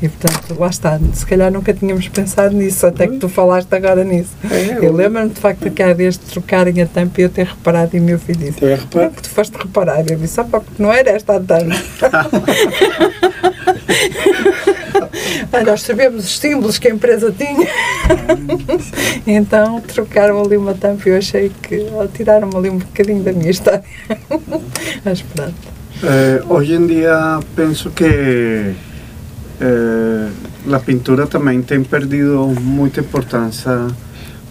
E 0.00 0.08
portanto, 0.10 0.60
lá 0.60 0.68
está, 0.68 1.00
se 1.14 1.24
calhar 1.24 1.50
nunca 1.50 1.72
tínhamos 1.72 2.06
pensado 2.08 2.54
nisso, 2.54 2.86
até 2.86 3.06
que 3.06 3.16
tu 3.16 3.30
falaste 3.30 3.72
agora 3.74 4.04
nisso. 4.04 4.30
É, 4.50 4.84
eu 4.84 4.92
lembro-me 4.92 5.30
de 5.30 5.40
facto 5.40 5.70
que 5.70 5.82
há 5.82 5.94
dias 5.94 6.18
de 6.18 6.26
trocarem 6.26 6.82
a 6.82 6.86
tampa 6.86 7.18
e 7.20 7.24
eu 7.24 7.30
ter 7.30 7.46
reparado 7.46 7.96
e 7.96 8.00
o 8.00 8.02
meu 8.02 8.18
filho 8.18 8.38
disse: 8.38 8.62
é 8.62 8.76
que 8.76 9.22
tu 9.22 9.30
foste 9.30 9.56
reparar? 9.56 10.04
Eu 10.10 10.18
disse: 10.18 10.38
ah, 10.38 10.44
porque 10.44 10.70
não 10.78 10.92
era 10.92 11.10
esta 11.10 11.36
a 11.36 11.40
tampa. 11.40 11.76
ah, 15.50 15.62
nós 15.64 15.80
sabemos 15.80 16.26
os 16.26 16.38
símbolos 16.38 16.78
que 16.78 16.88
a 16.88 16.90
empresa 16.90 17.32
tinha. 17.32 17.66
então 19.26 19.80
trocaram 19.80 20.42
ali 20.42 20.58
uma 20.58 20.74
tampa 20.74 21.08
e 21.08 21.12
eu 21.12 21.16
achei 21.16 21.50
que 21.62 21.86
tiraram-me 22.12 22.54
ali 22.54 22.68
um 22.68 22.76
bocadinho 22.78 23.22
da 23.22 23.32
minha 23.32 23.50
história. 23.50 23.82
Mas 25.02 25.22
pronto. 25.22 25.54
Eh, 26.02 26.42
hoje 26.50 26.74
em 26.74 26.86
dia 26.86 27.40
penso 27.54 27.88
que 27.90 28.74
eh, 29.58 30.28
la 30.66 30.80
pintura 30.80 31.26
también 31.26 31.64
ha 31.64 31.88
perdido 31.88 32.46
mucha 32.46 33.00
importancia 33.00 33.86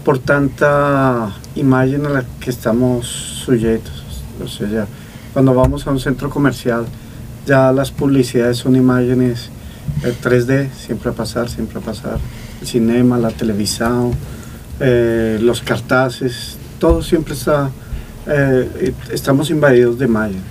por 0.03 0.17
tanta 0.19 1.31
imagen 1.55 2.05
a 2.07 2.09
la 2.09 2.25
que 2.39 2.49
estamos 2.49 3.05
sujetos. 3.05 4.03
O 4.43 4.47
sea, 4.47 4.87
cuando 5.33 5.53
vamos 5.53 5.85
a 5.85 5.91
un 5.91 5.99
centro 5.99 6.29
comercial, 6.29 6.85
ya 7.45 7.71
las 7.71 7.91
publicidades 7.91 8.57
son 8.57 8.75
imágenes 8.75 9.49
3D, 10.01 10.51
eh, 10.51 10.69
siempre 10.75 11.11
a 11.11 11.13
pasar, 11.13 11.49
siempre 11.49 11.79
a 11.79 11.81
pasar. 11.81 12.17
El 12.61 12.67
cinema, 12.67 13.19
la 13.19 13.29
televisión, 13.29 14.11
eh, 14.79 15.37
los 15.39 15.61
cartaces, 15.61 16.57
todo 16.79 17.03
siempre 17.03 17.35
está, 17.35 17.69
estamos 19.11 19.51
invadidos 19.51 19.99
de 19.99 20.05
imagen. 20.05 20.41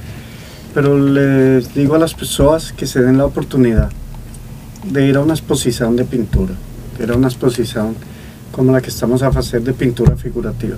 Pero 0.73 0.97
les 0.99 1.75
digo 1.75 1.97
a 1.97 1.99
las 1.99 2.15
personas 2.15 2.73
que 2.73 2.87
se 2.87 3.01
den 3.01 3.19
la 3.19 3.27
oportunidad 3.27 3.91
de 4.91 5.07
ir 5.07 5.17
a 5.17 5.21
una 5.21 5.35
exposición 5.35 5.97
de 5.97 6.05
pintura, 6.05 6.55
era 6.99 7.15
una 7.15 7.29
exposición 7.29 7.95
como 8.53 8.73
la 8.73 8.81
que 8.81 8.91
estamos 8.91 9.23
a 9.23 9.29
hacer 9.29 9.63
de 9.63 9.73
pintura 9.73 10.17
figurativa. 10.17 10.77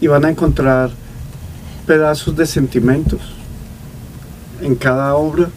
Y 0.00 0.08
van 0.08 0.24
a 0.24 0.30
encontrar 0.30 0.90
pedazos 1.86 2.36
de 2.36 2.46
sentimientos 2.46 3.20
en 4.60 4.74
cada 4.74 5.14
obra 5.14 5.48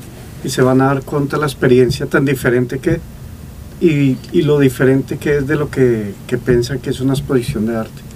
y 0.43 0.49
se 0.49 0.61
van 0.61 0.82
a 0.82 0.86
dar 0.86 1.03
cuenta 1.03 1.38
de 1.38 1.41
la 1.41 1.47
experiencia 1.47 2.05
tan 2.05 2.25
diferente 2.25 2.80
que 2.80 2.99
y, 3.82 4.17
y 4.32 4.41
lo 4.41 4.59
diferente 4.59 5.17
que 5.17 5.38
es 5.38 5.47
de 5.47 5.55
lo 5.55 5.69
que, 5.69 6.13
que 6.27 6.38
piensan 6.38 6.80
que 6.80 6.89
es 6.89 6.99
una 6.99 7.13
exposición 7.13 7.65
de 7.65 7.77
arte. 7.77 8.09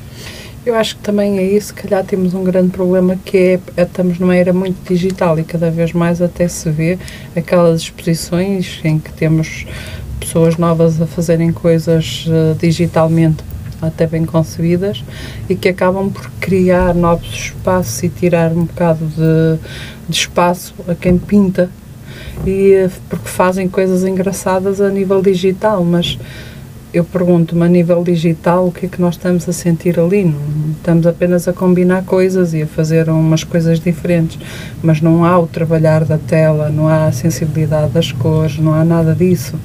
Eu 0.65 0.75
acho 0.75 0.95
que 0.95 1.01
também 1.01 1.39
é 1.39 1.43
isso, 1.43 1.67
se 1.67 1.73
calhar 1.73 2.05
temos 2.05 2.33
um 2.33 2.41
grande 2.41 2.69
problema 2.69 3.17
que 3.25 3.37
é, 3.37 3.59
é, 3.75 3.83
estamos 3.83 4.17
numa 4.17 4.33
era 4.33 4.53
muito 4.53 4.87
digital 4.87 5.37
e 5.37 5.43
cada 5.43 5.69
vez 5.69 5.91
mais 5.91 6.21
até 6.21 6.47
se 6.47 6.69
vê 6.69 6.97
aquelas 7.35 7.81
exposições 7.81 8.79
em 8.85 8.97
que 8.97 9.11
temos 9.11 9.65
pessoas 10.21 10.55
novas 10.55 11.01
a 11.01 11.05
fazerem 11.05 11.51
coisas 11.51 12.25
uh, 12.27 12.55
digitalmente 12.57 13.43
até 13.81 14.07
bem 14.07 14.25
concebidas 14.25 15.03
e 15.49 15.55
que 15.55 15.67
acabam 15.67 16.09
por 16.09 16.31
criar 16.39 16.95
novos 16.95 17.27
espaços 17.33 18.01
e 18.01 18.07
tirar 18.07 18.53
um 18.53 18.63
bocado 18.63 19.05
de, 19.05 19.59
de 20.07 20.15
espaço 20.15 20.73
a 20.87 20.95
quem 20.95 21.17
pinta 21.17 21.69
e 22.45 22.71
eh, 22.71 22.89
porque 23.09 23.27
fazem 23.27 23.67
coisas 23.67 24.03
engraçadas 24.03 24.79
a 24.79 24.89
nível 24.89 25.21
digital, 25.21 25.83
mas 25.83 26.17
eu 26.93 27.03
pergunto-me 27.03 27.65
a 27.65 27.67
nível 27.67 28.03
digital 28.03 28.67
o 28.67 28.71
que 28.71 28.85
é 28.85 28.89
que 28.89 29.01
nós 29.01 29.15
estamos 29.15 29.49
a 29.49 29.53
sentir 29.53 29.99
ali. 29.99 30.33
Estamos 30.77 31.07
apenas 31.07 31.47
a 31.47 31.53
combinar 31.53 32.03
coisas 32.03 32.53
e 32.53 32.61
a 32.61 32.67
fazer 32.67 33.09
umas 33.09 33.43
coisas 33.43 33.79
diferentes, 33.79 34.37
mas 34.81 35.01
não 35.01 35.25
há 35.25 35.39
o 35.39 35.47
trabalhar 35.47 36.05
da 36.05 36.19
tela, 36.19 36.69
não 36.69 36.87
há 36.87 37.07
a 37.07 37.11
sensibilidade 37.11 37.91
das 37.91 38.11
cores, 38.11 38.59
não 38.59 38.73
há 38.73 38.85
nada 38.85 39.15
disso. 39.15 39.57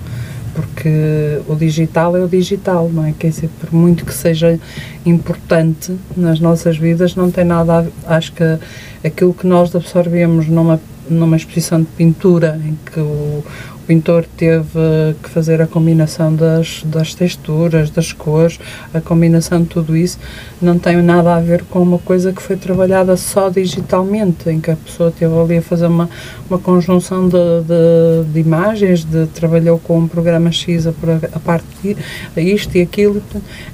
Porque 0.54 1.40
o 1.46 1.54
digital 1.54 2.16
é 2.16 2.24
o 2.24 2.26
digital, 2.26 2.90
não 2.92 3.04
é? 3.04 3.12
Quer 3.16 3.28
dizer, 3.28 3.50
por 3.60 3.72
muito 3.72 4.04
que 4.06 4.14
seja 4.14 4.58
importante 5.04 5.94
nas 6.16 6.40
nossas 6.40 6.78
vidas, 6.78 7.14
não 7.14 7.30
tem 7.30 7.44
nada 7.44 7.86
a, 8.06 8.16
Acho 8.16 8.32
que 8.32 8.58
aquilo 9.04 9.34
que 9.34 9.46
nós 9.46 9.76
absorvemos 9.76 10.48
numa, 10.48 10.80
numa 11.08 11.36
exposição 11.36 11.80
de 11.80 11.86
pintura, 11.96 12.58
em 12.64 12.76
que 12.90 12.98
o, 12.98 13.44
pintor 13.88 14.26
teve 14.36 14.68
que 15.22 15.30
fazer 15.30 15.62
a 15.62 15.66
combinação 15.66 16.34
das, 16.34 16.82
das 16.84 17.14
texturas, 17.14 17.88
das 17.88 18.12
cores, 18.12 18.60
a 18.92 19.00
combinação 19.00 19.62
de 19.62 19.68
tudo 19.68 19.96
isso, 19.96 20.18
não 20.60 20.78
tem 20.78 20.98
nada 20.98 21.34
a 21.34 21.40
ver 21.40 21.64
com 21.64 21.80
uma 21.80 21.98
coisa 21.98 22.30
que 22.30 22.42
foi 22.42 22.56
trabalhada 22.56 23.16
só 23.16 23.48
digitalmente, 23.48 24.50
em 24.50 24.60
que 24.60 24.70
a 24.70 24.76
pessoa 24.76 25.10
teve 25.10 25.34
ali 25.34 25.56
a 25.56 25.62
fazer 25.62 25.86
uma, 25.86 26.10
uma 26.50 26.58
conjunção 26.58 27.30
de, 27.30 27.38
de, 27.38 28.30
de 28.30 28.40
imagens, 28.40 29.04
de, 29.04 29.26
trabalhou 29.28 29.78
com 29.78 30.00
um 30.00 30.06
programa 30.06 30.52
X 30.52 30.86
a, 30.86 30.92
a 31.32 31.38
parte 31.38 31.96
isto 32.36 32.76
e 32.76 32.82
aquilo. 32.82 33.22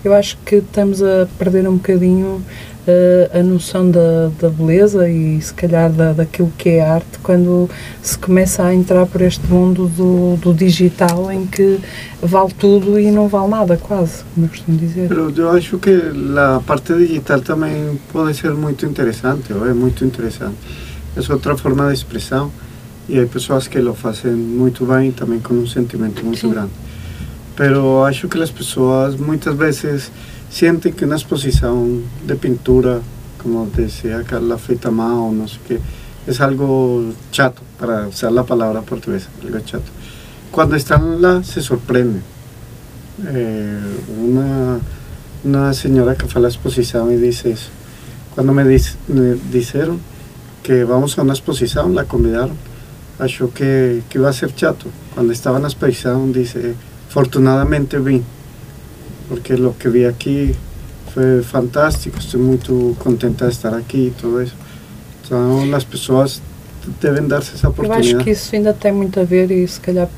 Eu 0.05 0.15
acho 0.15 0.39
que 0.47 0.57
estamos 0.57 1.03
a 1.03 1.27
perder 1.37 1.69
um 1.69 1.75
bocadinho 1.75 2.41
uh, 2.87 3.39
a 3.39 3.43
noção 3.43 3.91
da, 3.91 4.31
da 4.41 4.49
beleza 4.49 5.09
e 5.09 5.41
se 5.41 5.53
calhar 5.53 5.91
da, 5.91 6.13
daquilo 6.13 6.53
que 6.57 6.71
é 6.71 6.81
arte 6.81 7.19
quando 7.23 7.69
se 8.03 8.19
começa 8.19 8.63
a 8.63 8.75
entrar 8.75 9.07
por 9.07 9.21
este 9.23 9.47
mundo 9.47 9.89
do, 9.89 10.37
do 10.37 10.55
digital 10.55 11.31
em 11.31 11.47
que 11.47 11.81
vale 12.23 12.53
tudo 12.59 12.99
e 12.99 13.11
não 13.11 13.29
vale 13.29 13.49
nada 13.49 13.77
quase, 13.77 14.25
como 14.35 14.47
eu 14.47 14.51
costumo 14.51 14.79
dizer. 14.79 15.11
eu 15.11 15.51
acho 15.51 15.79
que 15.79 16.01
a 16.37 16.61
parte 16.61 16.95
digital 16.95 17.41
também 17.41 17.99
pode 18.13 18.35
ser 18.35 18.53
muito 18.53 18.87
interessante, 18.87 19.53
é 19.53 19.75
muito 19.75 20.05
interessante. 20.05 20.57
É 21.17 21.33
outra 21.33 21.57
forma 21.57 21.87
de 21.89 21.95
expressão 21.95 22.51
e 23.09 23.21
há 23.21 23.27
pessoas 23.27 23.69
que 23.69 23.79
lo 23.79 23.95
fazem 23.95 24.33
muito 24.33 24.85
bem 24.85 25.13
também 25.13 25.39
com 25.39 25.55
um 25.55 25.67
sentimento 25.67 26.25
muito 26.25 26.41
Sim. 26.41 26.51
grande. 26.51 26.71
Pero 27.55 28.03
acho 28.05 28.27
que 28.29 28.43
as 28.43 28.51
pessoas 28.51 29.15
muitas 29.15 29.55
vezes 29.55 30.11
sentem 30.55 30.93
que 30.93 31.05
na 31.05 31.17
exposição 31.17 32.01
de 32.25 32.37
pintura, 32.37 33.03
como 33.43 33.69
dizia 33.75 34.23
Carla, 34.23 34.57
feita 34.57 34.89
à 34.89 34.93
mão, 34.93 35.33
não 35.33 35.49
sei 35.49 35.59
o 35.59 35.61
que, 35.67 35.75
é 36.29 36.45
algo 36.45 37.13
chato, 37.33 37.61
para 37.77 38.07
usar 38.07 38.39
a 38.39 38.45
palavra 38.45 38.81
portuguesa, 38.83 39.27
algo 39.43 39.61
chato. 39.67 39.91
Quando 40.53 40.77
estão 40.77 41.21
lá, 41.21 41.43
se 41.43 41.61
surpreendem. 41.61 42.23
Eh, 43.27 43.81
uma, 44.09 44.81
uma 45.45 45.73
senhora 45.73 46.15
que 46.15 46.29
faz 46.29 46.45
a 46.45 46.49
exposição 46.49 47.13
e 47.13 47.19
diz 47.19 47.45
isso. 47.45 47.71
Quando 48.33 48.53
me, 48.53 48.63
diz, 48.63 48.97
me 49.09 49.37
disseram 49.51 49.99
que 50.63 50.85
vamos 50.85 51.19
a 51.19 51.23
uma 51.23 51.33
exposição, 51.33 51.93
la 51.93 52.05
convidaram, 52.05 52.57
achou 53.19 53.49
que, 53.49 54.05
que 54.09 54.19
iba 54.19 54.29
a 54.29 54.33
ser 54.33 54.53
chato. 54.57 54.87
Quando 55.15 55.33
estava 55.33 55.59
na 55.59 55.67
exposição, 55.67 56.31
disse, 56.31 56.77
afortunadamente 57.09 57.99
vim, 57.99 58.25
porque 59.29 59.55
o 59.55 59.73
que 59.73 59.89
vi 59.89 60.07
aqui 60.07 60.55
foi 61.13 61.43
fantástico, 61.43 62.19
estou 62.19 62.41
muito 62.41 62.97
contenta 62.99 63.47
de 63.47 63.53
estar 63.53 63.75
aqui 63.75 64.09
e 64.09 64.11
tudo 64.21 64.43
isso. 64.43 64.55
Então, 65.25 65.75
as 65.75 65.85
pessoas 65.85 66.43
devem 67.01 67.27
dar-se 67.27 67.55
essa 67.55 67.69
oportunidade. 67.69 68.13
Eu 68.13 68.17
acho 68.19 68.25
que 68.25 68.31
isso 68.31 68.55
ainda 68.55 68.73
tem 68.73 68.93
muito 68.93 69.19
a 69.21 69.25
ver 69.25 69.51
e 69.51 69.67
se 69.67 69.81
calhar 69.81 70.09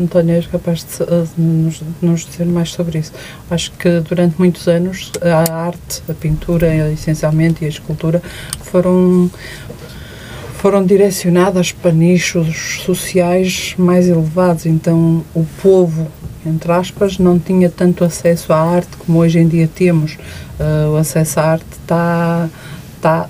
António 0.00 0.36
és 0.36 0.46
capaz 0.46 0.84
de, 0.84 1.04
de, 1.34 1.40
nos, 1.40 1.74
de, 1.76 1.84
nos, 2.00 2.26
dizer 2.26 2.46
mais 2.46 2.70
sobre 2.70 2.98
isso. 2.98 3.12
Acho 3.50 3.72
que 3.72 4.00
durante 4.00 4.38
muitos 4.38 4.68
anos 4.68 5.10
a 5.20 5.52
arte, 5.66 6.02
a 6.08 6.14
pintura 6.14 6.90
essencialmente 6.92 7.64
e 7.64 7.66
a 7.66 7.68
escultura 7.68 8.22
foram 8.62 9.30
foram 10.58 10.84
direcionadas 10.84 11.70
para 11.70 11.92
nichos 11.92 12.80
sociais 12.84 13.74
mais 13.78 14.08
elevados. 14.08 14.66
Então 14.66 15.24
o 15.34 15.44
povo, 15.62 16.08
entre 16.46 16.72
aspas, 16.72 17.18
não 17.18 17.38
tinha 17.38 17.68
tanto 17.68 18.04
acesso 18.04 18.52
à 18.52 18.60
arte 18.60 18.96
como 18.98 19.18
hoje 19.18 19.38
em 19.38 19.48
dia 19.48 19.68
temos. 19.72 20.18
Uh, 20.58 20.92
o 20.92 20.96
acesso 20.96 21.40
à 21.40 21.44
arte 21.44 21.66
está 21.72 22.48
está 22.96 23.28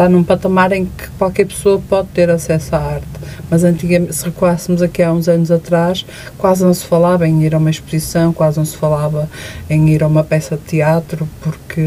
está 0.00 0.08
num 0.08 0.24
patamar 0.24 0.72
em 0.72 0.86
que 0.86 1.10
qualquer 1.18 1.46
pessoa 1.46 1.78
pode 1.86 2.08
ter 2.08 2.30
acesso 2.30 2.74
à 2.74 2.78
arte. 2.78 3.06
Mas 3.50 3.64
antigamente, 3.64 4.14
se 4.14 4.24
recuássemos 4.24 4.80
aqui 4.80 5.02
há 5.02 5.12
uns 5.12 5.28
anos 5.28 5.50
atrás, 5.50 6.06
quase 6.38 6.64
não 6.64 6.72
se 6.72 6.86
falava 6.86 7.28
em 7.28 7.42
ir 7.44 7.54
a 7.54 7.58
uma 7.58 7.68
exposição, 7.68 8.32
quase 8.32 8.56
não 8.56 8.64
se 8.64 8.78
falava 8.78 9.28
em 9.68 9.90
ir 9.90 10.02
a 10.02 10.06
uma 10.06 10.24
peça 10.24 10.56
de 10.56 10.62
teatro, 10.62 11.28
porque 11.42 11.82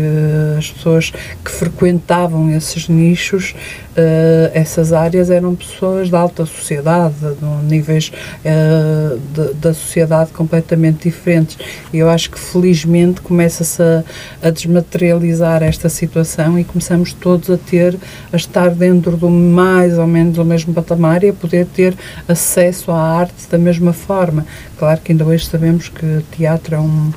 as 0.59 0.69
pessoas 0.69 1.11
que 1.43 1.49
frequentavam 1.49 2.51
esses 2.51 2.87
nichos 2.87 3.55
uh, 3.93 4.51
essas 4.53 4.93
áreas 4.93 5.29
eram 5.29 5.55
pessoas 5.55 6.09
da 6.09 6.19
alta 6.19 6.45
sociedade, 6.45 7.15
de 7.19 7.65
níveis 7.65 8.11
uh, 8.43 9.19
de, 9.33 9.53
da 9.55 9.73
sociedade 9.73 10.31
completamente 10.31 11.09
diferentes. 11.09 11.57
E 11.91 11.97
eu 11.97 12.09
acho 12.09 12.29
que 12.29 12.39
felizmente 12.39 13.21
começa-se 13.21 13.81
a, 13.81 14.03
a, 14.41 14.49
desmaterializar 14.49 15.63
esta 15.63 15.89
situação 15.89 16.57
e 16.59 16.63
começamos 16.63 17.13
todos 17.13 17.49
a 17.49 17.57
ter, 17.57 17.97
a 18.31 18.35
estar 18.35 18.69
dentro 18.69 19.17
do 19.17 19.29
mais 19.29 19.97
ou 19.97 20.07
menos 20.07 20.37
o 20.37 20.45
mesmo 20.45 20.73
patamar 20.73 21.23
e 21.23 21.29
a 21.29 21.33
poder 21.33 21.65
ter 21.65 21.95
acesso 22.27 22.91
à 22.91 22.99
arte 22.99 23.49
da 23.49 23.57
mesma 23.57 23.93
forma. 23.93 24.45
Claro 24.77 25.01
que 25.01 25.11
ainda 25.11 25.25
hoje 25.25 25.45
sabemos 25.45 25.89
que 25.89 26.23
teatro 26.35 26.75
é 26.75 26.79
um 26.79 27.11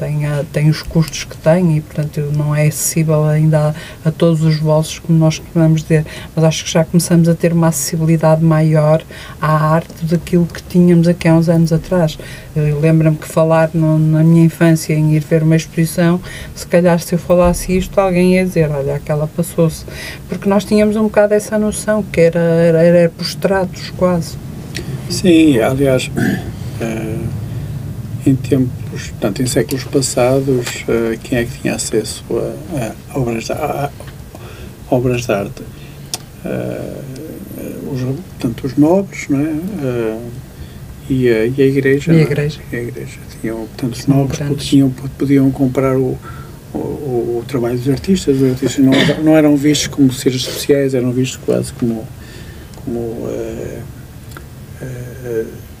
tem, 0.00 0.26
a, 0.26 0.42
tem 0.50 0.70
os 0.70 0.82
custos 0.82 1.24
que 1.24 1.36
tem 1.36 1.76
e, 1.76 1.80
portanto, 1.82 2.32
não 2.34 2.56
é 2.56 2.66
acessível 2.66 3.24
ainda 3.24 3.74
a, 4.04 4.08
a 4.08 4.10
todos 4.10 4.42
os 4.42 4.56
bolsos, 4.56 4.98
como 4.98 5.18
nós 5.18 5.38
costumamos 5.38 5.82
dizer, 5.82 6.06
mas 6.34 6.42
acho 6.42 6.64
que 6.64 6.70
já 6.72 6.82
começamos 6.86 7.28
a 7.28 7.34
ter 7.34 7.52
uma 7.52 7.68
acessibilidade 7.68 8.42
maior 8.42 9.02
à 9.38 9.74
arte 9.74 10.06
daquilo 10.06 10.46
que 10.46 10.62
tínhamos 10.62 11.06
aqui 11.06 11.28
há 11.28 11.34
uns 11.34 11.50
anos 11.50 11.70
atrás. 11.70 12.18
Lembro-me 12.56 13.16
que 13.16 13.28
falar 13.28 13.70
no, 13.74 13.98
na 13.98 14.24
minha 14.24 14.42
infância 14.42 14.94
em 14.94 15.14
ir 15.14 15.20
ver 15.20 15.42
uma 15.42 15.54
exposição, 15.54 16.18
se 16.54 16.66
calhar 16.66 16.98
se 16.98 17.14
eu 17.14 17.18
falasse 17.18 17.76
isto, 17.76 18.00
alguém 18.00 18.36
ia 18.36 18.44
dizer, 18.44 18.70
olha, 18.70 18.94
aquela 18.94 19.26
passou-se. 19.26 19.84
Porque 20.30 20.48
nós 20.48 20.64
tínhamos 20.64 20.96
um 20.96 21.04
bocado 21.04 21.34
essa 21.34 21.58
noção, 21.58 22.02
que 22.02 22.22
era, 22.22 22.40
era, 22.40 22.82
era 22.82 23.10
postrados 23.10 23.90
quase. 23.98 24.38
Sim, 25.10 25.58
aliás, 25.58 26.10
uh, 26.80 27.28
em 28.26 28.34
tempos 28.90 29.10
portanto, 29.10 29.42
em 29.42 29.46
séculos 29.46 29.84
passados, 29.84 30.66
uh, 30.82 31.18
quem 31.22 31.38
é 31.38 31.44
que 31.44 31.60
tinha 31.60 31.74
acesso 31.74 32.24
a, 32.30 32.94
a 33.12 33.18
obras, 33.18 33.44
de, 33.44 33.52
a, 33.52 33.90
obras 34.90 35.26
de 35.26 35.32
arte? 35.32 35.62
Uh, 36.44 37.92
os, 37.92 38.00
portanto, 38.02 38.66
os 38.66 38.76
nobres, 38.76 39.28
não 39.28 39.40
é? 39.40 39.50
Uh, 39.50 40.30
e, 41.08 41.28
a, 41.28 41.46
e 41.46 41.54
a 41.58 41.66
igreja. 41.66 42.12
E 42.12 42.18
a 42.18 42.22
igreja. 42.22 42.60
E 42.72 42.76
a 42.76 42.82
igreja. 42.82 43.18
Tinham, 43.40 43.56
portanto, 43.58 43.94
os 43.94 44.06
nobres 44.06 44.38
podiam, 44.38 44.90
podiam 44.90 45.50
comprar 45.50 45.96
o, 45.96 46.16
o, 46.72 46.78
o, 46.78 47.44
trabalho 47.46 47.78
dos 47.78 47.88
artistas. 47.88 48.36
Os 48.36 48.50
artistas 48.50 48.84
não, 48.84 48.92
não 49.24 49.36
eram 49.36 49.56
vistos 49.56 49.88
como 49.88 50.12
seres 50.12 50.42
especiais, 50.42 50.94
eram 50.94 51.10
vistos 51.12 51.40
quase 51.44 51.72
como, 51.72 52.06
como 52.84 53.28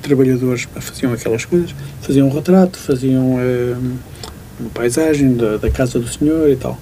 trabalhadores 0.00 0.66
faziam 0.80 1.12
aquelas 1.12 1.44
coisas, 1.44 1.74
faziam 2.02 2.28
um 2.28 2.32
retrato, 2.32 2.78
faziam 2.78 3.36
uh, 3.36 3.98
uma 4.58 4.70
paisagem 4.70 5.34
da, 5.34 5.56
da, 5.56 5.70
casa 5.70 5.98
do 5.98 6.08
Senhor 6.08 6.48
e 6.50 6.56
tal. 6.56 6.78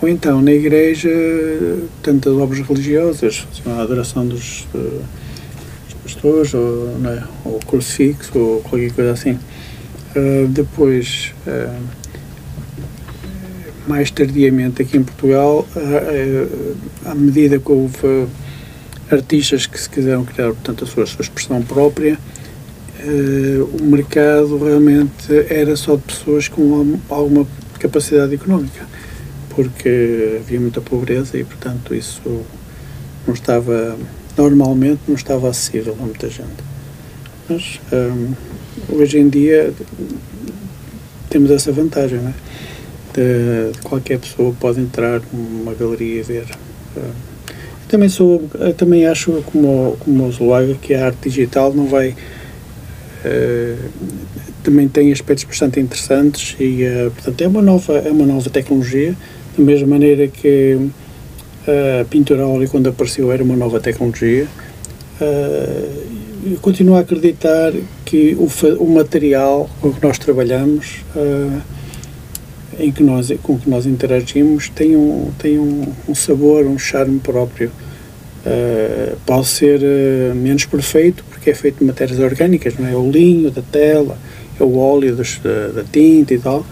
Ou 0.00 0.08
então, 0.08 0.42
na 0.42 0.52
igreja, 0.52 1.08
tantas 2.02 2.32
obras 2.32 2.60
religiosas, 2.66 3.38
faziam 3.38 3.78
a 3.78 3.82
adoração 3.82 4.26
dos, 4.26 4.66
uh, 4.74 5.02
dos 5.84 5.94
pastores, 6.02 6.54
ou, 6.54 6.96
é? 7.06 7.22
ou 7.44 7.58
crucifixo, 7.60 8.36
ou 8.38 8.60
qualquer 8.62 8.92
coisa 8.92 9.12
assim. 9.12 9.38
Uh, 10.14 10.46
depois, 10.48 11.32
mais 13.86 14.10
tardiamente 14.10 14.82
aqui 14.82 14.96
em 14.96 15.02
Portugal, 15.02 15.66
à 17.04 17.14
medida 17.14 17.58
que 17.58 17.72
houve 17.72 18.28
artistas 19.10 19.66
que 19.66 19.78
se 19.78 19.88
quiseram 19.88 20.24
criar 20.24 20.48
portanto, 20.48 20.84
a 20.84 20.86
sua, 20.86 21.04
a 21.04 21.06
sua 21.06 21.22
expressão 21.22 21.62
própria, 21.62 22.18
uh, 23.04 23.64
o 23.80 23.84
mercado 23.84 24.58
realmente 24.58 25.46
era 25.48 25.76
só 25.76 25.96
de 25.96 26.02
pessoas 26.02 26.48
com 26.48 26.98
alguma 27.08 27.46
capacidade 27.78 28.34
económica, 28.34 28.86
porque 29.50 30.38
havia 30.40 30.60
muita 30.60 30.80
pobreza 30.80 31.36
e, 31.36 31.44
portanto, 31.44 31.94
isso 31.94 32.22
não 33.26 33.34
estava, 33.34 33.96
normalmente, 34.36 35.00
não 35.08 35.14
estava 35.14 35.48
acessível 35.48 35.96
a 35.98 36.04
muita 36.04 36.28
gente. 36.28 36.72
Mas 37.48 37.80
um, 37.92 38.32
hoje 38.96 39.18
em 39.18 39.28
dia 39.28 39.72
temos 41.28 41.50
essa 41.50 41.72
vantagem, 41.72 42.18
não 42.20 42.28
é? 42.28 42.34
De, 43.14 43.78
qualquer 43.82 44.18
pessoa 44.18 44.54
pode 44.58 44.80
entrar 44.80 45.20
numa 45.32 45.74
galeria 45.74 46.20
e 46.20 46.22
ver. 46.22 46.46
também 47.88 48.08
sou, 48.08 48.48
também 48.76 49.06
acho 49.06 49.42
como 49.42 49.96
como 50.00 50.26
o 50.26 50.32
Zulaga 50.32 50.74
que 50.74 50.94
a 50.94 51.06
arte 51.06 51.28
digital 51.28 51.74
não 51.74 51.86
vai 51.86 52.08
eh, 52.10 52.41
também 54.62 54.88
tem 54.88 55.12
aspectos 55.12 55.44
bastante 55.44 55.80
interessantes 55.80 56.56
e, 56.58 56.84
uh, 56.84 57.10
portanto, 57.10 57.40
é 57.40 57.48
uma 57.48 57.62
nova 57.62 57.98
é 57.98 58.10
uma 58.10 58.26
nova 58.26 58.48
tecnologia, 58.48 59.14
da 59.56 59.64
mesma 59.64 59.88
maneira 59.88 60.28
que 60.28 60.74
uh, 60.76 62.00
a 62.00 62.04
pintura 62.04 62.46
óleo 62.46 62.68
quando 62.68 62.88
apareceu 62.88 63.30
era 63.32 63.42
uma 63.42 63.56
nova 63.56 63.80
tecnologia. 63.80 64.46
eu 65.20 66.58
continuo 66.60 66.96
a 66.96 67.00
acreditar 67.00 67.72
que 68.04 68.36
o, 68.36 68.48
o 68.78 68.94
material 68.94 69.68
com 69.80 69.92
que 69.92 70.02
nós 70.02 70.18
trabalhamos, 70.18 71.04
em 72.78 72.90
que 72.90 73.02
nós, 73.02 73.32
com 73.42 73.56
que 73.58 73.70
nós 73.70 73.86
interagimos, 73.86 74.68
tem 74.68 74.96
um, 74.96 75.30
tem 75.38 75.58
um, 75.58 75.86
um 76.08 76.14
sabor, 76.14 76.66
um 76.66 76.78
charme 76.78 77.20
próprio. 77.20 77.70
Pode 79.24 79.46
ser 79.46 79.80
menos 80.34 80.64
perfeito 80.64 81.24
porque 81.42 81.50
é 81.50 81.54
feito 81.54 81.80
de 81.80 81.84
matérias 81.84 82.20
orgânicas, 82.20 82.74
não 82.78 82.88
é? 82.88 82.94
O 82.94 83.10
linho 83.10 83.50
da 83.50 83.62
tela, 83.62 84.16
é 84.58 84.62
o 84.62 84.78
óleo 84.78 85.16
dos, 85.16 85.40
da, 85.42 85.68
da, 85.68 85.82
tinta 85.82 86.32
e 86.32 86.38
tal, 86.38 86.64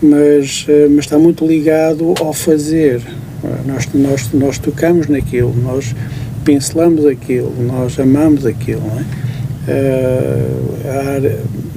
mas, 0.00 0.64
uh, 0.66 0.88
mas 0.88 1.04
está 1.04 1.18
muito 1.18 1.46
ligado 1.46 2.14
ao 2.18 2.32
fazer. 2.32 3.02
nós, 3.66 3.86
nós, 3.92 4.32
nós 4.32 4.58
tocamos 4.58 5.06
naquilo, 5.08 5.54
nós 5.62 5.94
pincelamos 6.46 7.04
aquilo, 7.04 7.54
nós 7.62 8.00
amamos 8.00 8.46
aquilo, 8.46 8.80
não 8.80 9.00
é? 9.00 9.04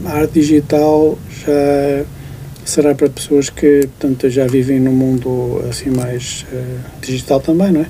A, 0.05 0.11
a, 0.11 0.19
arte 0.19 0.39
digital 0.39 1.19
já 1.45 2.05
será 2.63 2.95
para 2.95 3.09
pessoas 3.09 3.49
que 3.49 3.81
portanto, 3.99 4.29
já 4.29 4.47
vivem 4.47 4.79
num 4.79 4.93
mundo 4.93 5.61
assim 5.69 5.89
mais 5.89 6.45
digital 7.01 7.41
também, 7.41 7.71
não 7.71 7.81
é? 7.81 7.87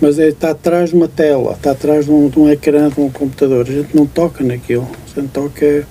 Mas 0.00 0.18
é, 0.18 0.28
está 0.28 0.50
atrás 0.50 0.90
de 0.90 0.96
uma 0.96 1.08
tela, 1.08 1.52
está 1.52 1.72
atrás 1.72 2.06
de 2.06 2.10
um, 2.10 2.28
de 2.28 2.38
um 2.38 2.50
ecrã 2.50 2.88
de 2.88 3.00
um 3.00 3.10
computador. 3.10 3.66
A 3.68 3.72
gente 3.72 3.96
não 3.96 4.06
toca 4.06 4.44
naquilo, 4.44 4.88
a 5.16 5.20
gente 5.20 5.30
toca, 5.30 5.86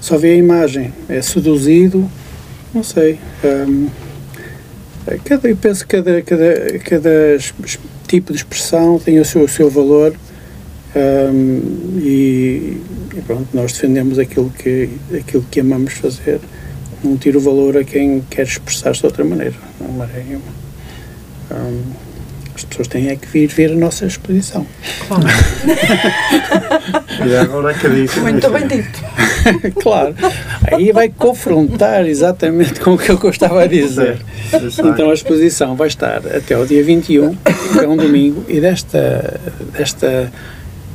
só 0.00 0.16
vê 0.16 0.32
a 0.32 0.36
imagem, 0.36 0.92
é 1.08 1.20
seduzido, 1.22 2.08
não 2.72 2.82
sei. 2.82 3.18
Um, 3.44 3.88
é, 5.06 5.18
cada, 5.24 5.48
eu 5.48 5.56
penso 5.56 5.86
que 5.86 5.96
cada, 5.96 6.22
cada, 6.22 6.78
cada 6.80 7.38
tipo 8.06 8.32
de 8.32 8.38
expressão 8.38 8.98
tem 8.98 9.18
o 9.18 9.24
seu, 9.24 9.42
o 9.42 9.48
seu 9.48 9.70
valor 9.70 10.14
Um, 10.96 11.98
e, 11.98 12.80
e, 13.14 13.20
pronto, 13.26 13.48
nós 13.52 13.72
defendemos 13.72 14.18
aquilo 14.18 14.48
que, 14.48 14.88
aquilo 15.14 15.44
que 15.50 15.60
amamos 15.60 15.92
fazer, 15.92 16.40
não 17.04 17.18
tiro 17.18 17.38
valor 17.38 17.76
a 17.76 17.84
quem 17.84 18.22
quer 18.30 18.44
expressar-se 18.44 19.00
de 19.00 19.06
outra 19.06 19.22
maneira. 19.22 19.54
Não 19.78 20.02
é 20.02 20.38
um, 21.54 22.05
as 22.56 22.64
pessoas 22.64 22.88
têm 22.88 23.08
é 23.08 23.16
que 23.16 23.26
vir 23.28 23.48
ver 23.48 23.72
a 23.72 23.74
nossa 23.74 24.06
exposição. 24.06 24.66
Claro. 25.06 25.24
e 27.26 27.36
agora 27.36 27.74
que 27.74 27.88
disse. 27.88 28.20
Muito 28.20 28.50
bem 28.50 28.66
dito. 28.66 29.04
claro. 29.80 30.14
Aí 30.72 30.92
vai 30.92 31.08
confrontar 31.08 32.06
exatamente 32.06 32.80
com 32.80 32.94
o 32.94 32.98
que 32.98 33.10
eu 33.10 33.30
estava 33.30 33.62
a 33.62 33.66
dizer. 33.66 34.18
Então 34.78 35.10
a 35.10 35.14
exposição 35.14 35.76
vai 35.76 35.88
estar 35.88 36.22
até 36.26 36.56
o 36.56 36.66
dia 36.66 36.82
21, 36.82 37.34
que 37.34 37.78
é 37.78 37.88
um 37.88 37.96
domingo, 37.96 38.44
e 38.48 38.60
desta, 38.60 39.40
desta 39.76 40.32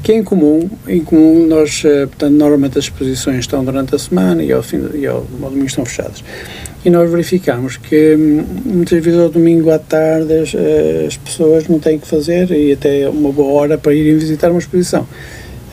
que 0.03 0.11
é 0.11 0.15
em 0.15 0.23
comum, 0.23 0.69
em 0.87 1.03
comum 1.03 1.45
nós, 1.47 1.83
eh, 1.85 2.07
portanto, 2.07 2.33
normalmente 2.33 2.77
as 2.77 2.85
exposições 2.85 3.39
estão 3.39 3.63
durante 3.63 3.93
a 3.93 3.99
semana 3.99 4.43
e 4.43 4.51
ao, 4.51 4.63
fim, 4.63 4.89
e 4.95 5.05
ao, 5.05 5.17
ao 5.17 5.49
domingo 5.49 5.67
estão 5.67 5.85
fechadas. 5.85 6.23
E 6.83 6.89
nós 6.89 7.09
verificamos 7.09 7.77
que 7.77 8.15
hum, 8.15 8.43
muitas 8.65 9.03
vezes 9.03 9.19
ao 9.19 9.29
domingo 9.29 9.69
à 9.69 9.77
tarde 9.77 10.33
as, 10.33 10.53
eh, 10.55 11.05
as 11.07 11.15
pessoas 11.15 11.67
não 11.67 11.79
têm 11.79 11.99
que 11.99 12.07
fazer 12.07 12.49
e 12.51 12.73
até 12.73 13.07
uma 13.07 13.31
boa 13.31 13.53
hora 13.53 13.77
para 13.77 13.93
irem 13.93 14.17
visitar 14.17 14.49
uma 14.49 14.59
exposição. 14.59 15.07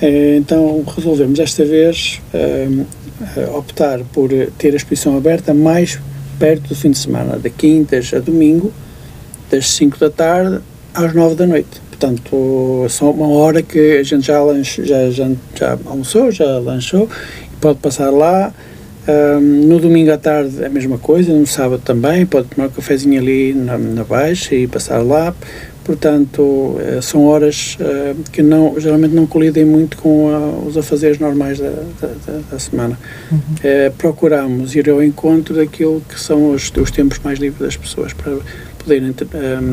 Eh, 0.02 0.36
então 0.36 0.84
resolvemos 0.84 1.38
esta 1.38 1.64
vez 1.64 2.20
hum, 2.34 2.84
optar 3.56 4.00
por 4.12 4.28
ter 4.59 4.74
a 4.74 4.76
exposição 4.76 5.16
aberta 5.16 5.54
mais 5.54 5.98
perto 6.38 6.68
do 6.68 6.74
fim 6.74 6.90
de 6.90 6.98
semana, 6.98 7.38
de 7.38 7.50
quintas 7.50 8.12
a 8.14 8.20
domingo, 8.20 8.72
das 9.50 9.70
5 9.70 9.98
da 9.98 10.11
tarde 10.11 10.61
às 10.94 11.14
9 11.14 11.34
da 11.34 11.46
noite. 11.46 11.80
Portanto, 11.88 12.86
são 12.88 13.11
uma 13.11 13.28
hora 13.28 13.61
que 13.61 13.98
a 13.98 14.02
gente 14.02 14.26
já, 14.26 14.40
lanche, 14.40 14.84
já, 14.84 15.11
já, 15.11 15.28
já 15.54 15.78
almoçou, 15.86 16.30
já 16.30 16.59
lanchou, 16.59 17.09
e 17.52 17.56
pode 17.56 17.78
passar 17.80 18.11
lá. 18.11 18.52
Um, 19.09 19.40
no 19.66 19.80
domingo 19.80 20.12
à 20.12 20.18
tarde 20.18 20.62
a 20.62 20.68
mesma 20.68 20.98
coisa, 20.98 21.32
no 21.32 21.46
sábado 21.46 21.80
também, 21.82 22.26
pode 22.26 22.48
tomar 22.48 22.68
um 22.68 22.70
cafezinho 22.70 23.18
ali 23.18 23.54
na, 23.54 23.78
na 23.78 24.04
baixa 24.04 24.54
e 24.54 24.66
passar 24.66 25.02
lá. 25.02 25.34
Portanto, 25.88 26.76
eh, 26.80 27.00
são 27.00 27.24
horas 27.24 27.78
uh, 27.80 28.14
que 28.30 28.42
não, 28.42 28.78
geralmente 28.78 29.14
não 29.14 29.26
colidem 29.26 29.64
muito 29.64 29.96
com 29.96 30.26
uh, 30.26 30.66
os 30.66 30.76
afazeres 30.76 31.18
normais 31.18 31.59
da, 31.59 31.70
da, 31.70 32.40
da 32.50 32.59
semana. 32.59 32.98
Uhum. 33.32 33.38
Uh, 33.38 33.90
procuramos 33.96 34.76
ir 34.76 34.90
ao 34.90 35.02
encontro 35.02 35.54
daquilo 35.54 36.02
que 36.06 36.20
são 36.20 36.50
os, 36.50 36.70
os 36.76 36.90
tempos 36.90 37.18
mais 37.20 37.38
livres 37.38 37.62
das 37.62 37.76
pessoas 37.78 38.12
para 38.12 38.36
poderem 38.78 39.14
ter, 39.14 39.26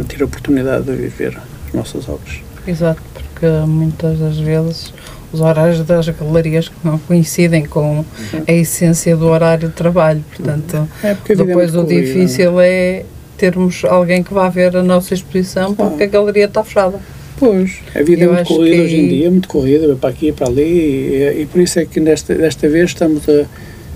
ter 0.07 0.21
a 0.21 0.25
oportunidade 0.25 0.85
de 0.85 0.93
viver 0.93 1.37
nossas 1.73 2.07
obras. 2.07 2.39
Exato, 2.65 3.01
porque 3.13 3.47
muitas 3.67 4.17
das 4.17 4.37
vezes 4.37 4.93
os 5.35 5.41
horários 5.41 5.81
das 5.85 6.07
galerias 6.09 6.71
não 6.83 6.97
coincidem 6.97 7.65
com 7.65 8.03
a 8.47 8.51
essência 8.51 9.15
do 9.15 9.27
horário 9.27 9.69
de 9.69 9.73
trabalho, 9.75 10.23
portanto, 10.35 10.87
é 11.03 11.15
depois 11.35 11.73
é 11.73 11.79
o 11.79 11.83
difícil 11.83 12.59
é 12.59 13.03
termos 13.37 13.83
alguém 13.83 14.23
que 14.23 14.33
vá 14.33 14.47
ver 14.49 14.75
a 14.77 14.83
nossa 14.83 15.13
exposição 15.13 15.75
porque 15.75 16.03
a 16.03 16.07
galeria 16.07 16.45
está 16.45 16.63
fechada. 16.63 16.99
Pois, 17.37 17.79
a 17.93 18.01
vida 18.01 18.23
é 18.23 18.27
Eu 18.27 18.31
é 18.31 18.35
muito 18.35 18.47
corrida 18.47 18.83
hoje 18.83 18.95
em 18.95 19.07
dia, 19.09 19.31
muito 19.31 19.47
corrida, 19.49 19.95
para 19.95 20.09
aqui 20.09 20.29
e 20.29 20.31
para 20.31 20.47
ali, 20.47 20.61
e, 20.63 21.41
e, 21.41 21.45
por 21.45 21.59
isso 21.59 21.77
é 21.79 21.85
que 21.85 21.99
nesta, 21.99 22.33
desta 22.33 22.69
vez 22.69 22.91
estamos 22.91 23.27
a, 23.27 23.45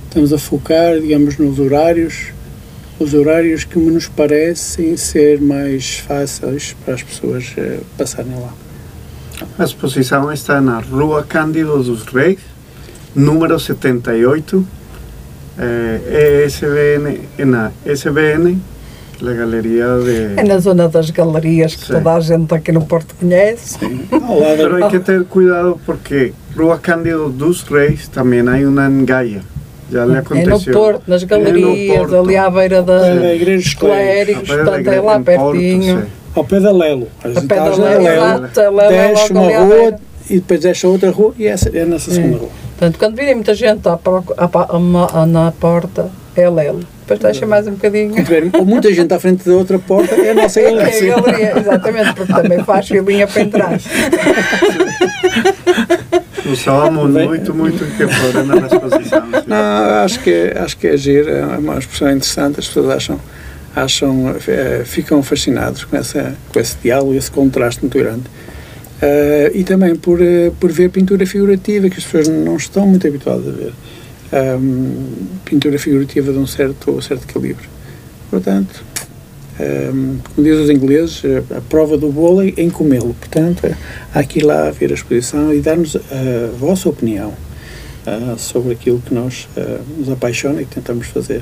estamos 0.04 0.34
a 0.34 0.38
focar, 0.38 1.00
digamos, 1.00 1.38
nos 1.38 1.58
horários 1.58 2.34
os 3.00 3.14
horários 3.14 3.64
que 3.64 3.80
nos 3.80 4.10
parecem 4.10 4.98
ser 4.98 5.40
mais 5.40 6.00
fáceis 6.00 6.76
para 6.84 6.96
as 6.96 7.02
pessoas 7.02 7.46
uh, 7.58 7.82
passarem 7.98 8.34
lá. 8.34 8.54
A 9.60 9.66
exposição 9.66 10.32
está 10.32 10.62
na 10.62 10.80
Rua 10.80 11.22
Cândido 11.28 11.84
dos 11.84 12.04
Reis, 12.06 12.40
número 13.14 13.60
78, 13.60 14.66
eh, 15.60 16.46
ESBN, 16.46 17.20
na 17.46 17.70
SBN, 17.86 18.58
a 19.22 19.34
galeria 19.34 19.86
de... 20.02 20.40
É 20.40 20.44
na 20.46 20.60
zona 20.60 20.88
das 20.88 21.10
galerias 21.10 21.76
que 21.76 21.88
Sim. 21.88 21.94
toda 21.96 22.14
a 22.14 22.22
gente 22.22 22.56
aqui 22.56 22.72
no 22.72 22.86
Porto 22.86 23.14
conhece. 23.20 23.80
Sim. 23.80 24.08
Pero 24.10 24.78
hay 24.78 24.90
que 24.90 25.00
ter 25.00 25.26
cuidado 25.26 25.78
porque 25.86 26.32
Rua 26.56 26.78
Cândido 26.78 27.28
dos 27.28 27.62
Reis 27.64 28.08
também 28.08 28.40
há 28.40 28.66
uma 28.66 28.88
em 28.88 29.04
Gaia. 29.04 29.42
Já 29.92 30.06
lhe 30.06 30.20
aconteceu. 30.20 30.54
É 30.54 30.56
no 30.56 30.72
Porto, 30.72 31.04
nas 31.06 31.24
galerias, 31.26 31.96
é 31.96 31.98
Porto. 31.98 32.16
ali 32.16 32.38
à 32.38 32.50
beira 32.50 32.82
da, 32.82 33.08
é, 33.08 33.38
dos 33.38 33.74
clérigos, 33.74 34.48
portanto 34.48 34.88
é 34.88 35.02
lá 35.02 35.20
pertinho. 35.20 35.96
Porto, 35.98 36.19
ao 36.36 36.44
pé 36.44 36.60
da 36.60 36.72
Lelo. 36.72 37.08
As 37.24 37.38
ao 37.38 37.44
pé 37.44 37.56
da 37.56 37.76
Lelo, 37.76 38.08
exato. 38.08 38.62
Desce 38.90 39.32
uma 39.32 39.60
rua 39.60 40.00
e 40.30 40.36
depois 40.36 40.60
desce 40.60 40.88
outra 40.88 41.10
rua 41.10 41.34
e 41.38 41.48
essa 41.48 41.70
é 41.70 41.86
nessa 41.86 42.12
segunda 42.12 42.38
rua. 42.38 42.50
Portanto, 42.78 42.98
quando 42.98 43.16
virem 43.16 43.36
muita 43.36 43.54
gente 43.54 43.82
à, 43.88 44.00
à, 45.14 45.26
na 45.26 45.52
porta, 45.52 46.10
é 46.36 46.46
a 46.46 46.50
Lelo. 46.50 46.80
Depois 47.02 47.20
deixa 47.20 47.46
mais 47.46 47.68
um 47.68 47.72
bocadinho. 47.72 48.14
Tiver 48.14 48.46
muita 48.64 48.94
gente 48.94 49.14
à 49.14 49.20
frente 49.20 49.44
da 49.44 49.56
outra 49.56 49.80
porta, 49.80 50.16
é 50.16 50.30
a 50.30 50.34
nossa 50.36 50.62
galeria. 50.62 51.10
É 51.10 51.12
a 51.12 51.22
galeria, 51.22 51.60
exatamente, 51.60 52.14
porque 52.14 52.34
também 52.34 52.64
faz 52.64 52.88
filinha 52.88 53.28
para 53.28 53.42
entrar. 53.42 53.80
Usávamos 56.46 57.12
muito, 57.12 57.54
muito 57.54 57.98
tempo 57.98 58.14
na 58.46 58.68
exposição. 58.68 59.24
Não, 59.46 60.04
acho 60.04 60.20
que, 60.22 60.54
acho 60.56 60.78
que 60.78 60.88
agir 60.88 61.28
é 61.28 61.44
uma 61.44 61.78
expressão 61.78 62.12
interessante, 62.12 62.60
as 62.60 62.68
pessoas 62.68 62.90
acham, 62.92 63.20
acham 63.76 64.36
é, 64.48 64.84
ficam 64.86 65.22
fascinados 65.22 65.84
com, 65.84 65.96
essa, 65.96 66.36
com 66.52 66.60
esse 66.60 66.78
diálogo, 66.82 67.14
esse 67.14 67.32
contraste 67.32 67.82
muito 67.82 67.98
grande. 67.98 68.24
Uh, 69.02 69.56
e 69.56 69.64
também 69.64 69.96
por, 69.96 70.20
uh, 70.20 70.52
por 70.60 70.70
ver 70.72 70.90
pintura 70.90 71.26
figurativa, 71.26 71.90
que 71.90 71.98
as 71.98 72.04
pessoas 72.04 72.28
não 72.28 72.58
estão 72.58 72.86
muito 72.86 73.08
habituadas 73.08 73.48
a 73.48 73.52
ver. 73.52 73.74
Um, 74.32 75.06
pintura 75.46 75.80
figurativa 75.80 76.34
de 76.34 76.38
um 76.38 76.46
certo, 76.46 77.02
certo 77.02 77.26
calibre. 77.26 77.64
Portanto, 78.30 78.84
um, 79.60 80.18
como 80.36 80.48
diz 80.48 80.58
os 80.58 80.70
ingleses, 80.70 81.22
a 81.56 81.62
prova 81.62 81.98
do 81.98 82.12
bolo 82.12 82.42
é 82.42 82.54
em 82.58 82.70
comê-lo. 82.70 83.14
Portanto, 83.14 83.74
há 84.14 84.24
que 84.24 84.40
ir 84.40 84.44
lá 84.44 84.70
ver 84.70 84.92
a 84.92 84.94
exposição 84.94 85.54
e 85.54 85.62
dar-nos 85.62 85.96
a 85.96 86.58
vossa 86.58 86.90
opinião 86.90 87.34
uh, 88.06 88.38
sobre 88.38 88.74
aquilo 88.74 89.00
que 89.00 89.14
nós 89.14 89.48
uh, 89.58 89.82
nos 89.98 90.10
apaixona 90.10 90.62
e 90.62 90.66
que 90.66 90.76
tentamos 90.76 91.08
fazer. 91.08 91.42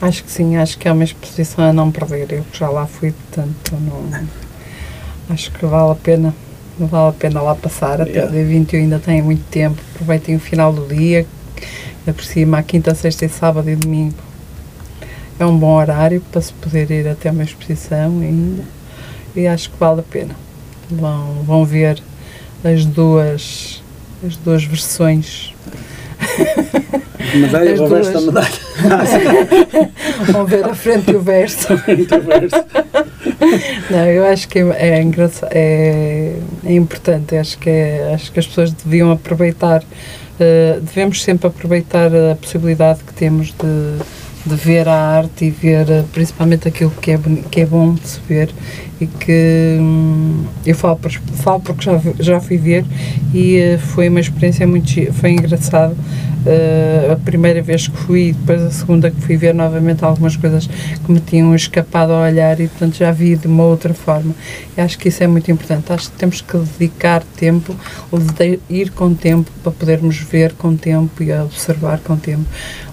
Acho 0.00 0.24
que 0.24 0.30
sim, 0.30 0.56
acho 0.56 0.78
que 0.78 0.88
é 0.88 0.92
uma 0.92 1.04
exposição 1.04 1.64
a 1.64 1.72
não 1.72 1.90
perder. 1.90 2.32
Eu 2.32 2.44
já 2.52 2.68
lá 2.70 2.86
fui, 2.86 3.12
portanto, 3.12 3.72
não, 3.72 4.26
acho 5.28 5.50
que 5.52 5.66
vale 5.66 5.92
a 5.92 5.94
pena. 5.94 6.34
Vale 6.78 7.10
a 7.10 7.12
pena 7.12 7.42
lá 7.42 7.54
passar, 7.54 8.00
até 8.00 8.10
yeah. 8.10 8.30
o 8.30 8.32
dia 8.32 8.44
21 8.44 8.78
ainda 8.80 8.98
tem 8.98 9.20
muito 9.20 9.44
tempo. 9.50 9.78
Aproveitem 9.94 10.36
o 10.36 10.40
final 10.40 10.72
do 10.72 10.86
dia, 10.86 11.26
aproxima 12.06 12.58
a 12.58 12.62
quinta, 12.62 12.94
sexta 12.94 13.26
e 13.26 13.28
sábado 13.28 13.68
e 13.68 13.76
domingo 13.76 14.30
é 15.40 15.46
um 15.46 15.58
bom 15.58 15.74
horário 15.74 16.20
para 16.30 16.40
se 16.42 16.52
poder 16.52 16.90
ir 16.90 17.08
até 17.08 17.30
uma 17.30 17.42
exposição 17.42 18.22
e, 18.22 18.62
e 19.34 19.46
acho 19.46 19.70
que 19.70 19.78
vale 19.78 20.00
a 20.00 20.02
pena. 20.02 20.36
Vão, 20.90 21.42
vão 21.44 21.64
ver 21.64 22.02
as 22.62 22.84
duas, 22.84 23.82
as 24.24 24.36
duas 24.36 24.64
versões. 24.64 25.54
Medalha 27.34 27.82
ou 27.82 27.88
verso 27.88 28.12
da 28.12 28.20
medalha? 28.20 28.70
vão 30.32 30.46
ver 30.46 30.64
a 30.68 30.74
frente 30.74 31.10
e 31.10 31.16
o 31.16 31.20
verso. 31.20 31.68
Não, 33.90 34.04
eu 34.06 34.24
acho 34.26 34.48
que 34.48 34.58
é, 34.58 34.98
é 34.98 35.02
engraçado, 35.02 35.50
é, 35.52 36.34
é 36.64 36.72
importante, 36.72 37.36
acho 37.36 37.58
que, 37.58 37.70
é, 37.70 38.12
acho 38.14 38.32
que 38.32 38.40
as 38.40 38.46
pessoas 38.46 38.72
deviam 38.72 39.12
aproveitar, 39.12 39.82
uh, 39.82 40.80
devemos 40.80 41.22
sempre 41.22 41.46
aproveitar 41.46 42.10
a 42.14 42.34
possibilidade 42.36 43.00
que 43.04 43.12
temos 43.14 43.48
de 43.48 43.98
de 44.44 44.54
ver 44.54 44.88
a 44.88 44.94
arte 44.94 45.44
e 45.46 45.50
ver 45.50 45.90
eh, 45.90 46.04
principalmente 46.12 46.66
aquilo 46.66 46.90
que 46.90 47.12
é, 47.12 47.18
que 47.50 47.60
é 47.60 47.66
bom 47.66 47.94
de 47.94 48.08
se 48.08 48.20
ver 48.26 48.50
e 49.00 49.06
que 49.06 49.78
hum, 49.80 50.44
eu 50.64 50.74
falo, 50.74 50.96
por, 50.96 51.10
falo 51.10 51.60
porque 51.60 51.84
já, 51.84 52.00
já 52.18 52.40
fui 52.40 52.58
ver 52.58 52.84
e 53.32 53.74
uh, 53.74 53.78
foi 53.78 54.08
uma 54.08 54.20
experiência 54.20 54.66
muito 54.66 54.90
foi 55.14 55.30
engraçado. 55.30 55.96
Uh, 56.40 57.12
a 57.12 57.16
primeira 57.16 57.60
vez 57.60 57.86
que 57.86 57.96
fui 57.98 58.28
e 58.28 58.32
depois 58.32 58.62
a 58.62 58.70
segunda 58.70 59.10
que 59.10 59.20
fui 59.20 59.36
ver 59.36 59.54
novamente 59.54 60.02
algumas 60.02 60.36
coisas 60.36 60.66
que 60.66 61.12
me 61.12 61.20
tinham 61.20 61.54
escapado 61.54 62.12
a 62.12 62.22
olhar 62.22 62.58
e 62.58 62.66
portanto 62.66 62.96
já 62.96 63.12
vi 63.12 63.36
de 63.36 63.46
uma 63.46 63.64
outra 63.64 63.92
forma. 63.92 64.34
E 64.74 64.80
acho 64.80 64.98
que 64.98 65.08
isso 65.08 65.22
é 65.22 65.26
muito 65.26 65.50
importante. 65.50 65.92
Acho 65.92 66.10
que 66.10 66.16
temos 66.16 66.40
que 66.40 66.56
dedicar 66.56 67.22
tempo 67.36 67.76
ir 68.70 68.90
com 68.90 69.14
tempo 69.14 69.50
para 69.62 69.72
podermos 69.72 70.16
ver 70.18 70.52
com 70.54 70.74
tempo 70.76 71.22
e 71.22 71.32
observar 71.32 71.98
com 71.98 72.16
tempo. 72.16 72.44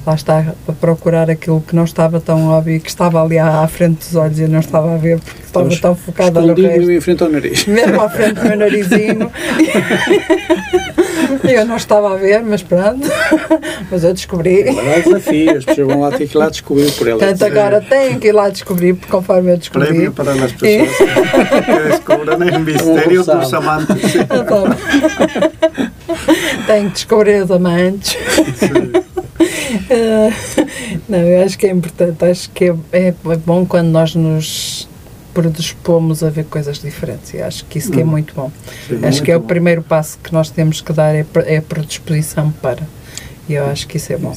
Lá 0.05 0.15
está 0.15 0.53
a 0.67 0.71
procurar 0.71 1.29
aquilo 1.29 1.61
que 1.61 1.75
não 1.75 1.83
estava 1.83 2.19
tão 2.19 2.47
óbvio 2.47 2.79
que 2.79 2.89
estava 2.89 3.21
ali 3.21 3.37
à, 3.37 3.61
à 3.61 3.67
frente 3.67 3.99
dos 3.99 4.15
olhos 4.15 4.39
e 4.39 4.43
eu 4.43 4.49
não 4.49 4.59
estava 4.59 4.93
a 4.93 4.97
ver 4.97 5.19
porque 5.19 5.41
estava 5.41 5.69
tão 5.77 5.95
focada 5.97 6.41
no 6.41 6.53
resto. 6.53 6.91
em 6.91 7.01
frente 7.01 7.23
ao 7.23 7.29
nariz. 7.29 7.65
Mesmo 7.67 8.01
à 8.01 8.09
frente 8.09 8.35
do 8.39 8.47
meu 8.47 8.57
narizinho. 8.57 9.31
Eu 11.43 11.65
não 11.65 11.77
estava 11.77 12.13
a 12.13 12.17
ver, 12.17 12.41
mas 12.41 12.61
pronto. 12.61 13.07
Mas 13.89 14.03
eu 14.03 14.13
descobri. 14.13 14.67
Agora 14.67 14.97
há 14.97 14.99
desafio, 14.99 15.57
as 15.57 15.65
pessoas 15.65 15.87
vão 15.87 16.01
lá 16.01 16.11
ter 16.11 16.27
que 16.27 16.35
ir 16.35 16.37
lá 16.37 16.49
descobrir 16.49 16.91
por 16.91 17.07
elas. 17.07 17.21
Portanto, 17.21 17.43
agora 17.45 17.81
têm 17.81 18.19
que 18.19 18.27
ir 18.27 18.31
lá 18.31 18.49
descobrir, 18.49 18.93
porque 18.95 19.11
conforme 19.11 19.53
eu 19.53 19.57
descobri. 19.57 19.87
Premio 19.87 20.11
para 20.13 20.33
las 20.33 20.51
personas 20.51 20.97
que 21.65 21.89
descubran 21.89 22.41
el 22.43 22.59
misterio 22.59 23.23
de 23.23 23.33
los 23.33 23.53
amantes. 23.53 24.13
Tenho 26.65 26.87
que 26.87 26.93
descobrir 26.93 27.43
os 27.43 27.51
amantes. 27.51 28.17
Ah, 29.89 30.29
Não, 31.07 31.19
eu 31.19 31.45
acho 31.45 31.57
que 31.57 31.67
é 31.67 31.71
importante. 31.71 32.25
Acho 32.25 32.49
que 32.51 32.65
é, 32.65 32.73
é 32.91 33.13
bom 33.45 33.65
quando 33.65 33.87
nós 33.87 34.15
nos 34.15 34.87
predispomos 35.37 36.23
a 36.23 36.31
ver 36.31 36.45
coisas 36.45 36.79
diferentes. 36.79 37.31
E 37.35 37.39
acho 37.39 37.63
que 37.65 37.77
isso 37.77 37.91
que 37.91 38.01
é 38.01 38.03
muito 38.03 38.33
bom. 38.33 38.51
Sí, 38.87 38.99
acho 39.05 39.21
que 39.21 39.31
é 39.31 39.37
o 39.37 39.41
primeiro 39.41 39.83
passo 39.83 40.17
que 40.23 40.33
nós 40.33 40.49
temos 40.49 40.81
que 40.81 40.91
dar, 40.91 41.13
é, 41.13 41.23
é 41.45 41.57
a 41.57 41.61
predisposição 41.61 42.51
para. 42.59 42.81
E 43.47 43.53
eu 43.53 43.67
acho 43.67 43.87
que 43.87 43.97
isso 43.97 44.11
é 44.11 44.17
bom. 44.17 44.35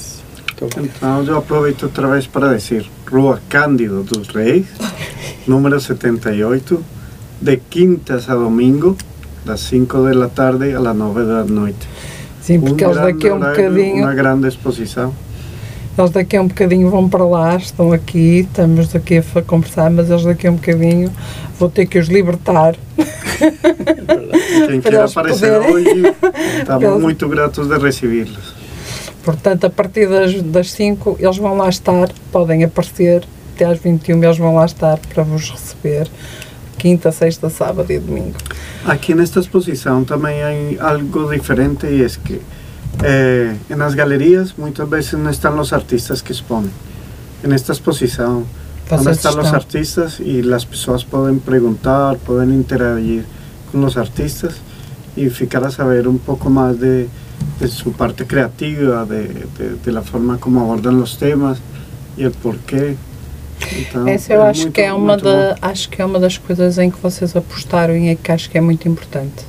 Então, 0.54 0.68
Então, 0.84 1.24
eu 1.24 1.38
aproveito 1.38 1.84
outra 1.84 2.06
vez 2.08 2.26
para 2.26 2.54
dizer 2.54 2.86
Rua 3.10 3.40
Cândido 3.48 4.02
dos 4.02 4.28
Reis, 4.28 4.66
número 5.48 5.80
78, 5.80 6.84
de 7.40 7.56
quintas 7.56 8.28
a 8.28 8.34
domingo, 8.34 8.94
das 9.42 9.60
5 9.60 10.02
da 10.14 10.28
tarde 10.28 10.74
às 10.74 10.82
9 10.94 11.24
da 11.24 11.44
noite. 11.44 11.88
Sim, 12.42 12.60
porque 12.60 12.84
eles 12.84 12.96
daqui 12.96 13.26
a 13.26 13.34
um 13.34 13.38
horário, 13.38 13.70
bocadinho. 13.70 14.04
Uma 14.04 14.14
grande 14.14 14.48
exposição. 14.48 15.14
Eles 15.98 16.10
daqui 16.12 16.36
a 16.36 16.42
um 16.42 16.46
bocadinho 16.48 16.88
vão 16.88 17.08
para 17.08 17.24
lá, 17.24 17.56
estão 17.56 17.92
aqui, 17.92 18.40
estamos 18.48 18.94
aqui 18.94 19.18
a 19.18 19.42
conversar, 19.42 19.90
mas 19.90 20.08
eles 20.08 20.24
daqui 20.24 20.46
a 20.46 20.50
um 20.50 20.54
bocadinho 20.54 21.12
vou 21.58 21.68
ter 21.68 21.84
que 21.86 21.98
os 21.98 22.08
libertar. 22.08 22.74
Quem 24.66 24.80
eles 24.84 25.16
aparecer 25.16 25.60
poderem- 25.60 25.74
hoje, 25.74 26.14
estamos 26.60 26.84
Eles- 26.84 27.00
muito 27.02 27.28
gratos 27.28 27.68
de 27.68 27.76
recebê-los. 27.78 28.54
Portanto, 29.24 29.66
a 29.66 29.70
partir 29.70 30.08
das, 30.08 30.40
das 30.42 30.70
5 30.72 31.16
eles 31.20 31.36
vão 31.36 31.56
lá 31.56 31.68
estar, 31.68 32.08
podem 32.32 32.64
aparecer, 32.64 33.22
até 33.54 33.66
às 33.66 33.78
21 33.78 34.22
eles 34.24 34.38
vão 34.38 34.54
lá 34.54 34.64
estar 34.64 34.98
para 35.12 35.22
vos 35.22 35.50
receber, 35.50 36.08
quinta, 36.78 37.12
sexta, 37.12 37.50
sábado 37.50 37.92
e 37.92 37.98
domingo. 37.98 38.36
Aqui 38.86 39.14
nesta 39.14 39.40
exposição 39.40 40.02
também 40.04 40.36
há 40.80 40.88
algo 40.92 41.30
diferente 41.30 41.86
e 41.86 42.02
é 42.02 42.06
que 42.24 42.40
eh, 43.02 43.54
nas 43.70 43.94
galerias 43.94 44.54
muitas 44.56 44.88
vezes 44.88 45.12
não 45.14 45.30
estão 45.30 45.58
os 45.58 45.72
artistas 45.72 46.20
que 46.22 46.32
expõem. 46.32 46.70
Nesta 47.42 47.72
exposição 47.72 48.44
onde 48.90 49.04
Vocês 49.04 49.16
estão 49.16 49.30
os 49.32 49.44
estão. 49.44 49.54
artistas 49.54 50.16
e 50.20 50.40
as 50.52 50.64
pessoas 50.64 51.04
podem 51.04 51.38
perguntar, 51.38 52.16
podem 52.16 52.54
interagir 52.54 53.24
com 53.70 53.84
os 53.84 53.96
artistas 53.96 54.54
e 55.16 55.30
ficar 55.30 55.64
a 55.64 55.70
saber 55.70 56.06
um 56.08 56.18
pouco 56.18 56.50
mais 56.50 56.76
de, 56.78 57.06
de 57.60 57.68
sua 57.68 57.92
parte 57.92 58.24
criativa, 58.24 59.06
de, 59.08 59.28
de, 59.56 59.76
de 59.76 59.90
la 59.90 60.02
forma 60.02 60.38
como 60.38 60.60
abordam 60.60 61.00
os 61.02 61.14
temas 61.16 61.58
e 62.18 62.26
o 62.26 62.30
porquê. 62.32 62.96
Então, 63.78 64.08
Essa 64.08 64.32
eu 64.32 64.42
é 64.42 64.50
acho 64.50 64.62
muito- 64.62 64.74
que 64.74 64.80
é 64.80 64.92
uma 64.92 65.06
muito 65.12 65.24
da, 65.24 65.54
bom. 65.54 65.58
acho 65.62 65.88
que 65.88 66.02
é 66.02 66.04
uma 66.04 66.18
das 66.18 66.36
coisas 66.38 66.76
em 66.78 66.90
que 66.90 66.98
vocês 67.00 67.36
apostaram 67.36 67.96
e 67.96 68.08
é 68.08 68.14
que 68.16 68.32
acho 68.32 68.50
que 68.50 68.58
é 68.58 68.60
muito 68.60 68.88
importante. 68.88 69.44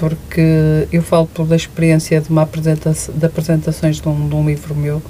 Porque 0.00 0.88
eu 0.90 1.02
falo 1.02 1.26
pela 1.26 1.54
experiência 1.54 2.20
de 2.20 2.30
uma 2.30 2.42
apresentação, 2.42 3.14
de 3.14 3.26
apresentações 3.26 4.00
de 4.00 4.08
um, 4.08 4.28
de 4.28 4.34
um 4.34 4.46
livro 4.46 4.74
meu, 4.74 5.02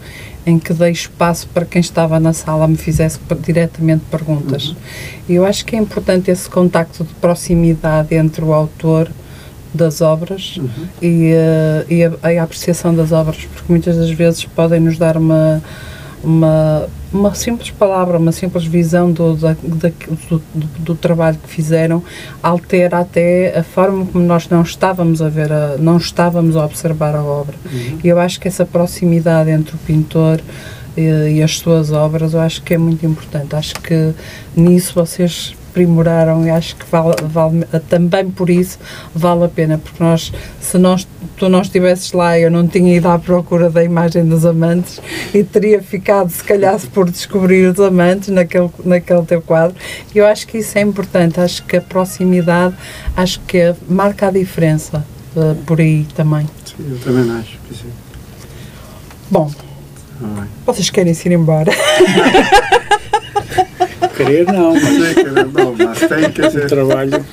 em 0.45 0.59
que 0.59 0.73
dei 0.75 0.91
espaço 0.91 1.47
para 1.55 1.65
quem 1.65 1.81
estava 1.81 2.19
na 2.19 2.33
sala 2.33 2.67
me 2.67 2.77
fizesse 2.77 3.21
diretamente 3.41 4.03
perguntas. 4.11 4.75
E 5.29 5.35
eu 5.35 5.45
acho 5.45 5.65
que 5.65 5.77
é 5.77 5.79
importante 5.79 6.31
esse 6.31 6.51
contacto 6.51 7.05
de 7.05 7.15
proximidade 7.15 8.15
entre 8.17 8.45
o 8.45 8.53
autor 8.53 9.09
das 9.73 10.01
obras 10.01 10.57
Uhum. 10.57 10.69
e, 11.01 11.31
eh, 11.33 11.85
e 11.89 12.05
a, 12.05 12.33
e 12.33 12.39
a 12.39 12.43
apreciação 12.43 12.93
das 12.93 13.13
obras, 13.13 13.45
porque 13.55 13.71
muitas 13.73 13.97
das 13.97 14.11
vezes 14.11 14.45
podem 14.45 14.81
nos 14.81 14.99
dar 14.99 15.17
uma, 15.17 15.63
uma, 16.23 16.87
uma 17.13 17.35
simples 17.35 17.71
palavra, 17.71 18.19
uma 18.19 18.33
simples 18.33 18.65
visão 18.65 19.11
do, 19.11 19.35
da- 19.35 19.57
da- 19.63 19.91
do, 20.29 20.43
do, 20.79 20.95
trabalho 20.95 21.39
que 21.43 21.49
fizeram, 21.49 22.03
altera 22.43 22.99
até 22.99 23.59
a 23.59 23.63
forma 23.63 24.07
como 24.07 24.25
nós 24.25 24.49
não 24.49 24.63
estávamos 24.63 25.21
a 25.23 25.29
ver, 25.29 25.53
a, 25.53 25.77
não 25.79 25.97
estávamos 25.97 26.57
a 26.57 26.65
observar 26.65 27.15
a 27.15 27.23
obra. 27.23 27.55
E 28.03 28.09
eu 28.09 28.19
acho 28.19 28.41
que 28.41 28.49
essa 28.49 28.65
proximidade 28.65 29.51
entre 29.51 29.75
o 29.75 29.79
pintor 29.79 30.41
eh, 30.97 31.33
e 31.33 31.43
as 31.43 31.59
suas 31.59 31.91
obras, 31.93 32.35
eu 32.35 32.41
acho 32.41 32.63
que 32.63 32.75
é 32.75 32.79
muito 32.79 33.05
importante. 33.07 33.55
Acho 33.57 33.75
que 33.75 34.13
nisso 34.57 34.95
vocês 34.95 35.55
aprimoraram 35.71 36.45
e 36.45 36.51
acho 36.51 36.77
que 36.77 36.85
vale, 36.91 37.15
vale 37.23 37.65
também 37.89 38.29
por 38.31 38.51
isso 38.51 38.79
vale 39.15 39.45
a 39.45 39.49
pena, 39.49 39.79
porque 39.79 40.03
nós, 40.03 40.33
se 40.61 40.77
nós, 40.77 41.07
tu 41.37 41.49
não 41.49 41.63
estivesses 41.63 42.13
lá, 42.13 42.39
eu 42.39 42.51
não 42.51 42.67
tinha 42.67 42.97
ido 42.97 43.09
à 43.09 43.19
procura 43.19 43.71
da 43.71 43.83
imagem 43.83 44.25
dos 44.27 44.45
amantes 44.45 45.01
e 45.33 45.45
teria 45.45 45.81
ficado, 45.83 46.29
se 46.31 46.43
calhar, 46.43 46.79
por 46.93 47.09
descobrir 47.11 47.71
os 47.71 47.81
amantes 47.81 48.29
naquele, 48.29 48.71
naquele 48.85 49.23
teu 49.23 49.41
quadro. 49.41 49.77
E 50.15 50.19
eu 50.19 50.27
acho 50.27 50.47
que 50.47 50.59
isso 50.59 50.77
é 50.77 50.83
importante, 50.83 51.41
acho 51.41 51.65
que 51.65 51.77
a 51.77 51.81
proximidade, 51.81 52.75
acho 53.17 53.41
que 53.41 53.75
marca 53.89 54.29
a 54.29 54.31
diferença 54.31 55.05
eh, 55.37 55.55
por 55.65 55.81
aí 55.81 56.07
também. 56.15 56.47
Sim, 56.65 56.87
eu 56.91 56.99
também 56.99 57.31
acho 57.39 57.59
que 57.69 57.75
sim. 57.75 57.91
Bom, 59.31 59.51
Ai. 60.23 60.49
vocês 60.67 60.91
querem 60.91 61.15
se 61.15 61.29
ir 61.29 61.33
embora? 61.33 61.71
querer 64.25 64.47
não, 64.53 64.73
mas 64.75 64.83
Sim, 64.83 65.15
que 65.15 65.23
não, 65.25 65.75
mas 65.77 65.99
tem 66.01 66.31
que 66.31 66.51
ser. 66.51 66.67
trabalho. 66.69 67.25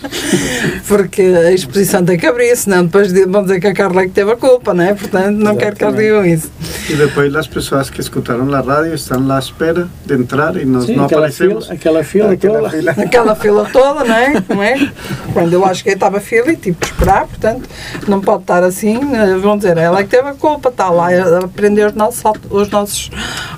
Porque 0.87 1.21
a 1.21 1.51
exposição 1.51 2.03
tem 2.03 2.17
que 2.17 2.25
abrir, 2.25 2.55
senão 2.55 2.85
depois 2.85 3.11
de- 3.11 3.25
vão 3.25 3.43
dizer 3.43 3.59
que 3.59 3.67
a 3.67 3.73
Carla 3.73 4.01
é 4.03 4.05
que 4.05 4.11
teve 4.11 4.31
a 4.31 4.35
culpa, 4.35 4.73
não 4.73 4.83
é? 4.83 4.93
Portanto, 4.93 5.35
não 5.37 5.55
quero 5.55 5.75
que 5.75 5.83
eles 5.83 5.95
digam 5.97 6.25
isso. 6.25 6.51
E 6.89 6.95
depois 6.95 7.35
as 7.35 7.47
pessoas 7.47 7.89
que 7.89 7.99
escutaram 7.99 8.53
a 8.53 8.61
rádio 8.61 8.93
estão 8.93 9.25
lá 9.25 9.35
à 9.35 9.39
espera 9.39 9.87
de 10.05 10.13
entrar 10.13 10.55
e 10.55 10.65
nós 10.65 10.85
Sim, 10.85 10.95
não 10.95 11.05
aquela 11.05 11.29
fila, 11.29 11.51
aparecemos. 11.59 11.71
aquela 11.71 12.03
fila 12.03 12.31
Aquela 12.33 12.57
toda. 12.59 12.69
fila. 12.69 12.91
Aquela 13.07 13.35
fila 13.35 13.69
toda, 13.71 14.03
não 14.03 14.15
é? 14.15 14.43
Não 14.49 14.63
é? 14.63 14.91
Quando 15.33 15.53
eu 15.53 15.59
lá 15.61 15.73
cheguei 15.73 15.93
estava 15.93 16.19
fila 16.19 16.51
e 16.51 16.55
que 16.55 16.69
esperar, 16.69 17.27
portanto, 17.27 17.67
não 18.07 18.21
pode 18.21 18.43
estar 18.43 18.63
assim. 18.63 18.97
eh, 19.13 19.37
Vão 19.37 19.57
dizer, 19.57 19.77
ela 19.77 19.99
é 19.99 20.03
que 20.03 20.09
teve 20.09 20.29
a 20.29 20.33
culpa, 20.33 20.69
está 20.69 20.89
lá 20.89 21.09
a 21.09 21.39
aprender 21.39 21.85
os 21.87 21.93
nossos, 21.93 22.23
os 22.49 22.69
nossos, 22.69 23.09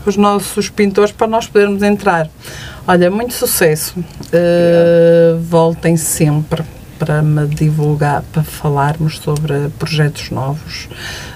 os 0.05 0.17
nossos 0.17 0.69
pintores 0.69 1.11
para 1.11 1.27
nós 1.27 1.47
podermos 1.47 1.81
entrar. 1.83 2.29
Olha, 2.89 3.11
muito 3.11 3.35
sucesso. 3.35 3.93
Eh, 4.33 5.35
voltem 5.43 5.95
sempre 5.95 6.63
para 6.97 7.21
me 7.21 7.45
divulgar, 7.45 8.23
para 8.33 8.41
falarmos 8.41 9.19
sobre 9.19 9.69
projetos 9.77 10.31
novos. 10.31 10.89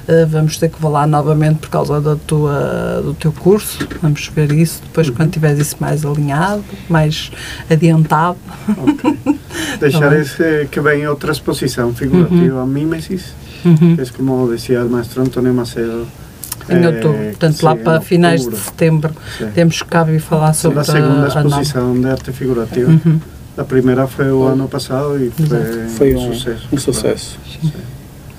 Eh, 0.08 0.26
vamos 0.26 0.58
ter 0.58 0.70
que 0.70 0.80
falar 0.80 1.06
novamente 1.08 1.60
por 1.60 1.70
causa 1.70 2.01
da 2.01 2.16
tua, 2.16 3.01
do 3.04 3.14
teu 3.14 3.32
curso. 3.32 3.88
Vamos 4.01 4.28
ver 4.36 4.51
isso 4.51 4.82
depois 4.82 5.12
quando 5.12 5.30
tiveres 5.30 5.60
isso 5.60 5.76
mais 5.80 6.04
alinhado, 6.04 6.64
mais 6.89 7.32
adiantado. 7.70 8.39
Deixar 9.80 10.10
Tá 10.10 10.18
esse, 10.18 10.68
que 10.72 10.80
venha 10.82 11.08
outra 11.12 11.32
exposição 11.32 11.93
figurativa, 11.93 12.66
Mímesis, 12.66 13.26
Uhum. 13.64 13.95
que 13.95 14.01
é 14.01 14.06
como 14.18 14.49
decía 14.49 14.84
o 14.84 14.89
maestro 14.89 15.22
Antonio 15.22 15.54
Macedo. 15.54 16.08
Em 16.70 16.84
eh, 16.84 16.88
outubro, 16.88 17.24
portanto, 17.26 17.58
sí, 17.58 17.66
lá 17.66 17.76
para 17.76 18.01
finais 18.01 18.47
de 18.47 18.56
setembro, 18.58 19.14
Sí. 19.38 19.45
temos 19.54 19.82
que 19.82 19.88
cá 19.89 20.04
vir 20.04 20.20
falar 20.20 20.49
É 20.49 20.54
sobre 20.54 20.80
a 20.80 20.84
segunda 20.84 21.28
a, 21.28 21.38
a 21.39 21.41
exposição 21.45 21.99
de 21.99 22.08
arte 22.08 22.32
figurativa. 22.32 22.89
Uhum. 22.91 23.20
A 23.58 23.64
primeira 23.64 24.08
foi 24.08 24.32
o 24.32 24.43
ano 24.43 24.68
passado 24.68 25.18
e 25.24 25.30
foi, 25.30 25.88
Foi 25.89 26.16
um 26.16 26.30
um, 26.30 26.34
sucesso. 26.34 26.68
um 26.72 26.78
sucesso. 26.78 27.39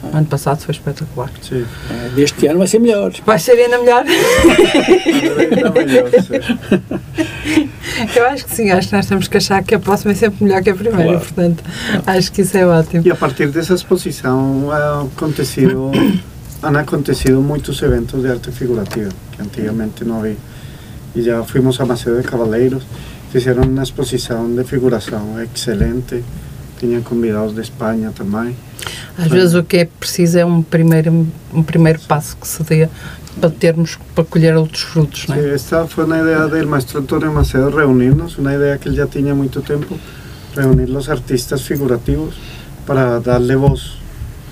O 0.03 0.17
ano 0.17 0.27
passado 0.27 0.61
foi 0.61 0.73
espetacular. 0.75 1.31
Sim. 1.41 1.65
Eh, 1.91 2.11
Deste 2.15 2.47
ano 2.47 2.59
vai 2.59 2.67
ser 2.67 2.79
melhor. 2.81 3.13
Vai 3.25 3.39
ser 3.39 3.53
ainda 3.53 3.79
melhor? 3.79 4.05
Ainda 4.07 5.71
melhor, 5.71 6.11
sim. 6.11 6.89
Eu 8.17 8.27
acho 8.27 8.45
que 8.45 8.55
sim, 8.55 8.71
acho 8.71 8.89
que 8.89 8.97
nós 8.97 9.07
temos 9.07 9.29
que 9.29 9.37
achar 9.37 9.63
que 9.63 9.75
a 9.75 9.79
próxima 9.79 10.13
é 10.13 10.15
sempre 10.15 10.45
melhor 10.45 10.63
que 10.63 10.71
a 10.71 10.75
primeira, 10.75 11.05
Claro. 11.05 11.21
portanto, 11.21 11.63
acho 12.07 12.33
que 12.33 12.43
isso 12.43 12.57
é 12.57 12.67
ótimo. 12.67 13.03
E 13.07 13.11
a 13.11 13.15
partir 13.15 13.49
dessa 13.49 13.75
exposição 13.75 14.69
ha 14.71 15.03
acontecido, 15.03 15.91
han 16.65 16.77
acontecido 16.77 17.43
muitos 17.43 17.83
eventos 17.83 18.23
de 18.23 18.31
arte 18.31 18.51
figurativa 18.51 19.11
que 19.37 19.43
antigamente 19.43 20.05
não 20.05 20.21
havia. 20.21 20.37
E 21.15 21.23
já 21.23 21.43
fomos 21.45 21.79
a 21.81 21.85
Maceo 21.85 22.17
de 22.17 22.27
Cavaleiros, 22.27 22.85
fizeram 23.31 23.65
uma 23.65 23.83
exposição 23.83 24.53
de 24.55 24.65
figuração 24.65 25.41
excelente, 25.43 26.25
tinham 26.81 27.03
convidados 27.03 27.55
de 27.55 27.61
Espanha 27.61 28.13
também. 28.17 28.57
Às 29.19 29.29
vezes 29.29 29.55
o 29.55 29.63
que 29.63 29.77
é 29.77 29.85
preciso 29.85 30.39
é 30.39 30.45
um 30.45 30.63
primeiro, 30.63 31.27
um 31.53 31.63
primeiro 31.63 32.01
passo 32.09 32.37
que 32.37 32.49
se 32.49 32.63
dê 32.65 32.89
para 33.39 33.51
termos, 33.51 33.99
para 34.15 34.25
colher 34.25 34.57
outros 34.57 34.83
frutos, 34.83 35.27
não 35.27 35.37
é? 35.37 35.55
esta 35.55 35.87
fue 35.87 36.05
una 36.05 36.21
idea 36.21 36.47
del 36.47 36.67
maestro 36.67 37.01
Antonio 37.01 37.33
Macedo 37.33 37.69
reunirnos, 37.69 38.39
una 38.39 38.55
idea 38.55 38.79
que 38.79 38.89
él 38.89 38.95
ya 38.95 39.07
tenía 39.07 39.35
mucho 39.35 39.61
tiempo, 39.61 39.99
reunir 40.55 40.89
los 40.89 41.09
artistas 41.09 41.63
figurativos 41.63 42.37
para 42.87 43.19
darle 43.19 43.57
voz 43.57 44.04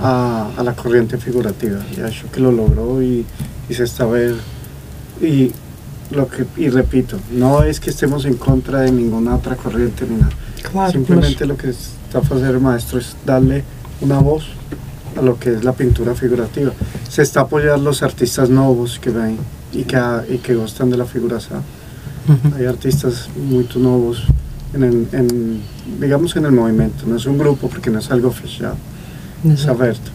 a, 0.02 0.50
a 0.56 0.62
la 0.62 0.74
corriente 0.74 1.18
figurativa. 1.18 1.80
Y 1.96 2.00
acho 2.00 2.30
que 2.30 2.40
lo 2.40 2.52
logró 2.52 3.02
y, 3.02 3.24
y 3.68 3.74
se 3.74 3.84
está 3.84 4.06
ver. 4.06 4.34
Y, 5.20 5.52
lo 6.10 6.28
que, 6.28 6.44
y 6.58 6.68
repito, 6.68 7.18
no 7.30 7.62
es 7.62 7.80
que 7.80 7.88
estemos 7.88 8.26
en 8.26 8.34
contra 8.34 8.80
de 8.80 8.92
ninguna 8.92 9.36
otra 9.36 9.56
corriente 9.56 10.04
ni 10.06 10.16
nada. 10.16 10.32
Claro, 10.70 10.92
Simplemente 10.92 11.46
lo 11.46 11.56
que 11.56 11.70
está 11.70 12.18
haciendo 12.18 12.50
el 12.50 12.60
maestro 12.60 12.98
es 12.98 13.16
darle 13.24 13.64
una 14.02 14.18
voz 14.18 14.44
a 15.16 15.22
lo 15.22 15.38
que 15.38 15.54
es 15.54 15.64
la 15.64 15.72
pintura 15.72 16.14
figurativa. 16.14 16.72
Se 17.08 17.22
está 17.22 17.42
apoyando 17.42 17.82
los 17.82 18.02
artistas 18.02 18.50
nuevos 18.50 18.98
que 18.98 19.10
ven 19.10 19.38
y 19.72 19.84
que, 19.84 19.98
y 20.28 20.38
que 20.38 20.54
gustan 20.54 20.90
de 20.90 20.98
la 20.98 21.06
figuración. 21.06 21.62
mas... 22.28 22.44
Uhum. 22.44 22.54
Hay 22.54 22.66
artistas 22.66 23.30
muy 23.34 23.66
nuevos 23.74 24.24
en, 24.74 25.08
en, 25.12 25.60
digamos 26.00 26.34
en 26.36 26.46
el 26.46 26.52
movimiento, 26.52 27.04
no 27.06 27.16
es 27.16 27.26
un 27.26 27.38
grupo 27.38 27.68
porque 27.68 27.90
no 27.90 27.98
es 27.98 28.10
algo 28.10 28.30
es 28.30 28.74
Exato. 29.44 29.72
abierto. 29.72 30.10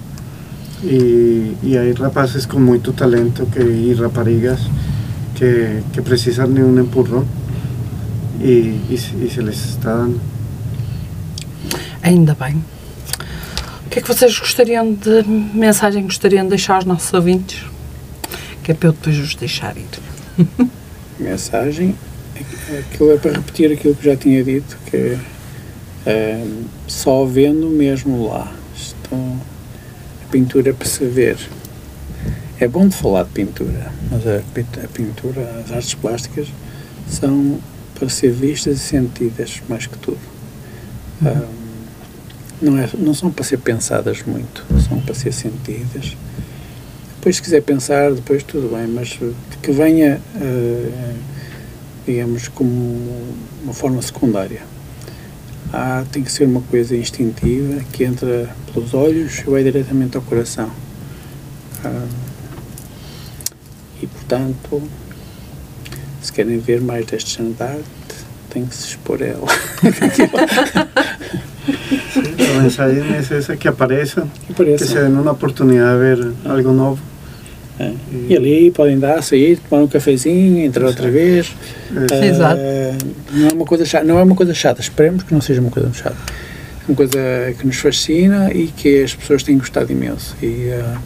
Y, 0.83 1.53
y 1.63 1.75
hay 1.77 1.93
rapaces 1.93 2.45
con 2.45 2.63
mucho 2.63 2.93
talento 2.93 3.47
que, 3.51 3.63
y 3.63 3.93
raparigas 3.95 4.59
que, 5.37 5.81
que 5.91 6.01
precisan 6.01 6.53
de 6.53 6.63
un 6.63 6.77
empurrón 6.77 7.25
y, 8.43 8.79
y, 8.93 8.97
se- 8.97 9.17
y 9.25 9.29
se 9.29 9.41
les 9.41 9.57
está 9.69 9.95
dando. 9.95 10.19
Ainda 12.03 12.35
bem. 12.35 12.63
O 13.85 13.89
que 13.89 13.99
é 13.99 14.01
que 14.01 14.07
vocês 14.07 14.37
gostariam 14.39 14.93
de 14.93 15.23
mensagem 15.53 16.03
gostariam 16.03 16.43
de 16.43 16.49
deixar 16.51 16.75
aos 16.75 16.85
nossos 16.85 17.11
ouvintes? 17.13 17.63
Que 18.63 18.71
é 18.71 18.75
para 18.75 18.89
eu 18.89 18.93
depois 18.93 19.17
os 19.17 19.33
deixar 19.35 19.75
ir. 19.75 19.87
mensagem, 21.19 21.95
aquilo 22.79 23.11
é 23.13 23.17
para 23.17 23.31
repetir 23.31 23.71
aquilo 23.71 23.95
que 23.95 24.05
já 24.05 24.15
tinha 24.15 24.43
dito, 24.43 24.77
que 24.85 25.17
é 26.05 26.45
só 26.87 27.25
vendo 27.25 27.67
mesmo 27.69 28.27
lá. 28.27 28.51
A 29.11 30.27
pintura 30.31 30.73
para 30.73 30.87
se 30.87 31.05
ver. 31.05 31.37
É 32.59 32.67
bom 32.67 32.87
de 32.87 32.95
falar 32.95 33.23
de 33.23 33.29
pintura, 33.29 33.91
mas 34.09 34.25
a, 34.27 34.41
pint- 34.53 34.83
a 34.83 34.87
pintura, 34.87 35.63
as 35.63 35.71
artes 35.71 35.93
plásticas, 35.93 36.47
são 37.07 37.59
para 37.93 38.09
ser 38.09 38.31
vistas 38.31 38.77
e 38.77 38.79
sentidas 38.79 39.61
mais 39.69 39.85
que 39.85 39.97
tudo. 39.99 40.17
Ah, 41.23 41.47
não, 42.61 42.77
é, 42.77 42.89
não 42.97 43.13
são 43.13 43.31
para 43.31 43.43
ser 43.45 43.57
pensadas 43.57 44.23
muito, 44.23 44.65
são 44.87 44.99
para 45.01 45.13
ser 45.13 45.31
sentidas. 45.31 46.17
Depois, 47.17 47.35
se 47.35 47.41
quiser 47.41 47.61
pensar, 47.61 48.11
depois 48.11 48.41
tudo 48.43 48.75
bem, 48.75 48.87
mas 48.87 49.19
que 49.61 49.71
venha, 49.71 50.19
eh, 50.41 51.13
digamos, 52.05 52.47
como 52.47 53.25
uma 53.63 53.73
forma 53.73 54.01
secundária. 54.01 54.61
Há, 55.73 56.05
tem 56.11 56.23
que 56.23 56.31
ser 56.31 56.45
uma 56.45 56.61
coisa 56.61 56.95
instintiva 56.95 57.81
que 57.91 58.03
entra 58.03 58.49
pelos 58.77 58.93
olhos 58.93 59.39
e 59.39 59.49
vai 59.49 59.63
diretamente 59.63 60.15
ao 60.17 60.21
coração. 60.23 60.69
Ah, 61.83 62.05
e, 64.01 64.05
portanto, 64.07 64.83
se 66.21 66.31
querem 66.31 66.59
ver 66.59 66.79
mais 66.81 67.05
deste 67.07 67.37
género 67.37 67.55
de 67.55 67.63
arte, 67.63 67.83
tem 68.51 68.65
que 68.65 68.75
se 68.75 68.89
expor 68.89 69.21
a 69.23 69.25
ela. 69.25 69.47
El 72.37 72.61
mensaje 72.61 73.03
es 73.19 73.31
ese 73.31 73.57
que 73.57 73.67
apareçam, 73.67 74.29
E 74.49 74.53
que 74.53 74.77
se 74.85 74.99
den 74.99 75.17
una 75.17 75.31
oportunidad 75.31 75.93
de 75.93 75.99
ver 75.99 76.33
algo 76.45 76.71
nuevo. 76.71 76.99
É. 77.79 77.91
E 78.29 78.35
ali 78.35 78.71
podem 78.71 78.97
dar, 78.99 79.21
sair, 79.21 79.59
tomar 79.69 79.83
um 79.83 79.87
cafezinho, 79.87 80.65
entrar 80.65 80.85
outra 80.87 81.09
vez. 81.11 81.47
Es- 81.91 82.11
Ah, 82.11 82.25
Exato. 82.25 82.61
Não 83.33 83.47
é 83.49 83.53
uma 83.53 83.65
coisa 83.65 83.85
chata, 83.85 84.03
não 84.05 84.17
é 84.17 84.23
uma 84.23 84.35
coisa 84.35 84.53
chata. 84.53 84.81
Esperemos 84.81 85.23
que 85.23 85.33
não 85.33 85.41
seja 85.41 85.61
uma 85.61 85.69
coisa 85.69 85.91
chata. 85.93 86.15
Uma 86.87 86.95
coisa 86.95 87.17
que 87.59 87.65
nos 87.65 87.77
fascina 87.77 88.51
e 88.53 88.67
que 88.67 89.03
as 89.03 89.13
pessoas 89.13 89.43
têm 89.43 89.57
gostado 89.57 89.91
imenso. 89.91 90.35
E 90.41 90.71
ah, 90.71 90.97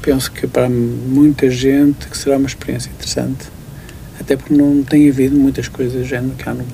penso 0.00 0.30
que 0.30 0.46
para 0.46 0.68
muita 0.68 1.50
gente 1.50 2.06
que 2.06 2.16
será 2.16 2.36
uma 2.36 2.46
experiência 2.46 2.90
interessante. 2.90 3.46
Até 4.20 4.36
porque 4.36 4.54
não 4.54 4.82
tem 4.82 5.08
havido 5.08 5.36
muitas 5.36 5.66
coisas 5.66 5.94
do 5.94 6.04
género 6.04 6.34
cá 6.38 6.54
no, 6.54 6.64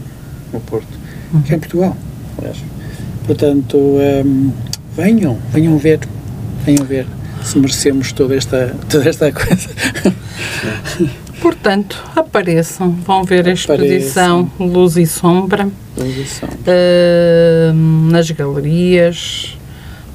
no 0.53 0.61
Porto. 0.61 0.99
Que 1.47 1.53
é 1.53 1.57
em 1.57 1.61
Portugal, 1.61 1.97
aliás. 2.39 2.59
Portanto, 3.27 3.79
hum, 3.79 4.53
venham, 4.95 5.39
venham 5.53 5.79
ver, 5.79 6.01
venham 6.67 6.85
ver 6.85 7.07
se 7.45 7.59
merecemos 7.59 8.13
toda 8.13 8.35
esta, 8.35 8.75
toda 8.91 9.09
esta 9.09 9.33
coisa. 9.33 9.69
Portanto, 11.41 12.03
apareçam, 12.15 12.91
vão 12.91 13.25
ver 13.25 13.49
a 13.49 13.53
exposição 13.53 14.41
Apareçam. 14.41 14.67
Luz 14.67 14.97
e 14.97 15.07
Sombra 15.07 15.69
Posição. 16.01 16.49
ah, 16.67 17.73
nas 18.11 18.31
galerias, 18.31 19.59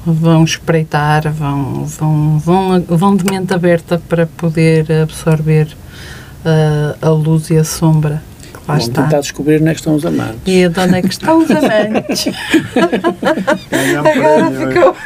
vão 0.04 0.42
espreitar, 0.44 1.32
vão, 1.32 1.84
vão, 1.84 2.38
vão, 2.38 2.80
vão 2.88 3.16
de 3.16 3.24
mente 3.24 3.54
aberta 3.54 4.00
para 4.08 4.26
poder 4.26 4.90
absorver 5.02 5.68
ah, 6.44 6.96
a 7.00 7.08
luz 7.10 7.50
e 7.50 7.56
a 7.56 7.64
sombra 7.64 8.20
que 8.52 8.58
lá 8.68 8.74
Vão 8.74 8.76
está. 8.78 9.02
tentar 9.04 9.20
descobrir 9.20 9.60
onde 9.60 9.68
é 9.70 9.74
que 9.74 9.80
estão 9.80 9.94
os 9.94 10.04
amantes. 10.04 10.40
E 10.46 10.68
de 10.68 10.80
onde 10.80 10.94
é 10.96 11.02
que 11.02 11.08
estão 11.08 11.38
os 11.38 11.50
amantes? 11.50 12.26
Agora 13.98 14.50
ficou. 14.50 14.96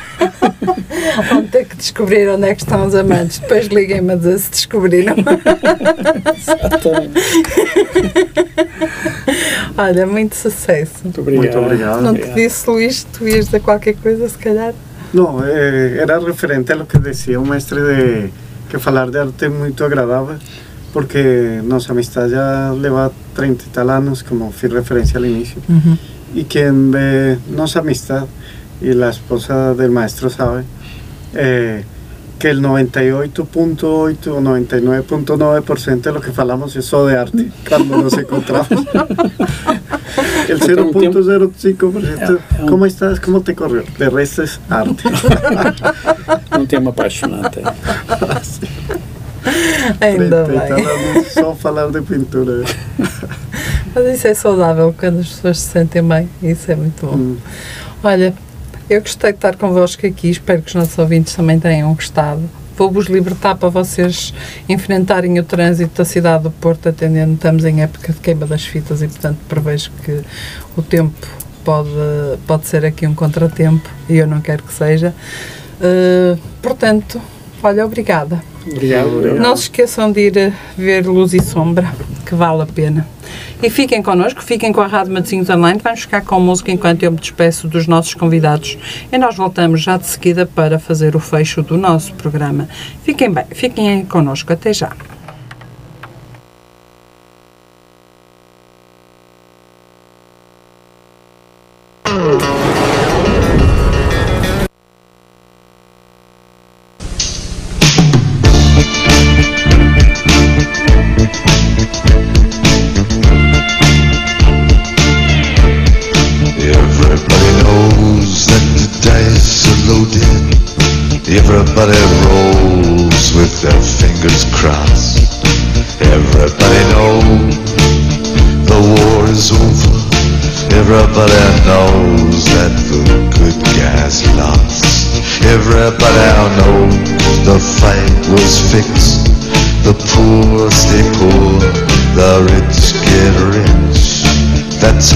Vão 1.28 1.44
ter 1.46 1.64
que 1.66 1.76
descobrir 1.76 2.28
onde 2.28 2.46
é 2.48 2.54
que 2.54 2.62
estão 2.62 2.86
os 2.86 2.94
amantes. 2.94 3.38
Depois 3.38 3.66
liguem-me 3.66 4.12
a 4.12 4.16
dizer 4.16 4.38
se 4.38 4.50
descobriram. 4.50 5.14
Exatamente. 6.36 7.20
Olha, 9.80 10.06
muito 10.06 10.36
sucesso. 10.36 10.92
Muito 11.04 11.20
obrigado. 11.20 11.42
Muito 11.44 11.58
obrigado. 11.58 12.02
Não 12.02 12.14
te 12.14 12.30
disse, 12.34 12.68
Luís, 12.68 13.04
tu 13.04 13.26
ias 13.26 13.46
dizer 13.46 13.60
qualquer 13.60 13.94
coisa, 13.94 14.28
se 14.28 14.36
calhar. 14.36 14.74
No, 15.12 15.42
eh, 15.44 15.98
era 16.02 16.18
referente 16.18 16.72
a 16.72 16.76
lo 16.76 16.86
que 16.86 16.98
decía 16.98 17.40
un 17.40 17.48
maestro 17.48 17.82
de 17.84 18.30
que 18.68 18.76
hablar 18.86 19.10
de 19.10 19.20
arte 19.20 19.46
es 19.46 19.52
muy 19.52 19.74
agradable 19.80 20.38
porque 20.92 21.60
nuestra 21.64 21.92
amistad 21.92 22.28
ya 22.28 22.72
le 22.72 22.88
va 22.90 23.10
30 23.34 23.64
y 23.64 23.68
tal 23.68 23.90
años, 23.90 24.22
como 24.22 24.52
fui 24.52 24.68
referencia 24.68 25.18
al 25.18 25.26
inicio. 25.26 25.60
Y 26.34 26.44
quien 26.44 26.90
ve 26.90 27.38
nuestra 27.48 27.80
amistad 27.80 28.26
y 28.80 28.92
la 28.92 29.10
esposa 29.10 29.74
del 29.74 29.90
maestro 29.90 30.30
sabe 30.30 30.64
eh, 31.34 31.84
que 32.40 32.48
el 32.50 32.60
98.8 32.62 34.26
o 34.28 34.40
99.9% 34.40 36.00
de 36.00 36.12
lo 36.12 36.20
que 36.20 36.32
falamos 36.32 36.74
es 36.74 36.84
solo 36.86 37.06
de 37.06 37.16
arte 37.18 37.48
cuando 37.68 37.98
nos 37.98 38.14
encontramos. 38.18 38.68
El 40.48 40.58
Porque 40.58 40.74
un 40.74 40.92
tiempo- 40.92 41.20
0.05%, 41.20 42.40
É, 42.58 42.60
é 42.60 42.64
um- 42.64 42.66
¿cómo 42.66 42.84
estás? 42.86 43.20
¿Cómo 43.20 43.40
te 43.42 43.54
corrió? 43.54 43.84
De 43.98 44.10
resto 44.10 44.42
es 44.42 44.58
arte. 44.68 45.04
Um 46.58 46.66
tema 46.66 46.90
apaixonante. 46.90 47.62
Ainda 50.00 50.44
30 50.44 50.52
y 50.52 50.68
tal 50.68 50.76
bem. 50.76 50.86
años, 50.86 51.26
só 51.32 51.54
falar 51.54 51.90
de 51.90 52.02
pintura. 52.02 52.64
Mas 53.94 54.04
isso 54.14 54.26
é 54.28 54.34
saudável 54.34 54.94
quando 54.98 55.20
as 55.20 55.28
pessoas 55.28 55.58
se 55.58 55.68
sentem 55.70 56.02
bem. 56.02 56.28
Isso 56.42 56.70
é 56.72 56.76
muito 56.76 57.06
bom. 57.06 57.16
Mm. 57.16 57.36
Olha, 58.02 58.34
eu 58.90 59.00
gostei 59.00 59.30
de 59.30 59.38
estar 59.38 59.54
convosco 59.54 60.04
aqui. 60.04 60.28
Espero 60.28 60.60
que 60.62 60.68
os 60.68 60.74
nossos 60.74 60.98
ouvintes 60.98 61.32
também 61.32 61.60
tenham 61.60 61.94
gostado. 61.94 62.42
Vou-vos 62.76 63.06
libertar 63.06 63.54
para 63.54 63.68
vocês 63.68 64.34
enfrentarem 64.68 65.38
o 65.38 65.44
trânsito 65.44 65.98
da 65.98 66.04
cidade 66.04 66.42
do 66.42 66.50
Porto, 66.50 66.88
atendendo. 66.88 67.34
Estamos 67.34 67.64
em 67.64 67.82
época 67.82 68.12
de 68.12 68.18
queima 68.18 68.46
das 68.46 68.64
fitas 68.64 69.00
e, 69.00 69.06
portanto, 69.06 69.38
prevejo 69.48 69.92
que 70.04 70.20
o 70.76 70.82
tempo 70.82 71.14
pode, 71.64 71.88
pode 72.48 72.66
ser 72.66 72.84
aqui 72.84 73.06
um 73.06 73.14
contratempo 73.14 73.88
e 74.08 74.16
eu 74.16 74.26
não 74.26 74.40
quero 74.40 74.64
que 74.64 74.72
seja. 74.72 75.14
Uh, 75.80 76.36
portanto, 76.60 77.20
olha, 77.62 77.86
obrigada. 77.86 78.42
Obrigado. 78.66 79.18
obrigado. 79.18 79.38
Não 79.38 79.56
se 79.56 79.64
esqueçam 79.64 80.10
de 80.10 80.20
ir 80.20 80.52
ver 80.76 81.06
Luz 81.06 81.32
e 81.32 81.40
Sombra, 81.40 81.92
que 82.30 82.34
vale 82.36 82.62
a 82.62 82.66
pena. 82.66 83.04
E 83.60 83.68
fiquem 83.68 84.00
connosco, 84.02 84.40
fiquem 84.40 84.72
com 84.72 84.80
a 84.80 84.86
Rádio 84.86 85.12
Matosinhos 85.12 85.50
Online. 85.50 85.80
Vamos 85.82 86.02
ficar 86.02 86.22
com 86.22 86.38
música 86.38 86.70
enquanto 86.70 87.02
eu 87.02 87.10
me 87.10 87.18
despeço 87.18 87.66
dos 87.66 87.88
nossos 87.88 88.14
convidados. 88.14 88.78
E 89.10 89.18
nós 89.18 89.34
voltamos 89.34 89.82
já 89.82 89.96
de 89.96 90.06
seguida 90.06 90.46
para 90.46 90.78
fazer 90.78 91.16
o 91.16 91.20
fecho 91.20 91.60
do 91.60 91.76
nosso 91.76 92.14
programa. 92.14 92.68
Fiquem 93.02 93.30
bem, 93.30 93.44
fiquem 93.50 94.04
connosco. 94.04 94.52
Até 94.52 94.72
já. 94.72 94.92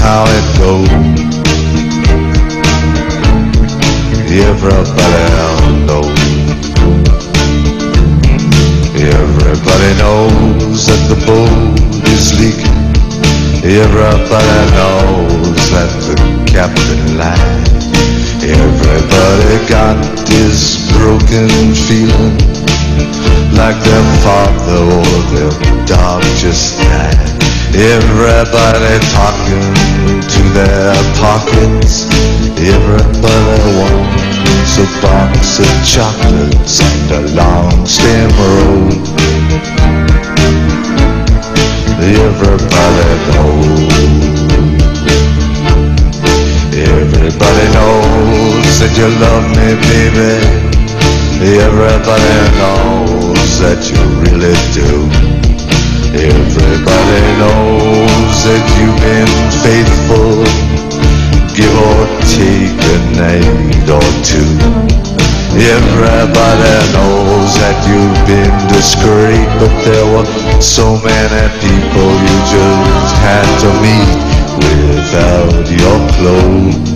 How 0.05 0.25
it 0.29 0.47
goes. 0.61 0.89
Everybody 4.53 5.25
knows. 5.89 6.21
Everybody 9.01 9.91
knows 10.03 10.81
that 10.89 11.03
the 11.09 11.19
boat 11.25 12.05
is 12.13 12.27
leaking. 12.39 12.81
Everybody 13.65 14.61
knows 14.77 15.71
that 15.73 15.91
the 16.07 16.17
captain 16.53 17.17
lied. 17.17 17.65
Everybody 18.45 19.57
got 19.73 19.97
this 20.29 20.85
broken 20.93 21.49
feeling 21.89 22.37
like 23.57 23.79
their 23.81 24.07
father 24.21 24.83
or 25.01 25.21
their 25.33 25.87
dog 25.87 26.23
just 26.37 26.79
died. 26.79 27.44
Everybody 27.77 29.03
talking 29.11 29.75
to 30.31 30.43
their 30.55 30.95
pockets. 31.19 32.07
Everybody 32.55 33.75
wants 33.75 34.79
a 34.79 34.87
box 35.03 35.59
of 35.59 35.67
chocolates 35.85 36.81
and 36.81 37.11
a 37.11 37.35
long 37.35 37.85
stem 37.85 38.31
road. 38.39 38.95
Everybody 41.99 43.11
knows. 43.35 43.91
Everybody 46.79 47.67
knows 47.75 48.79
that 48.79 48.95
you 48.95 49.09
love 49.19 49.51
me, 49.51 49.75
baby. 49.83 50.39
Everybody 51.59 52.39
knows 52.55 53.59
that 53.59 53.83
you 53.91 53.99
really 54.23 54.55
do. 54.71 55.34
Everybody 56.15 57.23
knows 57.43 58.37
that 58.47 58.63
you've 58.79 58.95
been 59.03 59.27
faithful. 59.67 60.47
Give 61.59 61.75
or 61.75 62.07
take 62.31 62.71
a 62.71 62.99
night 63.19 63.83
or 63.91 64.07
two. 64.23 64.47
Everybody 65.59 66.75
knows 66.95 67.51
that 67.59 67.75
you've 67.91 68.15
been 68.31 68.55
discreet, 68.71 69.51
but 69.59 69.75
there 69.83 70.07
were 70.15 70.27
so 70.63 70.95
many 71.03 71.51
people 71.59 72.07
you 72.23 72.37
just 72.47 73.15
had 73.19 73.47
to 73.63 73.71
meet 73.83 74.15
without 74.63 75.67
your 75.67 75.99
clothes. 76.15 76.95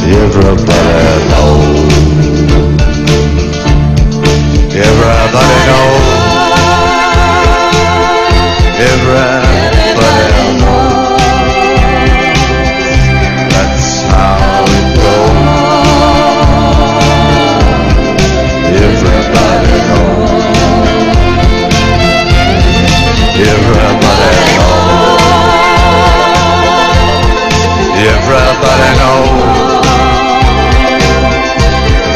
Everybody 0.00 1.12
knows. 1.28 1.92
Everybody 4.72 5.60
knows. 5.68 6.01
Everybody 28.04 28.90
knows. 28.98 29.42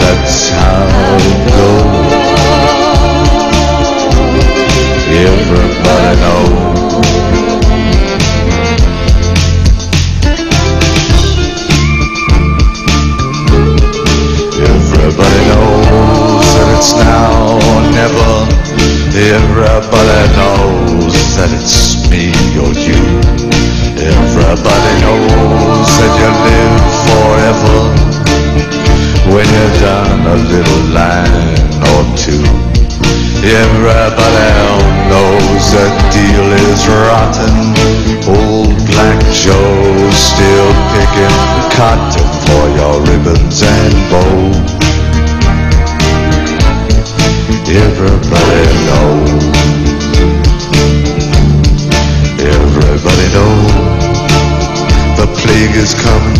That's 0.01 0.51
how 0.51 1.17
it 1.23 1.39
goes. 1.51 1.97
Everybody 5.19 6.21
knows. 6.21 6.36
Never. 18.07 18.47
Everybody 19.17 20.23
knows 20.39 21.17
that 21.35 21.51
it's 21.51 22.07
me 22.11 22.31
or 22.63 22.71
you. 22.71 23.03
Everybody 23.99 24.93
knows 25.03 25.89
that 25.99 26.13
you 26.21 26.31
live 26.47 26.87
forever 27.07 27.79
when 29.33 29.47
you've 29.47 29.79
done 29.83 30.23
a 30.23 30.39
little 30.53 30.85
line 30.95 31.59
or 31.91 32.03
two. 32.15 32.45
Everybody 33.43 34.51
knows 35.11 35.65
that 35.75 35.95
deal 36.15 36.49
is 36.67 36.83
rotten. 36.87 37.57
Old 38.27 38.77
Black 38.91 39.19
Joe's 39.35 40.15
still 40.15 40.71
picking 40.95 41.37
cotton 41.75 42.29
for 42.47 42.65
your 42.79 42.97
ribbons 43.09 43.63
and 43.63 43.95
bows. 44.11 44.96
Everybody 47.69 48.63
knows. 48.87 49.43
Everybody 52.39 53.27
knows 53.35 53.75
the 55.19 55.27
plague 55.35 55.75
is 55.75 55.93
coming. 55.99 56.39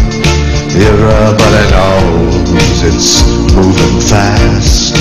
Everybody 0.79 1.65
knows 1.75 2.83
it's 2.87 3.27
moving 3.57 3.99
fast. 4.07 4.95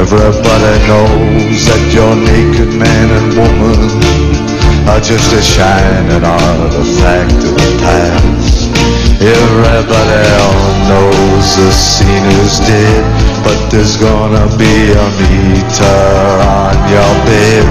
Everybody 0.00 0.80
knows 0.88 1.60
that 1.68 1.82
your 1.92 2.16
naked 2.16 2.72
man 2.80 3.10
and 3.12 3.28
woman 3.36 4.00
are 4.88 5.00
just 5.00 5.30
a 5.34 5.42
shining 5.42 6.24
artifact 6.24 7.36
of 7.36 7.52
the 7.52 7.76
past. 7.84 8.72
Everybody 9.20 10.24
knows 10.88 11.56
the 11.60 11.70
scene 11.70 12.24
is 12.40 12.60
dead, 12.64 13.04
but 13.44 13.70
there's 13.70 13.96
gonna 13.96 14.46
be 14.56 14.92
a 14.92 15.06
meter 15.18 16.00
on 16.58 16.76
your 16.94 17.14
bed 17.26 17.66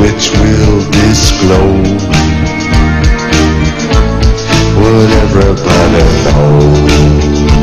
which 0.00 0.30
will 0.40 0.80
disclose 0.90 2.02
what 4.76 5.10
everybody 5.24 6.04
knows. 6.24 7.55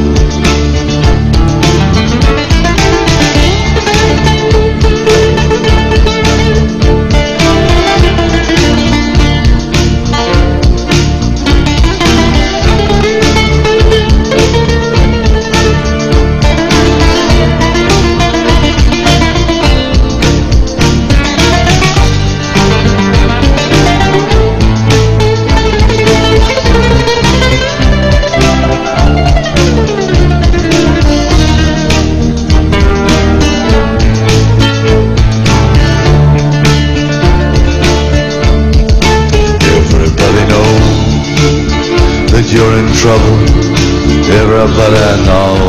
Everybody 44.63 45.25
know 45.27 45.59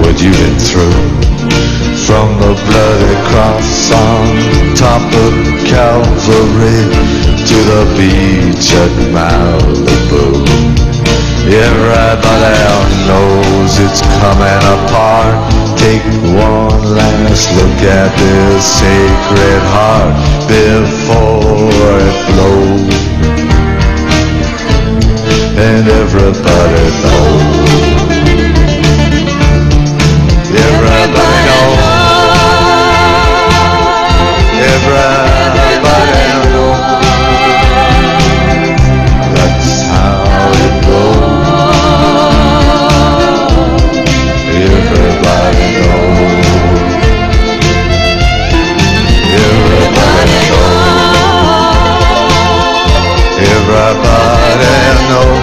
what 0.00 0.16
you've 0.16 0.32
been 0.32 0.58
through. 0.58 0.96
From 2.08 2.40
the 2.40 2.56
bloody 2.56 3.16
cross 3.28 3.92
on 3.92 4.72
top 4.74 5.04
of 5.04 5.32
Calvary 5.68 6.88
to 7.36 7.56
the 7.68 7.84
beach 8.00 8.72
at 8.72 8.94
Malibu. 9.12 10.40
Everybody 11.52 12.64
knows 13.04 13.78
it's 13.78 14.00
coming 14.24 14.64
apart. 14.80 15.36
Take 15.76 16.02
one 16.32 16.96
last 16.96 17.52
look 17.56 17.82
at 17.84 18.08
this 18.16 18.64
sacred 18.80 19.62
heart 19.68 20.16
before 20.48 22.00
it 22.08 22.16
blows. 22.32 23.09
And 25.62 25.86
everybody 25.86 26.84
knows. 27.04 27.60
Everybody 30.48 31.36
knows. 31.46 31.76
Everybody 34.70 36.24
knows. 36.52 36.80
That's 39.34 39.72
how 39.90 40.24
it 40.64 40.74
goes. 40.86 42.00
Everybody 44.48 45.66
knows. 45.76 46.40
Everybody 49.36 50.38
knows. 50.48 50.90
Everybody 53.42 55.08
knows. 55.10 55.39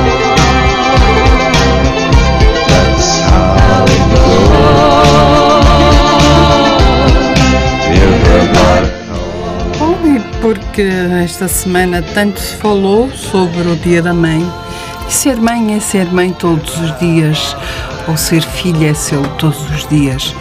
Esta 10.82 11.48
semana 11.48 12.02
tanto 12.02 12.40
se 12.40 12.56
falou 12.56 13.10
sobre 13.12 13.68
o 13.68 13.76
Dia 13.76 14.02
da 14.02 14.14
Mãe. 14.14 14.46
E 15.08 15.12
ser 15.12 15.38
mãe 15.38 15.74
é 15.74 15.80
ser 15.80 16.06
mãe 16.12 16.32
todos 16.32 16.80
os 16.80 17.00
dias, 17.00 17.56
ou 18.08 18.18
ser 18.18 18.42
filha 18.42 18.92
é 18.92 18.94
ser 18.94 19.26
todos 19.38 19.60
os 19.72 19.88
dias. 19.88 20.36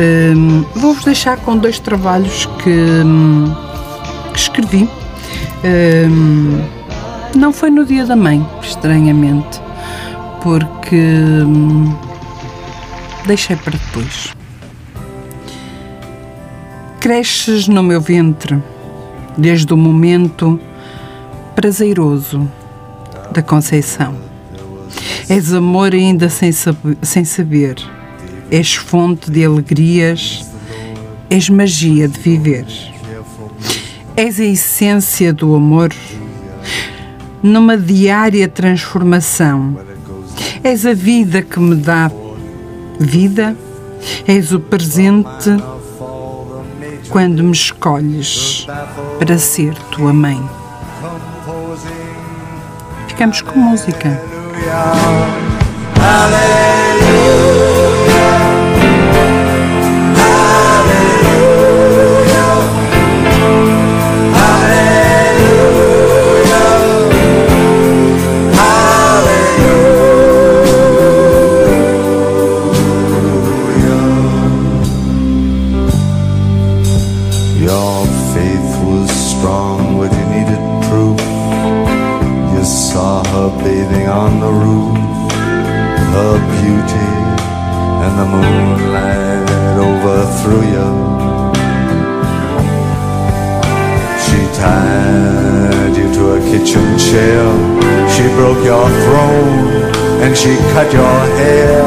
Hum, 0.00 0.64
Vou-vos 0.74 1.04
deixar 1.04 1.36
com 1.38 1.56
dois 1.56 1.78
trabalhos 1.78 2.46
que, 2.62 2.70
hum, 2.70 3.54
que 4.32 4.38
escrevi. 4.38 4.88
Hum, 5.64 6.62
não 7.36 7.52
foi 7.52 7.70
no 7.70 7.84
Dia 7.84 8.06
da 8.06 8.16
Mãe, 8.16 8.46
estranhamente, 8.62 9.60
porque 10.42 10.96
hum, 10.96 11.94
deixei 13.26 13.56
para 13.56 13.72
depois. 13.72 14.34
Cresces 17.00 17.68
no 17.68 17.82
meu 17.82 18.00
ventre, 18.00 18.62
desde 19.36 19.72
o 19.72 19.76
momento 19.76 20.58
prazeroso 21.54 22.48
da 23.32 23.42
conceição. 23.42 24.14
És 25.28 25.52
amor 25.52 25.92
ainda 25.94 26.28
sem, 26.28 26.52
sab- 26.52 26.96
sem 27.02 27.24
saber, 27.24 27.76
és 28.50 28.74
fonte 28.74 29.30
de 29.30 29.44
alegrias, 29.44 30.44
és 31.30 31.48
magia 31.48 32.06
de 32.08 32.18
viver. 32.20 32.66
És 34.16 34.38
a 34.38 34.44
essência 34.44 35.32
do 35.32 35.54
amor, 35.54 35.92
numa 37.42 37.76
diária 37.76 38.46
transformação. 38.48 39.76
És 40.62 40.86
a 40.86 40.94
vida 40.94 41.42
que 41.42 41.58
me 41.58 41.74
dá 41.74 42.10
vida, 42.98 43.56
és 44.26 44.52
o 44.52 44.60
presente 44.60 45.50
quando 47.14 47.44
me 47.44 47.52
escolhes 47.52 48.66
para 49.20 49.38
ser 49.38 49.72
tua 49.92 50.12
mãe. 50.12 50.50
Ficamos 53.06 53.40
com 53.40 53.56
música. 53.56 54.20
Your 57.14 57.73
overthrew 90.44 90.62
you. 90.62 90.88
She 94.24 94.40
tied 94.58 95.96
you 95.96 96.12
to 96.14 96.22
a 96.34 96.40
kitchen 96.50 96.98
chair. 96.98 97.44
She 98.10 98.22
broke 98.36 98.62
your 98.64 98.88
throne 99.04 99.92
and 100.22 100.36
she 100.36 100.56
cut 100.72 100.92
your 100.92 101.20
hair. 101.38 101.82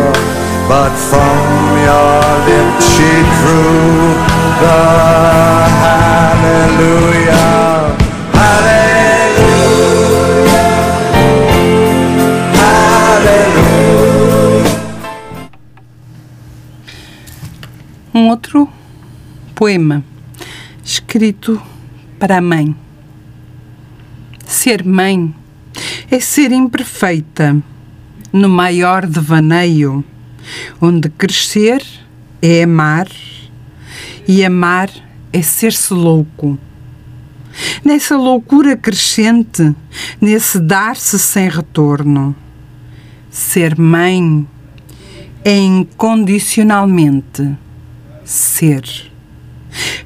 But 0.68 0.94
from 1.10 1.78
your 1.88 2.22
lips 2.50 2.86
she 2.96 3.12
drew 3.40 4.14
the. 4.62 4.78
Hallelujah. 6.40 7.57
Outro 18.38 18.70
poema 19.56 20.04
escrito 20.84 21.60
para 22.20 22.38
a 22.38 22.42
mãe. 22.42 22.76
Ser 24.46 24.86
mãe 24.86 25.34
é 26.12 26.20
ser 26.20 26.52
imperfeita 26.52 27.58
no 28.32 28.48
maior 28.48 29.08
devaneio, 29.08 30.06
onde 30.80 31.10
crescer 31.10 31.84
é 32.40 32.62
amar 32.62 33.08
e 34.28 34.46
amar 34.46 34.92
é 35.34 35.42
ser-se 35.42 35.92
louco. 35.92 36.60
Nessa 37.84 38.16
loucura 38.16 38.78
crescente, 38.78 39.76
nesse 40.22 40.60
dar-se 40.60 41.18
sem 41.18 41.50
retorno. 41.50 42.36
Ser 43.32 43.80
mãe 43.80 44.48
é 45.44 45.58
incondicionalmente 45.58 47.58
ser. 48.28 48.84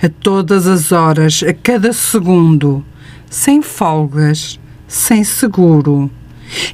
A 0.02 0.08
todas 0.08 0.68
as 0.68 0.92
horas, 0.92 1.44
a 1.48 1.54
cada 1.54 1.92
segundo, 1.92 2.86
sem 3.30 3.62
folgas, 3.62 4.60
sem 4.88 5.24
seguro. 5.24 6.10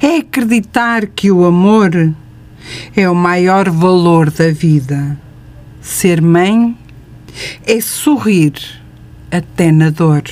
É 0.01 0.17
acreditar 0.17 1.07
que 1.07 1.31
o 1.31 1.45
amor 1.45 2.13
é 2.95 3.09
o 3.09 3.15
maior 3.15 3.69
valor 3.69 4.29
da 4.29 4.51
vida. 4.51 5.17
Ser 5.79 6.21
mãe 6.21 6.77
é 7.65 7.79
sorrir 7.79 8.53
até 9.31 9.71
na 9.71 9.89
dor. 9.89 10.23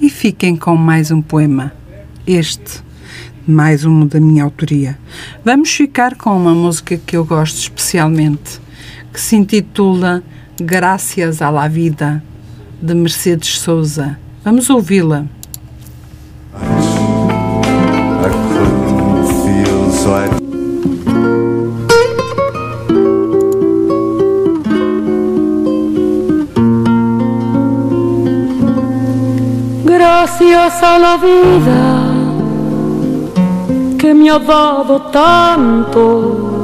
E 0.00 0.08
fiquem 0.08 0.56
com 0.56 0.76
mais 0.76 1.10
um 1.10 1.20
poema. 1.20 1.72
Este, 2.26 2.82
mais 3.46 3.84
um 3.84 4.06
da 4.06 4.18
minha 4.18 4.44
autoria. 4.44 4.98
Vamos 5.44 5.70
ficar 5.70 6.16
com 6.16 6.34
uma 6.36 6.54
música 6.54 6.96
que 6.96 7.16
eu 7.16 7.24
gosto 7.24 7.58
especialmente, 7.58 8.60
que 9.12 9.20
se 9.20 9.36
intitula 9.36 10.22
Graças 10.60 11.40
à 11.40 11.50
la 11.50 11.68
Vida, 11.68 12.22
de 12.82 12.94
Mercedes 12.94 13.58
Souza. 13.58 14.18
Vamos 14.44 14.68
ouvi-la. 14.68 15.24
Gracias 29.84 30.82
a 30.82 30.98
la 30.98 31.16
vida 31.16 32.10
que 33.98 34.14
me 34.14 34.30
ha 34.30 34.38
dado 34.38 35.00
tanto, 35.12 36.59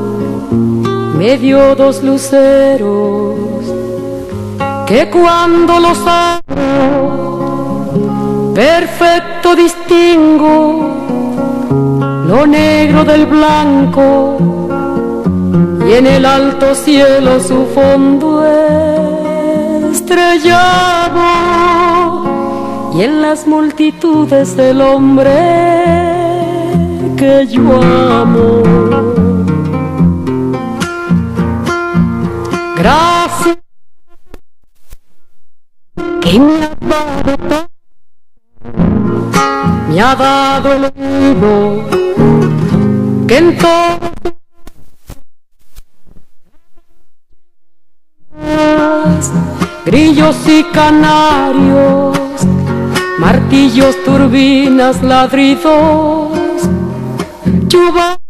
me 1.27 1.37
dio 1.39 1.75
dos 1.75 2.05
luceros 2.05 3.35
que 4.87 5.11
cuando 5.11 5.81
los 5.81 5.99
abro, 6.07 7.91
perfecto 8.55 9.57
distingo 9.57 10.89
lo 12.29 12.47
negro 12.47 13.03
del 13.05 13.27
blanco 13.27 14.39
y 15.89 15.95
en 15.95 16.07
el 16.07 16.25
alto 16.25 16.77
cielo 16.77 17.41
su 17.41 17.67
fondo 17.75 18.47
estrellado 19.91 21.25
y 22.95 23.03
en 23.03 23.21
las 23.21 23.49
multitudes 23.49 24.57
del 24.57 24.81
hombre 24.81 25.35
que 27.17 27.49
yo 27.49 27.83
amo. 27.83 28.76
Gracias. 32.87 33.59
Que 36.21 36.39
me 36.39 36.65
ha 36.65 36.75
dado 36.81 37.69
me 39.89 40.01
ha 40.01 40.15
dado 40.15 40.73
el 40.73 40.85
oído. 40.85 41.57
Que 43.27 43.39
en 43.39 43.59
todo. 43.59 43.99
Grillos 49.85 50.37
y 50.47 50.63
canarios, 50.73 52.17
martillos, 53.19 53.97
turbinas, 54.05 55.03
ladridos, 55.03 56.31
chuba. 57.67 58.26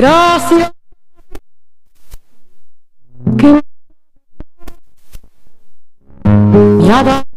Gracias. 0.00 0.72
Que 3.36 3.60
me 6.24 6.90
ha 6.90 7.02
dado. 7.04 7.30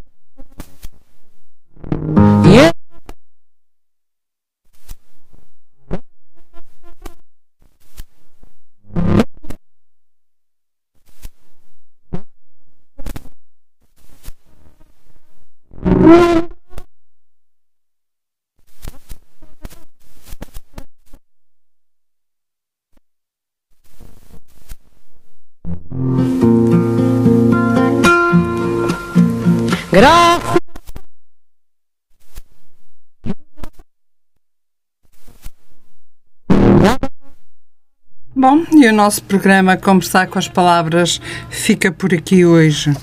E 38.84 38.88
o 38.90 38.94
nosso 38.94 39.24
programa 39.24 39.78
Conversar 39.78 40.28
com 40.28 40.38
as 40.38 40.50
Palavras 40.50 41.22
fica 41.50 41.90
por 41.90 42.14
aqui 42.14 42.44
hoje. 42.44 42.94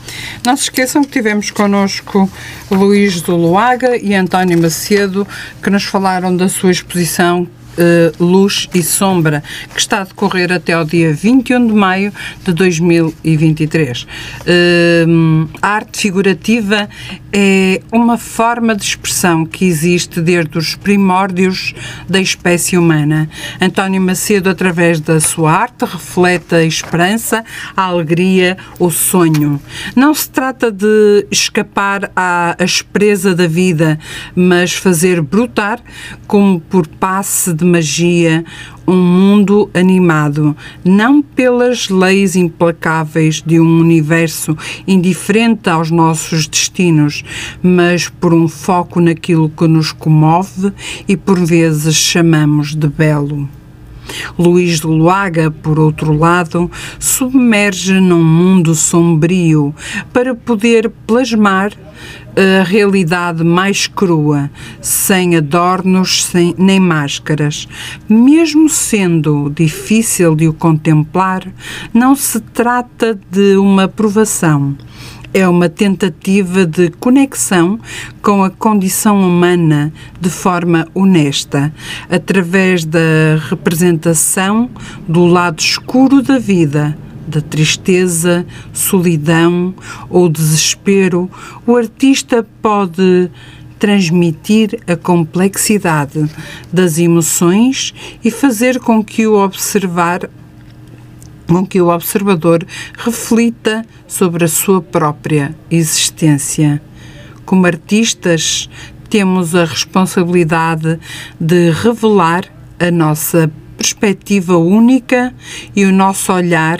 Não 0.44 0.54
se 0.54 0.64
esqueçam 0.64 1.02
que 1.02 1.10
tivemos 1.10 1.50
connosco 1.50 2.30
Luís 2.70 3.22
do 3.22 3.34
Luaga 3.34 3.96
e 3.96 4.14
António 4.14 4.60
Macedo, 4.60 5.26
que 5.62 5.70
nos 5.70 5.84
falaram 5.84 6.36
da 6.36 6.50
sua 6.50 6.70
exposição 6.70 7.48
eh, 7.78 8.12
Luz 8.18 8.68
e 8.74 8.82
Sombra, 8.82 9.42
que 9.72 9.80
está 9.80 10.00
a 10.00 10.04
decorrer 10.04 10.52
até 10.52 10.72
ao 10.72 10.84
dia 10.84 11.12
21 11.12 11.66
de 11.66 11.72
maio 11.72 12.12
de 12.44 12.52
2023. 12.52 14.06
Eh, 14.46 15.06
a 15.62 15.68
arte 15.68 16.00
figurativa 16.00 16.88
é 17.32 17.80
uma 17.92 18.18
forma 18.18 18.74
de 18.74 18.82
expressão 18.82 19.44
que 19.46 19.64
existe 19.64 20.20
desde 20.20 20.58
os 20.58 20.74
primórdios 20.74 21.74
da 22.08 22.20
espécie 22.20 22.76
humana. 22.76 23.28
António 23.60 24.00
Macedo, 24.00 24.50
através 24.50 25.00
da 25.00 25.20
sua 25.20 25.52
arte, 25.52 25.84
reflete 25.84 26.54
a 26.54 26.64
esperança, 26.64 27.44
a 27.76 27.82
alegria, 27.82 28.56
o 28.78 28.90
sonho. 28.90 29.60
Não 29.94 30.12
se 30.12 30.28
trata 30.28 30.72
de 30.72 31.26
escapar 31.30 32.10
à 32.16 32.56
aspereza 32.58 33.34
da 33.34 33.46
vida, 33.46 33.98
mas 34.34 34.72
fazer 34.72 35.20
brotar, 35.20 35.80
como 36.26 36.60
por 36.60 36.86
passe 36.86 37.52
de 37.60 37.66
magia, 37.66 38.44
um 38.86 38.96
mundo 38.96 39.70
animado, 39.74 40.56
não 40.82 41.20
pelas 41.22 41.88
leis 41.88 42.34
implacáveis 42.34 43.42
de 43.44 43.60
um 43.60 43.80
universo 43.80 44.56
indiferente 44.86 45.68
aos 45.68 45.90
nossos 45.90 46.46
destinos, 46.46 47.22
mas 47.62 48.08
por 48.08 48.32
um 48.32 48.48
foco 48.48 49.00
naquilo 49.00 49.50
que 49.50 49.68
nos 49.68 49.92
comove 49.92 50.72
e 51.06 51.16
por 51.16 51.38
vezes 51.38 51.94
chamamos 51.94 52.74
de 52.74 52.88
belo. 52.88 53.48
Luís 54.38 54.80
de 54.80 54.86
Luaga, 54.86 55.50
por 55.50 55.78
outro 55.78 56.16
lado, 56.16 56.68
submerge 56.98 58.00
num 58.00 58.24
mundo 58.24 58.74
sombrio 58.74 59.74
para 60.12 60.34
poder 60.34 60.90
plasmar 61.06 61.72
a 62.36 62.62
realidade 62.62 63.42
mais 63.44 63.86
crua, 63.86 64.50
sem 64.80 65.36
adornos 65.36 66.24
sem, 66.24 66.54
nem 66.56 66.80
máscaras. 66.80 67.68
Mesmo 68.08 68.68
sendo 68.68 69.50
difícil 69.50 70.34
de 70.34 70.48
o 70.48 70.52
contemplar, 70.52 71.46
não 71.92 72.14
se 72.14 72.40
trata 72.40 73.18
de 73.30 73.56
uma 73.56 73.88
provação 73.88 74.76
é 75.32 75.46
uma 75.46 75.68
tentativa 75.68 76.66
de 76.66 76.90
conexão 76.90 77.78
com 78.20 78.42
a 78.42 78.50
condição 78.50 79.20
humana 79.20 79.92
de 80.20 80.28
forma 80.28 80.88
honesta, 80.92 81.72
através 82.10 82.84
da 82.84 82.98
representação 83.48 84.68
do 85.06 85.24
lado 85.26 85.60
escuro 85.60 86.20
da 86.20 86.38
vida, 86.38 86.96
da 87.30 87.40
tristeza, 87.40 88.44
solidão 88.72 89.74
ou 90.08 90.28
desespero. 90.28 91.30
O 91.66 91.76
artista 91.76 92.46
pode 92.60 93.30
transmitir 93.78 94.78
a 94.86 94.94
complexidade 94.94 96.28
das 96.70 96.98
emoções 96.98 97.94
e 98.22 98.30
fazer 98.30 98.78
com 98.78 99.02
que 99.02 99.26
o 99.26 99.42
observar 99.42 100.28
com 101.46 101.66
que 101.66 101.80
o 101.80 101.88
observador 101.88 102.64
reflita 102.96 103.84
sobre 104.06 104.44
a 104.44 104.48
sua 104.48 104.80
própria 104.80 105.52
existência. 105.68 106.80
Como 107.44 107.66
artistas, 107.66 108.70
temos 109.08 109.56
a 109.56 109.64
responsabilidade 109.64 111.00
de 111.40 111.72
revelar 111.72 112.44
a 112.78 112.88
nossa 112.92 113.50
perspectiva 113.76 114.56
única 114.56 115.34
e 115.74 115.84
o 115.84 115.92
nosso 115.92 116.32
olhar 116.32 116.78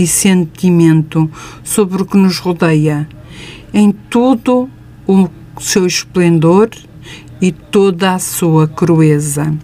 e 0.00 0.06
sentimento 0.06 1.30
sobre 1.62 2.00
o 2.02 2.06
que 2.06 2.16
nos 2.16 2.38
rodeia, 2.38 3.06
em 3.72 3.92
todo 3.92 4.66
o 5.06 5.28
seu 5.60 5.86
esplendor 5.86 6.70
e 7.38 7.52
toda 7.52 8.14
a 8.14 8.18
sua 8.18 8.66
crueza. 8.66 9.54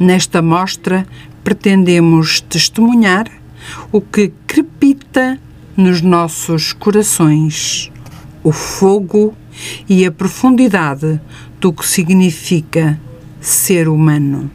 Nesta 0.00 0.40
mostra, 0.40 1.06
pretendemos 1.44 2.40
testemunhar 2.40 3.30
o 3.92 4.00
que 4.00 4.32
crepita 4.46 5.38
nos 5.76 6.00
nossos 6.00 6.72
corações, 6.72 7.92
o 8.42 8.52
fogo 8.52 9.34
e 9.86 10.06
a 10.06 10.10
profundidade 10.10 11.20
do 11.60 11.70
que 11.70 11.86
significa 11.86 12.98
ser 13.42 13.88
humano. 13.88 14.50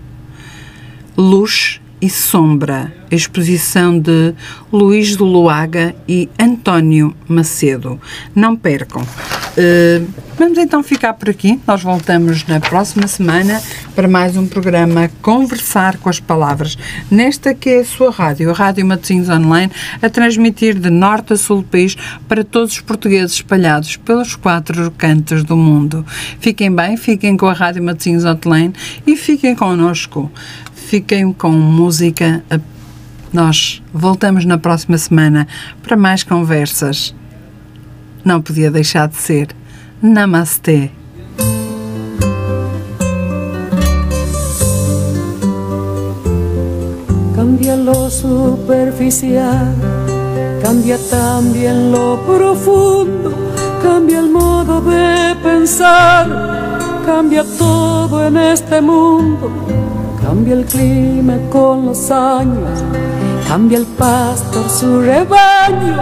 Luz 1.15 1.80
e 2.01 2.09
Sombra, 2.09 2.91
exposição 3.11 3.99
de 3.99 4.33
Luís 4.73 5.09
de 5.09 5.23
Luaga 5.23 5.93
e 6.07 6.27
António 6.39 7.15
Macedo. 7.27 8.01
Não 8.33 8.55
percam. 8.55 9.01
Uh, 9.01 10.07
vamos 10.37 10.57
então 10.57 10.81
ficar 10.81 11.13
por 11.13 11.29
aqui. 11.29 11.59
Nós 11.67 11.83
voltamos 11.83 12.47
na 12.47 12.59
próxima 12.59 13.05
semana 13.05 13.61
para 13.93 14.07
mais 14.07 14.37
um 14.37 14.47
programa 14.47 15.11
Conversar 15.21 15.97
com 15.97 16.09
as 16.09 16.19
Palavras. 16.19 16.77
Nesta 17.11 17.53
que 17.53 17.69
é 17.69 17.79
a 17.81 17.85
sua 17.85 18.09
rádio, 18.09 18.49
a 18.49 18.53
Rádio 18.53 18.85
Matosinhos 18.85 19.29
Online, 19.29 19.71
a 20.01 20.09
transmitir 20.09 20.79
de 20.79 20.89
norte 20.89 21.33
a 21.33 21.37
sul 21.37 21.57
do 21.57 21.67
país 21.67 21.95
para 22.27 22.43
todos 22.43 22.73
os 22.73 22.79
portugueses 22.79 23.33
espalhados 23.33 23.97
pelos 23.97 24.35
quatro 24.35 24.89
cantos 24.91 25.43
do 25.43 25.57
mundo. 25.57 26.05
Fiquem 26.39 26.73
bem, 26.73 26.95
fiquem 26.95 27.35
com 27.35 27.47
a 27.47 27.53
Rádio 27.53 27.83
Matosinhos 27.83 28.23
Online 28.25 28.73
e 29.05 29.17
fiquem 29.17 29.53
connosco 29.53 30.31
fiquem 30.91 31.31
com 31.31 31.49
música. 31.51 32.43
Nós 33.31 33.81
voltamos 33.93 34.43
na 34.43 34.57
próxima 34.57 34.97
semana 34.97 35.47
para 35.81 35.95
mais 35.95 36.21
conversas. 36.21 37.15
Não 38.25 38.41
podia 38.41 38.69
deixar 38.69 39.07
de 39.07 39.15
ser. 39.15 39.55
Namastê. 40.01 40.91
Cambia 47.37 47.75
lo 47.77 48.09
superficial, 48.09 49.73
cambia 50.61 50.97
también 51.09 51.89
lo 51.91 52.17
profundo, 52.25 53.33
cambia 53.81 54.19
el 54.19 54.29
modo 54.29 54.81
de 54.81 55.35
pensar, 55.41 56.27
cambia 57.05 57.45
todo 57.57 58.27
en 58.27 58.35
este 58.35 58.81
mundo 58.81 60.00
Cambia 60.21 60.53
el 60.53 60.65
clima 60.65 61.37
con 61.49 61.87
los 61.87 62.11
años, 62.11 62.83
cambia 63.47 63.79
el 63.79 63.85
pastor 63.85 64.69
su 64.69 65.01
rebaño, 65.01 65.97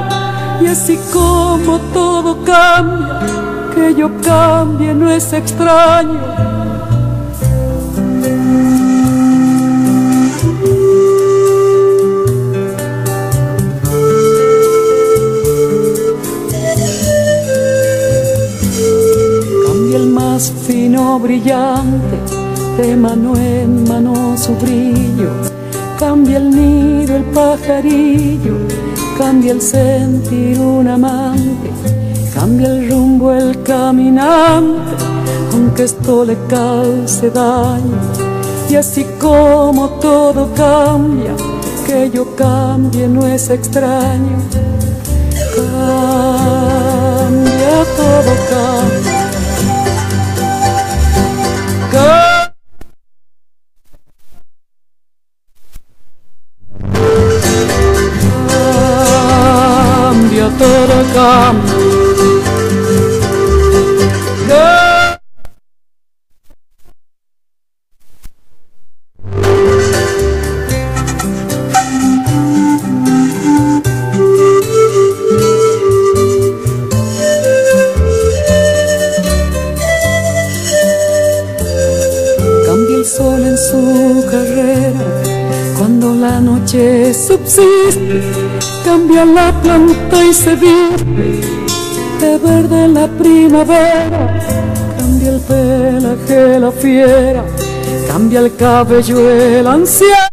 y 0.62 0.68
así 0.68 1.00
como 1.12 1.80
todo 1.94 2.44
cambia, 2.44 3.22
que 3.74 3.96
yo 3.96 4.10
cambie 4.22 4.94
no 4.94 5.10
es 5.10 5.32
extraño. 5.34 6.20
Cambia 19.66 19.98
el 19.98 20.10
más 20.10 20.52
fino 20.68 21.20
brillante 21.20 22.29
de 22.82 22.96
mano 22.96 23.36
en 23.36 23.84
mano 23.90 24.38
su 24.38 24.56
brillo, 24.56 25.32
cambia 25.98 26.38
el 26.38 26.50
nido 26.50 27.18
el 27.18 27.24
pajarillo, 27.24 28.56
cambia 29.18 29.52
el 29.52 29.62
sentir 29.62 30.58
un 30.60 30.88
amante, 30.88 31.72
cambia 32.34 32.68
el 32.68 32.90
rumbo 32.90 33.34
el 33.34 33.62
caminante, 33.64 34.96
aunque 35.52 35.84
esto 35.84 36.24
le 36.24 36.38
cause 36.48 37.30
daño. 37.32 38.00
Y 38.70 38.76
así 38.76 39.06
como 39.20 39.90
todo 40.00 40.50
cambia, 40.56 41.36
que 41.86 42.10
yo 42.12 42.34
cambie 42.36 43.08
no 43.10 43.28
es 43.28 43.50
extraño. 43.50 44.38
Cambia, 45.56 46.14
todo 47.98 48.32
cambia. 48.50 48.99
come. 61.20 61.60
Cambia 82.66 82.98
el 82.98 83.06
sol 83.06 83.44
en 83.44 83.58
su 83.58 84.26
carrera 84.32 85.06
cuando 85.78 86.14
la 86.14 86.40
noche 86.40 87.14
subsiste 87.14 87.99
cambia 89.10 89.26
la 89.26 89.52
planta 89.62 90.24
y 90.24 90.34
se 90.34 90.56
viste 90.56 91.04
de 92.20 92.38
verde 92.38 92.88
la 92.90 93.08
primavera, 93.08 94.40
cambia 94.98 95.30
el 95.30 95.40
pelaje 95.42 96.60
la 96.60 96.72
fiera, 96.72 97.44
cambia 98.08 98.42
el 98.42 98.56
cabello 98.56 99.30
el 99.30 99.66
anciano. 99.66 100.29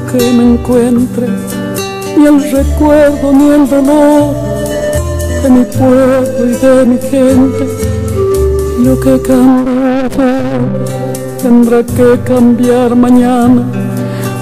Que 0.00 0.32
me 0.32 0.54
encuentre, 0.54 1.28
ni 2.16 2.26
el 2.26 2.42
recuerdo 2.50 3.32
ni 3.32 3.48
el 3.50 3.68
dolor 3.68 4.34
de 5.42 5.50
mi 5.50 5.64
pueblo 5.64 6.46
y 6.46 6.54
de 6.54 6.86
mi 6.86 6.98
gente. 6.98 7.66
Lo 8.82 8.98
que 8.98 9.20
cambia 9.22 10.08
tendrá 11.42 11.82
que 11.84 12.20
cambiar 12.24 12.96
mañana, 12.96 13.64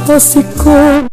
así 0.08 0.44
como 0.56 1.09